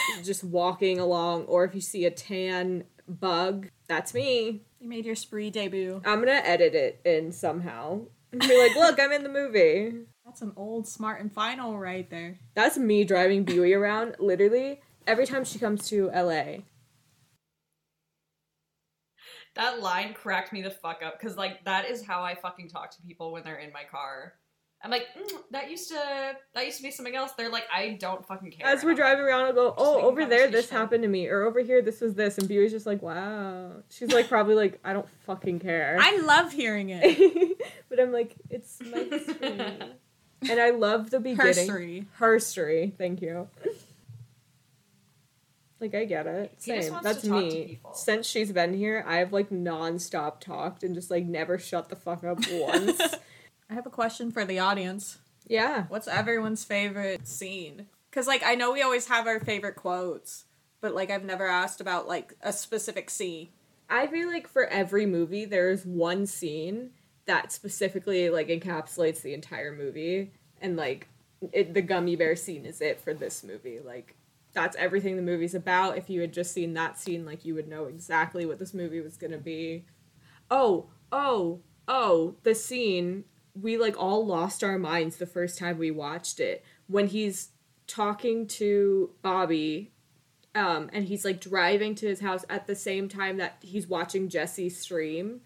just 0.24 0.44
walking 0.44 1.00
along, 1.00 1.46
or 1.46 1.64
if 1.66 1.76
you 1.76 1.82
see 1.82 2.06
a 2.06 2.12
tan 2.12 2.86
bug, 3.08 3.70
that's 3.88 4.14
me. 4.14 4.62
You 4.80 4.88
made 4.88 5.06
your 5.06 5.16
spree 5.16 5.50
debut. 5.50 6.02
I'm 6.06 6.20
gonna 6.20 6.42
edit 6.44 6.74
it 6.74 7.02
in 7.04 7.32
somehow. 7.32 8.02
And 8.32 8.42
be 8.42 8.60
like, 8.60 8.76
look, 8.76 9.00
I'm 9.00 9.12
in 9.12 9.24
the 9.24 9.30
movie. 9.30 10.06
That's 10.26 10.42
an 10.42 10.54
old 10.56 10.88
smart 10.88 11.20
and 11.20 11.32
final 11.32 11.78
right 11.78 12.10
there. 12.10 12.38
That's 12.54 12.78
me 12.78 13.04
driving 13.04 13.46
Buey 13.46 13.76
around, 13.76 14.16
literally, 14.20 14.80
every 15.08 15.26
time 15.26 15.44
she 15.44 15.58
comes 15.58 15.88
to 15.90 16.12
LA. 16.12 16.60
That 19.60 19.82
line 19.82 20.14
cracked 20.14 20.54
me 20.54 20.62
the 20.62 20.72
fuck 20.72 21.02
up 21.04 21.20
because 21.20 21.36
like 21.36 21.66
that 21.66 21.90
is 21.90 22.02
how 22.02 22.24
I 22.24 22.34
fucking 22.34 22.70
talk 22.70 22.92
to 22.92 23.02
people 23.02 23.34
when 23.34 23.44
they're 23.44 23.58
in 23.58 23.74
my 23.74 23.84
car. 23.84 24.36
I'm 24.82 24.90
like, 24.90 25.08
mm, 25.18 25.38
that 25.52 25.70
used 25.70 25.90
to 25.90 26.38
that 26.54 26.66
used 26.66 26.78
to 26.78 26.84
be 26.84 26.92
something 26.92 27.14
else. 27.14 27.34
They're 27.34 27.50
like, 27.50 27.66
I 27.74 27.98
don't 28.00 28.26
fucking 28.26 28.52
care. 28.52 28.66
As 28.66 28.86
we're 28.86 28.96
driving 28.96 29.26
around, 29.26 29.42
I'll 29.48 29.54
go, 29.54 29.74
oh, 29.78 30.00
over 30.04 30.26
there, 30.26 30.50
this 30.50 30.70
happened 30.70 31.04
to 31.04 31.10
me. 31.10 31.28
Or 31.28 31.44
over 31.44 31.60
here, 31.60 31.82
this 31.82 32.00
was 32.00 32.14
this. 32.14 32.38
And 32.38 32.48
Buey's 32.48 32.72
just 32.72 32.86
like, 32.86 33.02
wow. 33.02 33.84
She's 33.90 34.14
like, 34.14 34.30
probably 34.30 34.56
like, 34.56 34.80
I 34.86 34.94
don't 34.94 35.10
fucking 35.26 35.60
care. 35.60 35.98
I 36.00 36.22
love 36.22 36.54
hearing 36.54 36.92
it. 36.92 37.58
but 37.90 38.00
I'm 38.00 38.14
like, 38.14 38.36
it's 38.50 38.80
my 38.80 39.00
history. 39.00 39.36
and 40.50 40.60
I 40.62 40.70
love 40.70 41.10
the 41.10 41.20
beginning. 41.20 41.68
Herstory. 41.68 42.06
Herstory. 42.18 42.98
Thank 42.98 43.22
you. 43.22 43.50
Like 45.80 45.96
I 45.96 46.06
get 46.06 46.28
it. 46.28 46.54
Same. 46.62 46.98
That's 47.02 47.22
to 47.22 47.30
talk 47.30 47.40
to 47.42 47.50
me. 47.50 47.80
Since 47.94 48.28
she's 48.28 48.52
been 48.52 48.74
here, 48.74 49.04
I 49.08 49.18
have 49.18 49.32
like 49.32 49.50
nonstop 49.50 50.40
talked 50.40 50.84
and 50.84 50.94
just 50.94 51.10
like 51.10 51.26
never 51.26 51.58
shut 51.58 51.90
the 51.90 51.96
fuck 51.96 52.24
up 52.24 52.40
once. 52.52 53.02
I 53.70 53.74
have 53.74 53.86
a 53.86 53.92
question 53.92 54.32
for 54.32 54.46
the 54.46 54.60
audience. 54.60 55.20
yeah. 55.48 55.86
What's 55.90 56.08
everyone's 56.08 56.64
favorite 56.64 57.28
scene? 57.28 57.86
Because, 58.10 58.26
like, 58.26 58.42
I 58.44 58.56
know 58.56 58.72
we 58.72 58.82
always 58.82 59.08
have 59.08 59.28
our 59.28 59.40
favorite 59.40 59.76
quotes, 59.76 60.46
but, 60.82 60.96
like, 60.96 61.12
I've 61.12 61.24
never 61.24 61.46
asked 61.46 61.80
about, 61.80 62.08
like, 62.08 62.34
a 62.42 62.52
specific 62.52 63.12
scene. 63.12 63.50
I 63.88 64.08
feel 64.08 64.28
like 64.28 64.48
for 64.48 64.66
every 64.66 65.06
movie 65.06 65.46
there's 65.46 65.86
one 65.86 66.26
scene 66.26 66.90
that 67.26 67.52
specifically 67.52 68.30
like 68.30 68.48
encapsulates 68.48 69.22
the 69.22 69.34
entire 69.36 69.72
movie 69.72 70.32
and 70.62 70.76
like 70.76 71.08
it, 71.54 71.74
the 71.74 71.82
gummy 71.82 72.16
bear 72.16 72.36
scene 72.36 72.66
is 72.66 72.82
it 72.82 73.00
for 73.00 73.14
this 73.14 73.44
movie. 73.44 73.80
Like 73.84 74.16
that's 74.54 74.76
everything 74.78 75.16
the 75.16 75.22
movie's 75.22 75.56
about. 75.56 75.98
If 75.98 76.10
you 76.10 76.22
had 76.22 76.34
just 76.34 76.54
seen 76.54 76.74
that 76.74 77.00
scene 77.00 77.26
like 77.26 77.46
you 77.46 77.56
would 77.56 77.68
know 77.68 77.86
exactly 77.86 78.46
what 78.46 78.60
this 78.60 78.74
movie 78.74 79.02
was 79.02 79.18
to 79.18 79.38
be. 79.38 79.86
Oh, 80.50 80.90
oh, 81.12 81.62
oh, 81.88 82.36
the 82.44 82.56
scene 82.56 83.26
we 83.60 83.78
like 83.78 83.98
all 83.98 84.26
lost 84.26 84.64
our 84.64 84.80
minds 84.80 85.18
the 85.18 85.26
first 85.26 85.58
time 85.58 85.78
we 85.78 85.92
watched 85.92 86.40
it 86.40 86.64
when 86.88 87.08
he's 87.08 87.50
talking 87.88 88.48
to 88.48 89.10
Bobby 89.22 89.92
um, 90.56 90.90
and 90.94 91.06
he's 91.06 91.26
like 91.26 91.40
driving 91.40 91.96
to 91.96 92.08
his 92.08 92.20
house 92.20 92.44
at 92.50 92.68
the 92.68 92.76
same 92.76 93.08
time 93.08 93.38
that 93.38 93.58
he's 93.62 93.88
watching 93.88 94.30
Jessie 94.30 94.70
stream 94.70 95.42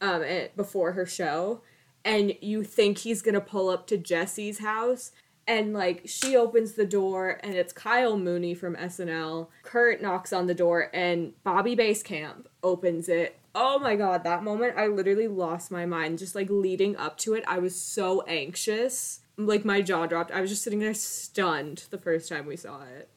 um, 0.00 0.24
before 0.56 0.92
her 0.92 1.06
show, 1.06 1.62
and 2.04 2.34
you 2.40 2.64
think 2.64 2.98
he's 2.98 3.22
gonna 3.22 3.40
pull 3.40 3.68
up 3.68 3.86
to 3.88 3.98
Jesse's 3.98 4.58
house, 4.58 5.12
and 5.46 5.72
like 5.72 6.02
she 6.06 6.36
opens 6.36 6.72
the 6.72 6.86
door 6.86 7.38
and 7.42 7.54
it's 7.54 7.72
Kyle 7.72 8.18
Mooney 8.18 8.54
from 8.54 8.74
SNL. 8.76 9.48
Kurt 9.62 10.02
knocks 10.02 10.32
on 10.32 10.46
the 10.46 10.54
door 10.54 10.90
and 10.92 11.32
Bobby 11.44 11.76
Basecamp 11.76 12.46
opens 12.62 13.08
it. 13.08 13.38
Oh 13.54 13.78
my 13.78 13.96
god, 13.96 14.24
that 14.24 14.42
moment 14.42 14.74
I 14.76 14.86
literally 14.88 15.28
lost 15.28 15.70
my 15.70 15.86
mind. 15.86 16.18
Just 16.18 16.34
like 16.34 16.50
leading 16.50 16.96
up 16.96 17.16
to 17.18 17.34
it, 17.34 17.44
I 17.46 17.58
was 17.58 17.80
so 17.80 18.22
anxious. 18.22 19.20
Like 19.36 19.64
my 19.64 19.82
jaw 19.82 20.06
dropped. 20.06 20.30
I 20.32 20.40
was 20.40 20.50
just 20.50 20.62
sitting 20.62 20.78
there 20.80 20.94
stunned 20.94 21.84
the 21.90 21.98
first 21.98 22.28
time 22.28 22.46
we 22.46 22.56
saw 22.56 22.82
it. 22.82 23.08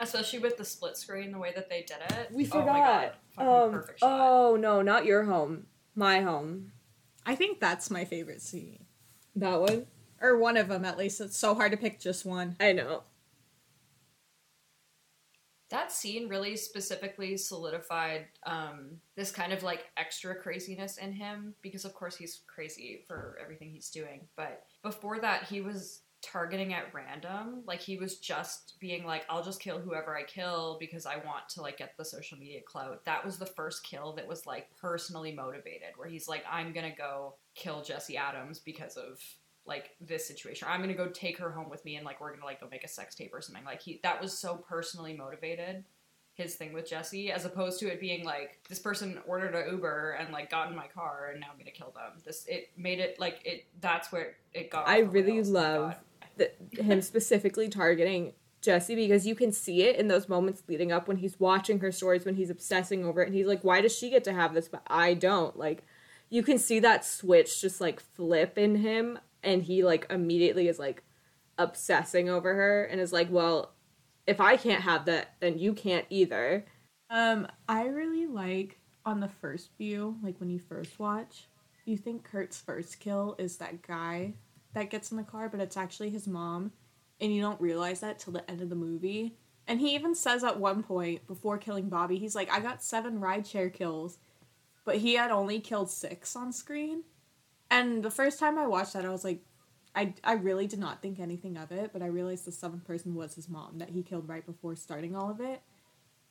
Especially 0.00 0.40
with 0.40 0.56
the 0.56 0.64
split 0.64 0.96
screen, 0.96 1.30
the 1.30 1.38
way 1.38 1.52
that 1.54 1.68
they 1.70 1.82
did 1.82 1.98
it. 2.10 2.32
We 2.32 2.48
Oh 2.50 2.58
my 2.58 2.60
forgot. 2.60 3.14
god. 3.38 3.72
Um, 3.74 3.84
oh 4.02 4.56
no, 4.60 4.82
not 4.82 5.04
your 5.04 5.24
home. 5.24 5.66
My 5.94 6.20
home. 6.22 6.72
I 7.24 7.36
think 7.36 7.60
that's 7.60 7.88
my 7.90 8.04
favorite 8.04 8.42
scene. 8.42 8.86
That 9.36 9.60
one? 9.60 9.86
Or 10.20 10.38
one 10.38 10.56
of 10.56 10.68
them, 10.68 10.84
at 10.84 10.98
least. 10.98 11.20
It's 11.20 11.38
so 11.38 11.54
hard 11.54 11.72
to 11.72 11.78
pick 11.78 11.98
just 11.98 12.24
one. 12.24 12.56
I 12.60 12.72
know. 12.72 13.02
That 15.70 15.90
scene 15.90 16.28
really 16.28 16.56
specifically 16.56 17.36
solidified 17.38 18.26
um, 18.44 18.98
this 19.16 19.32
kind 19.32 19.54
of 19.54 19.62
like 19.62 19.86
extra 19.96 20.34
craziness 20.34 20.98
in 20.98 21.12
him 21.12 21.54
because, 21.62 21.86
of 21.86 21.94
course, 21.94 22.14
he's 22.14 22.42
crazy 22.46 23.04
for 23.08 23.38
everything 23.42 23.70
he's 23.70 23.88
doing. 23.88 24.28
But 24.36 24.64
before 24.82 25.18
that, 25.20 25.44
he 25.44 25.62
was 25.62 26.02
targeting 26.22 26.72
at 26.72 26.94
random. 26.94 27.62
Like 27.66 27.80
he 27.80 27.96
was 27.96 28.18
just 28.18 28.74
being 28.80 29.04
like, 29.04 29.24
"I'll 29.28 29.42
just 29.42 29.60
kill 29.60 29.80
whoever 29.80 30.16
I 30.16 30.22
kill 30.22 30.76
because 30.78 31.04
I 31.04 31.16
want 31.16 31.48
to 31.50 31.62
like 31.62 31.78
get 31.78 31.96
the 31.96 32.04
social 32.04 32.38
media 32.38 32.60
clout." 32.64 33.04
That 33.06 33.24
was 33.24 33.38
the 33.38 33.46
first 33.46 33.82
kill 33.82 34.12
that 34.14 34.28
was 34.28 34.46
like 34.46 34.68
personally 34.80 35.32
motivated, 35.32 35.96
where 35.96 36.08
he's 36.08 36.28
like, 36.28 36.44
"I'm 36.50 36.72
gonna 36.72 36.94
go 36.94 37.34
kill 37.54 37.82
Jesse 37.82 38.16
Adams 38.16 38.58
because 38.58 38.96
of." 38.96 39.20
like 39.64 39.90
this 40.00 40.26
situation. 40.26 40.66
I'm 40.68 40.80
gonna 40.80 40.94
go 40.94 41.08
take 41.08 41.38
her 41.38 41.50
home 41.50 41.70
with 41.70 41.84
me 41.84 41.94
and 41.94 42.04
like 42.04 42.20
we're 42.20 42.32
gonna 42.32 42.44
like 42.44 42.60
go 42.60 42.66
make 42.68 42.82
a 42.82 42.88
sex 42.88 43.14
tape 43.14 43.32
or 43.32 43.40
something. 43.40 43.64
Like 43.64 43.80
he 43.80 44.00
that 44.02 44.20
was 44.20 44.36
so 44.36 44.56
personally 44.56 45.16
motivated 45.16 45.84
his 46.34 46.54
thing 46.54 46.72
with 46.72 46.88
Jesse, 46.88 47.30
as 47.30 47.44
opposed 47.44 47.78
to 47.80 47.88
it 47.88 48.00
being 48.00 48.24
like 48.24 48.60
this 48.68 48.78
person 48.78 49.20
ordered 49.26 49.54
a 49.54 49.70
Uber 49.70 50.16
and 50.18 50.32
like 50.32 50.50
got 50.50 50.70
in 50.70 50.76
my 50.76 50.86
car 50.86 51.30
and 51.32 51.40
now 51.40 51.48
I'm 51.52 51.58
gonna 51.58 51.70
kill 51.70 51.92
them. 51.94 52.20
This 52.24 52.44
it 52.48 52.70
made 52.76 52.98
it 52.98 53.20
like 53.20 53.40
it 53.44 53.66
that's 53.80 54.10
where 54.10 54.36
it 54.52 54.70
got. 54.70 54.88
I 54.88 55.00
really 55.00 55.42
love 55.42 55.96
the, 56.36 56.50
him 56.72 57.02
specifically 57.02 57.68
targeting 57.68 58.32
Jesse 58.62 58.94
because 58.94 59.26
you 59.26 59.34
can 59.34 59.52
see 59.52 59.82
it 59.82 59.96
in 59.96 60.08
those 60.08 60.28
moments 60.28 60.62
leading 60.68 60.90
up 60.90 61.06
when 61.08 61.18
he's 61.18 61.38
watching 61.38 61.80
her 61.80 61.92
stories, 61.92 62.24
when 62.24 62.36
he's 62.36 62.50
obsessing 62.50 63.04
over 63.04 63.20
it, 63.22 63.26
and 63.26 63.34
he's 63.34 63.46
like, 63.46 63.62
"Why 63.62 63.80
does 63.80 63.96
she 63.96 64.08
get 64.08 64.24
to 64.24 64.32
have 64.32 64.54
this, 64.54 64.68
but 64.68 64.82
I 64.86 65.14
don't?" 65.14 65.58
Like, 65.58 65.84
you 66.32 66.42
can 66.42 66.56
see 66.56 66.80
that 66.80 67.04
switch 67.04 67.60
just 67.60 67.78
like 67.78 68.00
flip 68.00 68.56
in 68.56 68.74
him, 68.76 69.18
and 69.42 69.62
he 69.62 69.84
like 69.84 70.06
immediately 70.08 70.66
is 70.66 70.78
like 70.78 71.04
obsessing 71.58 72.30
over 72.30 72.54
her, 72.54 72.84
and 72.84 73.02
is 73.02 73.12
like, 73.12 73.30
"Well, 73.30 73.74
if 74.26 74.40
I 74.40 74.56
can't 74.56 74.80
have 74.80 75.04
that, 75.04 75.34
then 75.40 75.58
you 75.58 75.74
can't 75.74 76.06
either." 76.08 76.64
Um, 77.10 77.46
I 77.68 77.84
really 77.84 78.26
like 78.26 78.78
on 79.04 79.20
the 79.20 79.28
first 79.28 79.76
view, 79.76 80.16
like 80.22 80.40
when 80.40 80.48
you 80.48 80.58
first 80.58 80.98
watch, 80.98 81.48
you 81.84 81.98
think 81.98 82.24
Kurt's 82.24 82.58
first 82.58 82.98
kill 82.98 83.36
is 83.38 83.58
that 83.58 83.82
guy 83.82 84.32
that 84.72 84.88
gets 84.88 85.10
in 85.10 85.18
the 85.18 85.24
car, 85.24 85.50
but 85.50 85.60
it's 85.60 85.76
actually 85.76 86.08
his 86.08 86.26
mom, 86.26 86.72
and 87.20 87.34
you 87.34 87.42
don't 87.42 87.60
realize 87.60 88.00
that 88.00 88.18
till 88.18 88.32
the 88.32 88.50
end 88.50 88.62
of 88.62 88.70
the 88.70 88.74
movie. 88.74 89.36
And 89.68 89.80
he 89.80 89.94
even 89.94 90.14
says 90.14 90.44
at 90.44 90.58
one 90.58 90.82
point 90.82 91.26
before 91.26 91.58
killing 91.58 91.90
Bobby, 91.90 92.16
he's 92.16 92.34
like, 92.34 92.50
"I 92.50 92.60
got 92.60 92.82
seven 92.82 93.20
rideshare 93.20 93.70
kills," 93.70 94.16
but 94.84 94.96
he 94.96 95.14
had 95.14 95.30
only 95.30 95.60
killed 95.60 95.90
six 95.90 96.34
on 96.36 96.52
screen. 96.52 97.04
And 97.70 98.02
the 98.02 98.10
first 98.10 98.38
time 98.38 98.58
I 98.58 98.66
watched 98.66 98.92
that, 98.92 99.04
I 99.04 99.10
was 99.10 99.24
like, 99.24 99.40
I, 99.94 100.14
I 100.24 100.34
really 100.34 100.66
did 100.66 100.78
not 100.78 101.02
think 101.02 101.20
anything 101.20 101.56
of 101.56 101.70
it, 101.70 101.90
but 101.92 102.02
I 102.02 102.06
realized 102.06 102.46
the 102.46 102.52
seventh 102.52 102.84
person 102.84 103.14
was 103.14 103.34
his 103.34 103.48
mom 103.48 103.78
that 103.78 103.90
he 103.90 104.02
killed 104.02 104.28
right 104.28 104.44
before 104.44 104.74
starting 104.76 105.14
all 105.14 105.30
of 105.30 105.40
it. 105.40 105.60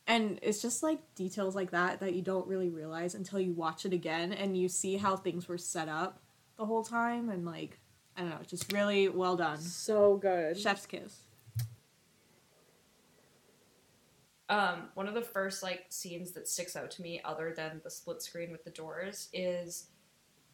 And 0.06 0.40
it's 0.42 0.60
just 0.60 0.82
like 0.82 0.98
details 1.14 1.54
like 1.54 1.70
that 1.70 2.00
that 2.00 2.14
you 2.14 2.22
don't 2.22 2.46
really 2.48 2.68
realize 2.68 3.14
until 3.14 3.38
you 3.38 3.52
watch 3.52 3.86
it 3.86 3.92
again 3.92 4.32
and 4.32 4.56
you 4.56 4.68
see 4.68 4.96
how 4.96 5.16
things 5.16 5.46
were 5.48 5.58
set 5.58 5.88
up 5.88 6.20
the 6.58 6.66
whole 6.66 6.82
time 6.84 7.28
and 7.28 7.44
like 7.44 7.78
I 8.16 8.22
don't 8.22 8.30
know, 8.30 8.38
just 8.46 8.72
really 8.72 9.08
well 9.08 9.36
done. 9.36 9.58
So 9.58 10.16
good. 10.16 10.58
Chef's 10.58 10.86
kiss. 10.86 11.20
Um, 14.52 14.88
one 14.94 15.08
of 15.08 15.14
the 15.14 15.22
first 15.22 15.62
like 15.62 15.86
scenes 15.88 16.32
that 16.32 16.46
sticks 16.46 16.76
out 16.76 16.90
to 16.92 17.02
me, 17.02 17.22
other 17.24 17.54
than 17.56 17.80
the 17.82 17.90
split 17.90 18.20
screen 18.20 18.52
with 18.52 18.64
the 18.64 18.70
doors, 18.70 19.28
is 19.32 19.86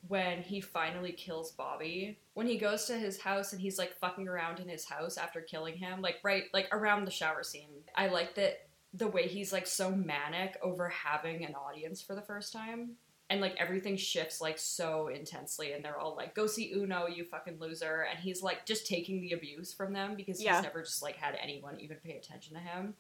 when 0.07 0.41
he 0.41 0.61
finally 0.61 1.11
kills 1.11 1.51
Bobby. 1.51 2.21
When 2.35 2.47
he 2.47 2.57
goes 2.59 2.85
to 2.85 2.97
his 2.97 3.21
house 3.21 3.53
and 3.53 3.61
he's 3.61 3.77
like 3.77 3.99
fucking 3.99 4.29
around 4.29 4.61
in 4.61 4.69
his 4.69 4.85
house 4.85 5.19
after 5.19 5.41
killing 5.41 5.77
him, 5.77 6.01
like 6.01 6.19
right 6.23 6.45
like 6.55 6.69
around 6.71 7.05
the 7.07 7.11
shower 7.11 7.43
scene. 7.43 7.71
I 7.97 8.07
like 8.07 8.37
that 8.37 8.69
the 8.95 9.09
way 9.09 9.27
he's 9.27 9.53
like 9.53 9.67
so 9.67 9.91
manic 9.91 10.57
over 10.63 10.89
having 10.89 11.45
an 11.45 11.55
audience 11.57 12.01
for 12.01 12.15
the 12.15 12.23
first 12.23 12.53
time. 12.53 12.93
And 13.31 13.41
like 13.43 13.57
everything 13.59 13.97
shifts 13.97 14.41
like 14.41 14.59
so 14.59 15.09
intensely, 15.09 15.73
and 15.73 15.85
they're 15.85 15.99
all 15.99 16.15
like, 16.17 16.35
"Go 16.35 16.47
see 16.47 16.73
Uno, 16.73 17.09
you 17.09 17.25
fucking 17.25 17.59
loser!" 17.59 18.07
And 18.09 18.19
he's 18.19 18.43
like 18.43 18.65
just 18.65 18.87
taking 18.87 19.21
the 19.21 19.33
abuse 19.33 19.75
from 19.75 19.93
them 19.93 20.15
because 20.15 20.41
Yeah. 20.43 20.55
he's 20.55 20.63
never 20.63 20.83
just 20.83 21.03
like 21.03 21.17
had 21.17 21.37
anyone 21.43 21.79
even 21.81 21.99
pay 21.99 22.17
attention 22.17 22.55
to 22.55 22.61
him. 22.61 22.95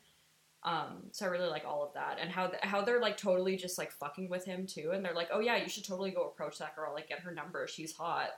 Um, 0.65 1.05
so 1.13 1.25
I 1.25 1.29
really 1.29 1.49
like 1.49 1.65
all 1.65 1.85
of 1.85 1.95
that, 1.95 2.19
and 2.21 2.31
how 2.31 2.49
th- 2.49 2.63
how 2.63 2.83
they're 2.83 3.01
like 3.01 3.17
totally 3.17 3.57
just 3.57 3.79
like 3.79 3.93
fucking 3.93 4.29
with 4.29 4.45
him 4.45 4.67
too, 4.67 4.91
and 4.93 5.05
they're 5.05 5.15
like, 5.15 5.29
"Oh 5.33 5.41
yeah, 5.41 5.57
you 5.57 5.69
should 5.69 5.85
totally 5.85 6.11
go 6.11 6.25
approach 6.25 6.59
that 6.59 6.75
girl, 6.75 6.93
like 6.93 7.09
get 7.09 7.21
her 7.21 7.31
number, 7.31 7.67
she's 7.69 7.95
hot." 7.95 8.31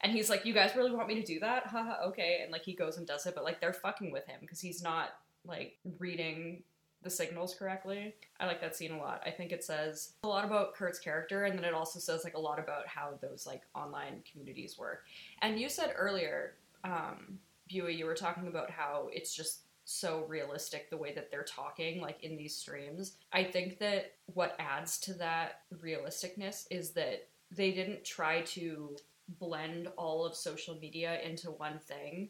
And 0.00 0.12
he's 0.12 0.28
like, 0.28 0.44
"You 0.44 0.52
guys 0.52 0.74
really 0.76 0.90
want 0.90 1.08
me 1.08 1.14
to 1.14 1.22
do 1.22 1.38
that? 1.40 1.66
Haha, 1.66 2.08
okay." 2.08 2.40
And 2.42 2.50
like 2.50 2.62
he 2.62 2.74
goes 2.74 2.96
and 2.98 3.06
does 3.06 3.26
it, 3.26 3.34
but 3.34 3.44
like 3.44 3.60
they're 3.60 3.72
fucking 3.72 4.10
with 4.10 4.26
him 4.26 4.38
because 4.40 4.60
he's 4.60 4.82
not 4.82 5.10
like 5.44 5.78
reading 5.98 6.62
the 7.02 7.10
signals 7.10 7.54
correctly. 7.54 8.14
I 8.40 8.46
like 8.46 8.60
that 8.60 8.74
scene 8.74 8.90
a 8.90 8.98
lot. 8.98 9.22
I 9.24 9.30
think 9.30 9.52
it 9.52 9.62
says 9.62 10.14
a 10.24 10.28
lot 10.28 10.44
about 10.44 10.74
Kurt's 10.74 10.98
character, 10.98 11.44
and 11.44 11.56
then 11.56 11.64
it 11.64 11.74
also 11.74 12.00
says 12.00 12.24
like 12.24 12.34
a 12.34 12.40
lot 12.40 12.58
about 12.58 12.88
how 12.88 13.18
those 13.20 13.46
like 13.46 13.62
online 13.74 14.22
communities 14.30 14.76
work. 14.76 15.04
And 15.42 15.60
you 15.60 15.68
said 15.68 15.94
earlier, 15.96 16.54
um, 16.82 17.38
Buey, 17.70 17.96
you 17.96 18.06
were 18.06 18.14
talking 18.14 18.48
about 18.48 18.70
how 18.70 19.08
it's 19.12 19.34
just 19.34 19.60
so 19.90 20.26
realistic 20.28 20.90
the 20.90 20.96
way 20.98 21.14
that 21.14 21.30
they're 21.30 21.42
talking, 21.42 21.98
like 22.02 22.22
in 22.22 22.36
these 22.36 22.54
streams. 22.54 23.14
I 23.32 23.42
think 23.42 23.78
that 23.78 24.12
what 24.26 24.54
adds 24.58 24.98
to 25.00 25.14
that 25.14 25.62
realisticness 25.82 26.66
is 26.70 26.90
that 26.90 27.26
they 27.50 27.72
didn't 27.72 28.04
try 28.04 28.42
to 28.42 28.98
blend 29.38 29.88
all 29.96 30.26
of 30.26 30.34
social 30.34 30.74
media 30.74 31.18
into 31.22 31.50
one 31.50 31.78
thing. 31.78 32.28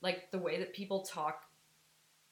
Like 0.00 0.30
the 0.30 0.38
way 0.38 0.60
that 0.60 0.72
people 0.72 1.00
talk 1.02 1.46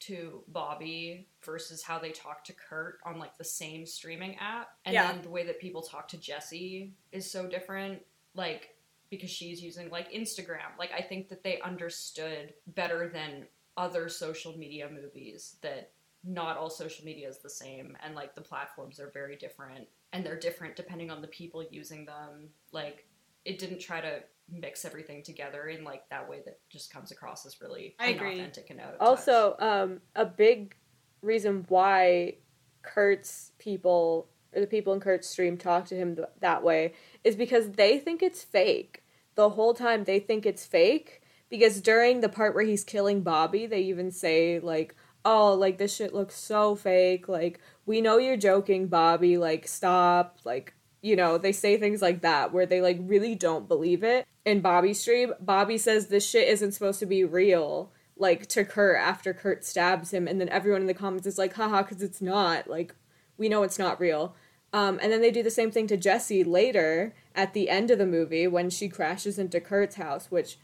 to 0.01 0.45
Bobby 0.47 1.27
versus 1.45 1.83
how 1.83 1.99
they 1.99 2.11
talk 2.11 2.45
to 2.45 2.53
Kurt 2.53 3.01
on 3.05 3.19
like 3.19 3.37
the 3.37 3.43
same 3.43 3.85
streaming 3.85 4.37
app. 4.37 4.69
And 4.85 4.95
Yeah. 4.95 5.11
then 5.13 5.23
the 5.23 5.31
way 5.31 5.45
that 5.47 5.59
people 5.59 5.83
talk 5.83 6.07
to 6.11 6.17
Jesse 6.19 6.93
is 7.11 7.29
so 7.29 7.49
different. 7.49 8.01
Like 8.33 8.77
because 9.11 9.31
she's 9.31 9.61
using 9.61 9.91
like 9.91 10.13
Instagram. 10.13 10.79
Like 10.79 10.93
I 10.93 11.01
think 11.03 11.31
that 11.31 11.43
they 11.43 11.61
understood 11.63 12.55
better 12.69 13.09
than 13.09 13.49
other 13.79 14.09
social 14.09 14.59
media 14.59 14.91
movies 14.91 15.57
that 15.63 15.93
not 16.25 16.59
all 16.59 16.69
social 16.69 17.05
media 17.05 17.29
is 17.29 17.39
the 17.39 17.49
same 17.49 17.97
and 18.03 18.15
like 18.15 18.35
the 18.35 18.41
platforms 18.41 18.99
are 18.99 19.11
very 19.15 19.37
different 19.37 19.87
and 20.13 20.27
they're 20.27 20.39
different 20.39 20.75
depending 20.75 21.11
on 21.11 21.23
the 21.23 21.29
people 21.29 21.65
using 21.71 22.05
them. 22.05 22.49
Like 22.73 23.07
it 23.45 23.59
didn't 23.59 23.79
try 23.79 24.01
to 24.01 24.21
mix 24.51 24.85
everything 24.85 25.23
together 25.23 25.69
in 25.69 25.85
like 25.85 26.09
that 26.11 26.29
way 26.29 26.41
that 26.45 26.59
just 26.69 26.93
comes 26.93 27.13
across 27.13 27.47
as 27.47 27.61
really 27.61 27.95
I 28.01 28.11
agree. 28.11 28.41
inauthentic 28.41 28.71
and 28.71 28.81
out 28.81 28.95
of 28.95 28.99
touch. 28.99 29.09
Also, 29.09 29.57
um, 29.61 30.01
a 30.17 30.27
big 30.27 30.75
reason 31.23 31.65
why 31.69 32.35
Kurt's 32.83 33.53
people 33.59 34.29
or 34.55 34.61
the 34.61 34.67
people 34.67 34.93
in 34.93 35.01
Kurt's 35.01 35.29
stream 35.29 35.57
talk 35.57 35.85
to 35.87 35.95
him 35.95 36.17
th- 36.17 36.29
that 36.41 36.65
way 36.65 36.95
is 37.23 37.37
because 37.37 37.71
they 37.73 37.99
think 37.99 38.23
it's 38.23 38.43
fake. 38.43 39.05
The 39.37 39.51
whole 39.51 39.75
time 39.75 40.03
they 40.03 40.19
think 40.19 40.47
it's 40.47 40.67
fake 40.67 41.23
because 41.51 41.81
during 41.81 42.21
the 42.21 42.29
part 42.29 42.55
where 42.55 42.65
he's 42.65 42.85
killing 42.85 43.23
Bobby, 43.23 43.67
they 43.67 43.81
even 43.81 44.11
say 44.11 44.61
like, 44.61 44.95
oh, 45.25 45.55
like 45.55 45.79
this 45.79 45.95
shit 45.95 46.15
looks 46.15 46.37
so 46.37 46.75
fake. 46.75 47.29
Like, 47.29 47.61
we 47.87 48.01
know 48.01 48.19
you're 48.19 48.37
joking, 48.37 48.87
Bobby. 48.87 49.39
Like, 49.39 49.69
stop. 49.69 50.39
Like, 50.45 50.75
you 51.03 51.17
know, 51.17 51.39
they 51.39 51.53
say 51.53 51.77
things 51.77 52.03
like 52.03 52.23
that 52.23 52.53
where 52.53 52.67
they 52.67 52.81
like 52.81 52.99
really 53.01 53.35
don't 53.35 53.69
believe 53.69 54.03
it. 54.03 54.27
In 54.45 54.61
Bobby's 54.61 55.01
stream, 55.01 55.35
Bobby 55.41 55.79
says 55.79 56.07
this 56.07 56.29
shit 56.29 56.49
isn't 56.49 56.73
supposed 56.73 57.01
to 57.01 57.07
be 57.07 57.25
real, 57.25 57.93
like 58.17 58.47
to 58.49 58.65
Kurt 58.65 58.99
after 58.99 59.35
Kurt 59.35 59.65
stabs 59.65 60.13
him, 60.13 60.27
and 60.27 60.41
then 60.41 60.49
everyone 60.49 60.81
in 60.81 60.87
the 60.87 60.95
comments 60.95 61.27
is 61.27 61.39
like, 61.39 61.55
haha, 61.55 61.83
because 61.83 62.03
it's 62.03 62.23
not. 62.23 62.69
Like, 62.69 62.95
we 63.37 63.49
know 63.49 63.63
it's 63.63 63.79
not 63.79 64.01
real. 64.01 64.35
Um, 64.73 64.99
and 65.03 65.11
then 65.13 65.21
they 65.21 65.31
do 65.31 65.43
the 65.43 65.51
same 65.51 65.71
thing 65.71 65.87
to 65.87 65.97
Jesse 65.97 66.45
later 66.45 67.15
at 67.35 67.55
the 67.55 67.71
end 67.71 67.91
of 67.91 67.99
the 67.99 68.07
movie 68.07 68.47
when 68.47 68.69
she 68.69 68.89
crashes 68.89 69.39
into 69.39 69.61
Kurt's 69.61 69.97
house, 69.97 70.31
which 70.31 70.59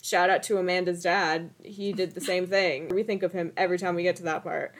shout 0.00 0.30
out 0.30 0.42
to 0.44 0.58
Amanda's 0.58 1.02
dad. 1.02 1.50
He 1.62 1.92
did 1.92 2.14
the 2.14 2.20
same 2.20 2.46
thing. 2.46 2.88
We 2.88 3.02
think 3.02 3.22
of 3.22 3.32
him 3.32 3.52
every 3.56 3.78
time 3.78 3.94
we 3.94 4.02
get 4.02 4.16
to 4.16 4.22
that 4.24 4.42
part. 4.42 4.74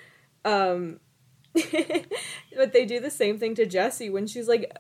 Um, 0.45 1.01
but 2.57 2.73
they 2.73 2.85
do 2.87 3.01
the 3.01 3.11
same 3.11 3.39
thing 3.39 3.55
to 3.57 3.67
Jesse 3.67 4.11
when 4.11 4.27
she's 4.27 4.49
like, 4.49 4.77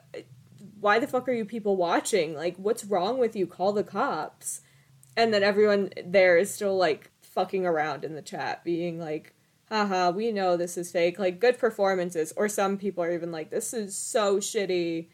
why 0.81 0.99
the 0.99 1.07
fuck 1.07 1.29
are 1.29 1.33
you 1.33 1.45
people 1.45 1.77
watching? 1.77 2.35
Like, 2.35 2.57
what's 2.57 2.85
wrong 2.85 3.19
with 3.19 3.37
you? 3.37 3.47
Call 3.47 3.73
the 3.73 3.85
cops. 3.85 4.63
And 5.17 5.35
then 5.35 5.43
everyone 5.43 5.91
there 6.05 6.39
is 6.39 6.53
still 6.53 6.77
like 6.77 7.11
fucking 7.23 7.67
around 7.67 8.05
in 8.05 8.15
the 8.15 8.23
chat, 8.23 8.65
being 8.65 8.99
like, 8.99 9.35
haha, 9.69 10.11
we 10.11 10.33
know 10.33 10.57
this 10.57 10.79
is 10.79 10.91
fake. 10.91 11.19
Like, 11.19 11.41
good 11.41 11.59
performances. 11.59 12.33
Or 12.37 12.49
some 12.49 12.79
people 12.79 13.05
are 13.05 13.13
even 13.13 13.31
like, 13.31 13.51
this 13.51 13.75
is 13.75 13.97
so 13.97 14.39
shitty. 14.39 15.09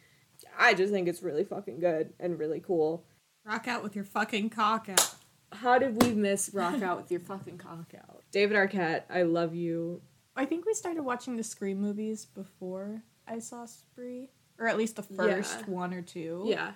I 0.58 0.74
just 0.74 0.92
think 0.92 1.08
it's 1.08 1.22
really 1.22 1.44
fucking 1.44 1.80
good 1.80 2.12
and 2.20 2.38
really 2.38 2.60
cool. 2.60 3.04
Rock 3.44 3.68
out 3.68 3.82
with 3.82 3.94
your 3.94 4.04
fucking 4.04 4.50
cock 4.50 4.88
out. 4.88 5.15
How 5.52 5.78
did 5.78 6.02
we 6.02 6.12
miss 6.12 6.50
Rock 6.52 6.82
Out 6.82 6.96
with 6.96 7.10
your 7.10 7.20
fucking 7.20 7.58
cock 7.58 7.92
out? 7.96 8.22
David 8.32 8.56
Arquette, 8.56 9.02
I 9.08 9.22
love 9.22 9.54
you. 9.54 10.02
I 10.34 10.44
think 10.44 10.66
we 10.66 10.74
started 10.74 11.02
watching 11.02 11.36
the 11.36 11.42
Scream 11.44 11.80
movies 11.80 12.24
before 12.26 13.02
I 13.26 13.38
saw 13.38 13.64
Spree, 13.66 14.28
or 14.58 14.66
at 14.66 14.76
least 14.76 14.96
the 14.96 15.02
first 15.02 15.60
Yeah. 15.60 15.66
one 15.66 15.94
or 15.94 16.02
two. 16.02 16.44
Yeah. 16.46 16.72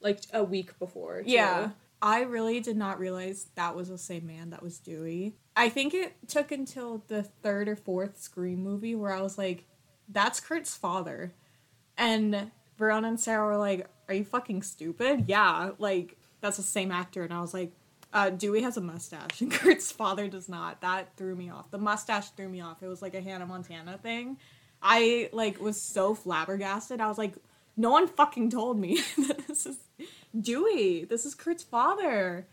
Like 0.00 0.20
a 0.32 0.42
week 0.42 0.78
before. 0.78 1.22
too. 1.22 1.30
Yeah. 1.30 1.70
I 2.00 2.22
really 2.22 2.60
did 2.60 2.76
not 2.76 2.98
realize 3.00 3.48
that 3.56 3.74
was 3.74 3.88
the 3.88 3.98
same 3.98 4.26
man 4.26 4.50
that 4.50 4.62
was 4.62 4.78
Dewey. 4.78 5.34
I 5.56 5.68
think 5.68 5.94
it 5.94 6.14
took 6.28 6.52
until 6.52 7.02
the 7.08 7.24
third 7.24 7.68
or 7.68 7.74
fourth 7.76 8.20
Scream 8.20 8.62
movie 8.62 8.94
where 8.94 9.12
I 9.12 9.20
was 9.20 9.36
like, 9.36 9.64
that's 10.08 10.38
Kurt's 10.40 10.76
father. 10.76 11.34
And 11.96 12.52
Verona 12.78 13.08
and 13.08 13.18
Sarah 13.20 13.46
were 13.46 13.56
like, 13.56 13.88
are 14.08 14.14
you 14.14 14.24
fucking 14.24 14.62
stupid? 14.62 15.24
Yeah, 15.26 15.72
like, 15.78 16.16
that's 16.40 16.56
the 16.56 16.62
same 16.62 16.92
actor. 16.92 17.24
And 17.24 17.34
I 17.34 17.40
was 17.40 17.52
like, 17.52 17.72
uh, 18.12 18.30
Dewey 18.30 18.62
has 18.62 18.76
a 18.76 18.80
mustache 18.80 19.40
and 19.40 19.50
Kurt's 19.50 19.92
father 19.92 20.28
does 20.28 20.48
not. 20.48 20.80
That 20.80 21.16
threw 21.16 21.34
me 21.34 21.50
off. 21.50 21.70
The 21.70 21.78
mustache 21.78 22.30
threw 22.30 22.48
me 22.48 22.60
off. 22.60 22.82
It 22.82 22.88
was 22.88 23.02
like 23.02 23.14
a 23.14 23.20
Hannah 23.20 23.46
Montana 23.46 23.98
thing. 23.98 24.38
I 24.82 25.28
like 25.32 25.60
was 25.60 25.80
so 25.80 26.14
flabbergasted. 26.14 27.00
I 27.00 27.08
was 27.08 27.18
like, 27.18 27.34
no 27.76 27.90
one 27.90 28.06
fucking 28.08 28.50
told 28.50 28.78
me 28.78 29.00
that 29.28 29.44
this 29.48 29.66
is 29.66 29.78
Dewey. 30.38 31.04
This 31.04 31.24
is 31.26 31.34
Kurt's 31.34 31.62
father. 31.62 32.46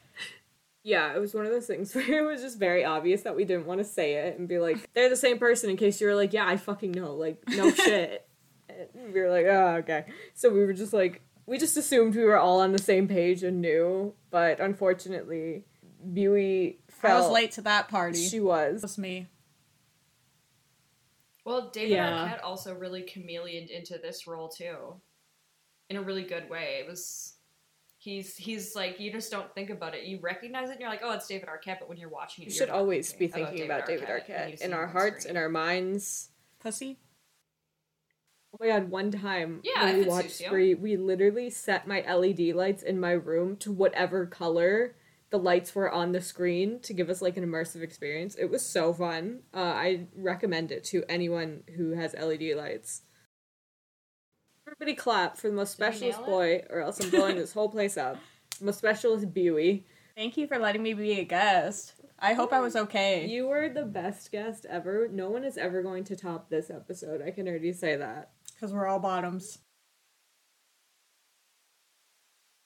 Yeah, 0.83 1.15
it 1.15 1.19
was 1.19 1.33
one 1.33 1.47
of 1.47 1.51
those 1.51 1.65
things 1.65 1.95
where 1.95 2.19
it 2.19 2.31
was 2.31 2.41
just 2.41 2.59
very 2.59 2.85
obvious 2.85 3.23
that 3.23 3.35
we 3.35 3.43
didn't 3.43 3.65
want 3.65 3.79
to 3.79 3.83
say 3.83 4.15
it 4.15 4.37
and 4.37 4.47
be 4.47 4.59
like, 4.59 4.93
they're 4.93 5.09
the 5.09 5.15
same 5.15 5.39
person 5.39 5.69
in 5.69 5.77
case 5.77 5.99
you 5.99 6.07
were 6.07 6.15
like, 6.15 6.31
yeah, 6.31 6.47
I 6.47 6.57
fucking 6.57 6.91
know. 6.91 7.15
Like, 7.15 7.41
no 7.49 7.71
shit. 7.71 8.27
And 8.69 9.13
we 9.13 9.19
were 9.19 9.31
like, 9.31 9.45
oh, 9.47 9.77
okay. 9.77 10.05
So 10.35 10.49
we 10.49 10.63
were 10.63 10.73
just 10.73 10.93
like, 10.93 11.23
we 11.45 11.57
just 11.57 11.77
assumed 11.77 12.15
we 12.15 12.23
were 12.23 12.37
all 12.37 12.59
on 12.59 12.71
the 12.71 12.79
same 12.79 13.07
page 13.07 13.43
and 13.43 13.61
knew, 13.61 14.13
but 14.31 14.59
unfortunately, 14.59 15.63
Buey 16.07 16.77
I 17.03 17.13
was 17.19 17.29
late 17.31 17.51
to 17.53 17.61
that 17.61 17.87
party. 17.87 18.17
She 18.27 18.37
It 18.37 18.43
was. 18.43 18.81
was 18.81 18.97
me. 18.97 19.27
Well, 21.43 21.69
David 21.69 21.91
Yeah. 21.91 22.27
Arquette 22.27 22.43
also 22.43 22.73
really 22.73 23.03
chameleoned 23.03 23.69
into 23.69 23.97
this 23.99 24.25
role 24.25 24.49
too, 24.49 24.95
in 25.89 25.97
a 25.97 26.01
really 26.01 26.23
good 26.23 26.49
way. 26.49 26.79
It 26.83 26.87
was 26.87 27.33
he's 27.99 28.35
he's 28.35 28.75
like 28.75 28.99
you 28.99 29.11
just 29.11 29.31
don't 29.31 29.53
think 29.53 29.69
about 29.69 29.93
it. 29.93 30.05
You 30.05 30.19
recognize 30.21 30.69
it, 30.69 30.73
and 30.73 30.81
you're 30.81 30.89
like, 30.89 31.01
oh, 31.03 31.11
it's 31.11 31.27
David 31.27 31.47
Arquette. 31.47 31.77
But 31.79 31.89
when 31.89 31.97
you're 31.99 32.09
watching 32.09 32.43
it, 32.43 32.47
You 32.47 32.53
you're 32.53 32.57
should 32.65 32.69
not 32.69 32.79
always 32.79 33.13
be 33.13 33.27
thinking 33.27 33.45
thinking 33.47 33.65
about 33.65 33.85
David 33.85 34.07
when 34.09 34.17
you 34.17 34.23
Arquette 34.23 34.57
see 34.59 34.65
in 34.65 34.73
our 34.73 34.87
hearts, 34.87 35.21
screen. 35.21 35.35
in 35.37 35.41
our 35.43 35.49
minds. 35.49 36.29
Pussy. 36.59 36.97
Oh 38.55 38.65
my 38.65 38.71
god, 38.71 38.89
one 38.89 39.11
time 39.11 39.59
Yeah, 39.63 39.83
when 39.83 39.97
we 39.97 40.03
watched 40.05 40.31
suits. 40.31 40.45
Spree, 40.45 40.75
we 40.75 40.95
literally 40.95 41.49
set 41.49 41.87
my 41.87 42.01
LED 42.01 42.55
lights 42.55 42.83
in 42.83 42.99
my 42.99 43.11
room 43.11 43.57
to 43.57 43.71
whatever 43.71 44.25
color 44.25 44.95
the 45.29 45.37
lights 45.37 45.75
were 45.75 45.91
on 45.91 46.13
the 46.13 46.21
screen 46.21 46.79
to 46.81 46.93
give 46.93 47.09
us 47.09 47.21
like 47.21 47.35
an 47.35 47.45
immersive 47.45 47.81
experience. 47.81 48.35
It 48.35 48.49
was 48.49 48.65
so 48.65 48.93
fun. 48.93 49.39
Uh, 49.53 49.59
I 49.59 50.07
recommend 50.15 50.71
it 50.71 50.85
to 50.85 51.03
anyone 51.09 51.63
who 51.75 51.91
has 51.91 52.13
LED 52.13 52.55
lights. 52.55 53.01
Everybody 54.65 54.95
clap 54.95 55.35
for 55.35 55.49
the 55.49 55.55
most 55.55 55.77
Did 55.77 55.83
specialist 55.83 56.25
boy, 56.25 56.63
or 56.69 56.79
else 56.79 57.01
I'm 57.01 57.09
blowing 57.09 57.35
this 57.35 57.51
whole 57.51 57.69
place 57.69 57.97
up. 57.97 58.17
The 58.59 58.65
Most 58.65 58.77
specialist 58.77 59.33
Buey. 59.33 59.83
Thank 60.15 60.37
you 60.37 60.47
for 60.47 60.57
letting 60.57 60.81
me 60.81 60.93
be 60.93 61.19
a 61.19 61.25
guest. 61.25 61.95
I 62.17 62.33
hope 62.33 62.53
I 62.53 62.61
was 62.61 62.75
okay. 62.75 63.27
You 63.27 63.47
were 63.47 63.67
the 63.67 63.83
best 63.83 64.31
guest 64.31 64.65
ever. 64.69 65.09
No 65.11 65.29
one 65.29 65.43
is 65.43 65.57
ever 65.57 65.83
going 65.83 66.05
to 66.05 66.15
top 66.15 66.49
this 66.49 66.69
episode. 66.69 67.21
I 67.21 67.31
can 67.31 67.47
already 67.47 67.73
say 67.73 67.97
that. 67.97 68.31
Because 68.55 68.73
we're 68.73 68.87
all 68.87 68.99
bottoms. 68.99 69.59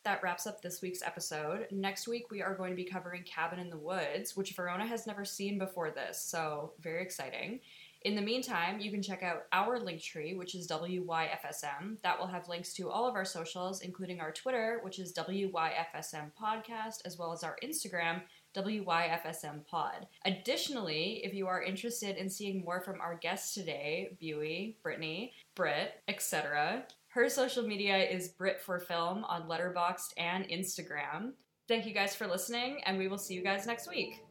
that 0.10 0.24
wraps 0.24 0.48
up 0.48 0.60
this 0.62 0.82
week's 0.82 1.04
episode. 1.04 1.68
Next 1.70 2.08
week, 2.08 2.32
we 2.32 2.42
are 2.42 2.56
going 2.56 2.72
to 2.72 2.76
be 2.76 2.84
covering 2.84 3.22
Cabin 3.24 3.60
in 3.60 3.70
the 3.70 3.78
Woods, 3.78 4.36
which 4.36 4.56
Verona 4.56 4.84
has 4.88 5.06
never 5.06 5.24
seen 5.24 5.60
before 5.60 5.92
this, 5.92 6.20
so 6.20 6.74
very 6.80 7.04
exciting. 7.04 7.60
In 8.04 8.16
the 8.16 8.22
meantime, 8.22 8.80
you 8.80 8.92
can 8.92 9.04
check 9.04 9.24
out 9.24 9.44
our 9.52 9.78
link 9.78 10.02
tree, 10.02 10.34
which 10.34 10.56
is 10.56 10.68
WYFSM. 10.68 12.02
That 12.02 12.18
will 12.18 12.28
have 12.28 12.48
links 12.48 12.74
to 12.76 12.90
all 12.90 13.08
of 13.08 13.14
our 13.14 13.26
socials, 13.26 13.82
including 13.82 14.22
our 14.22 14.32
Twitter, 14.32 14.80
which 14.84 15.00
is 15.00 15.14
WYFSM 15.14 16.32
Podcast, 16.42 17.02
as 17.06 17.18
well 17.20 17.34
as 17.34 17.44
our 17.44 17.58
Instagram, 17.62 18.22
WYFSM 18.56 19.68
Pod. 19.68 20.08
Additionally, 20.26 21.22
if 21.24 21.34
you 21.34 21.46
are 21.48 21.62
interested 21.62 22.16
in 22.16 22.30
seeing 22.30 22.64
more 22.64 22.82
from 22.82 23.02
our 23.02 23.16
guests 23.16 23.54
today, 23.54 24.18
Buey, 24.20 24.76
Brittany, 24.82 25.34
Britt, 25.60 25.96
etc., 26.08 26.86
her 27.10 27.28
social 27.28 27.68
media 27.68 27.98
is 27.98 28.32
Brittforfilm 28.40 29.24
on 29.28 29.50
Letterboxd 29.50 30.14
and 30.16 30.48
Instagram. 30.48 31.34
Thank 31.68 31.86
you 31.86 31.94
guys 31.94 32.16
for 32.16 32.28
listening, 32.28 32.80
and 32.86 32.98
we 32.98 33.10
will 33.10 33.18
see 33.18 33.34
you 33.34 33.44
guys 33.44 33.68
next 33.68 33.90
week. 33.90 34.24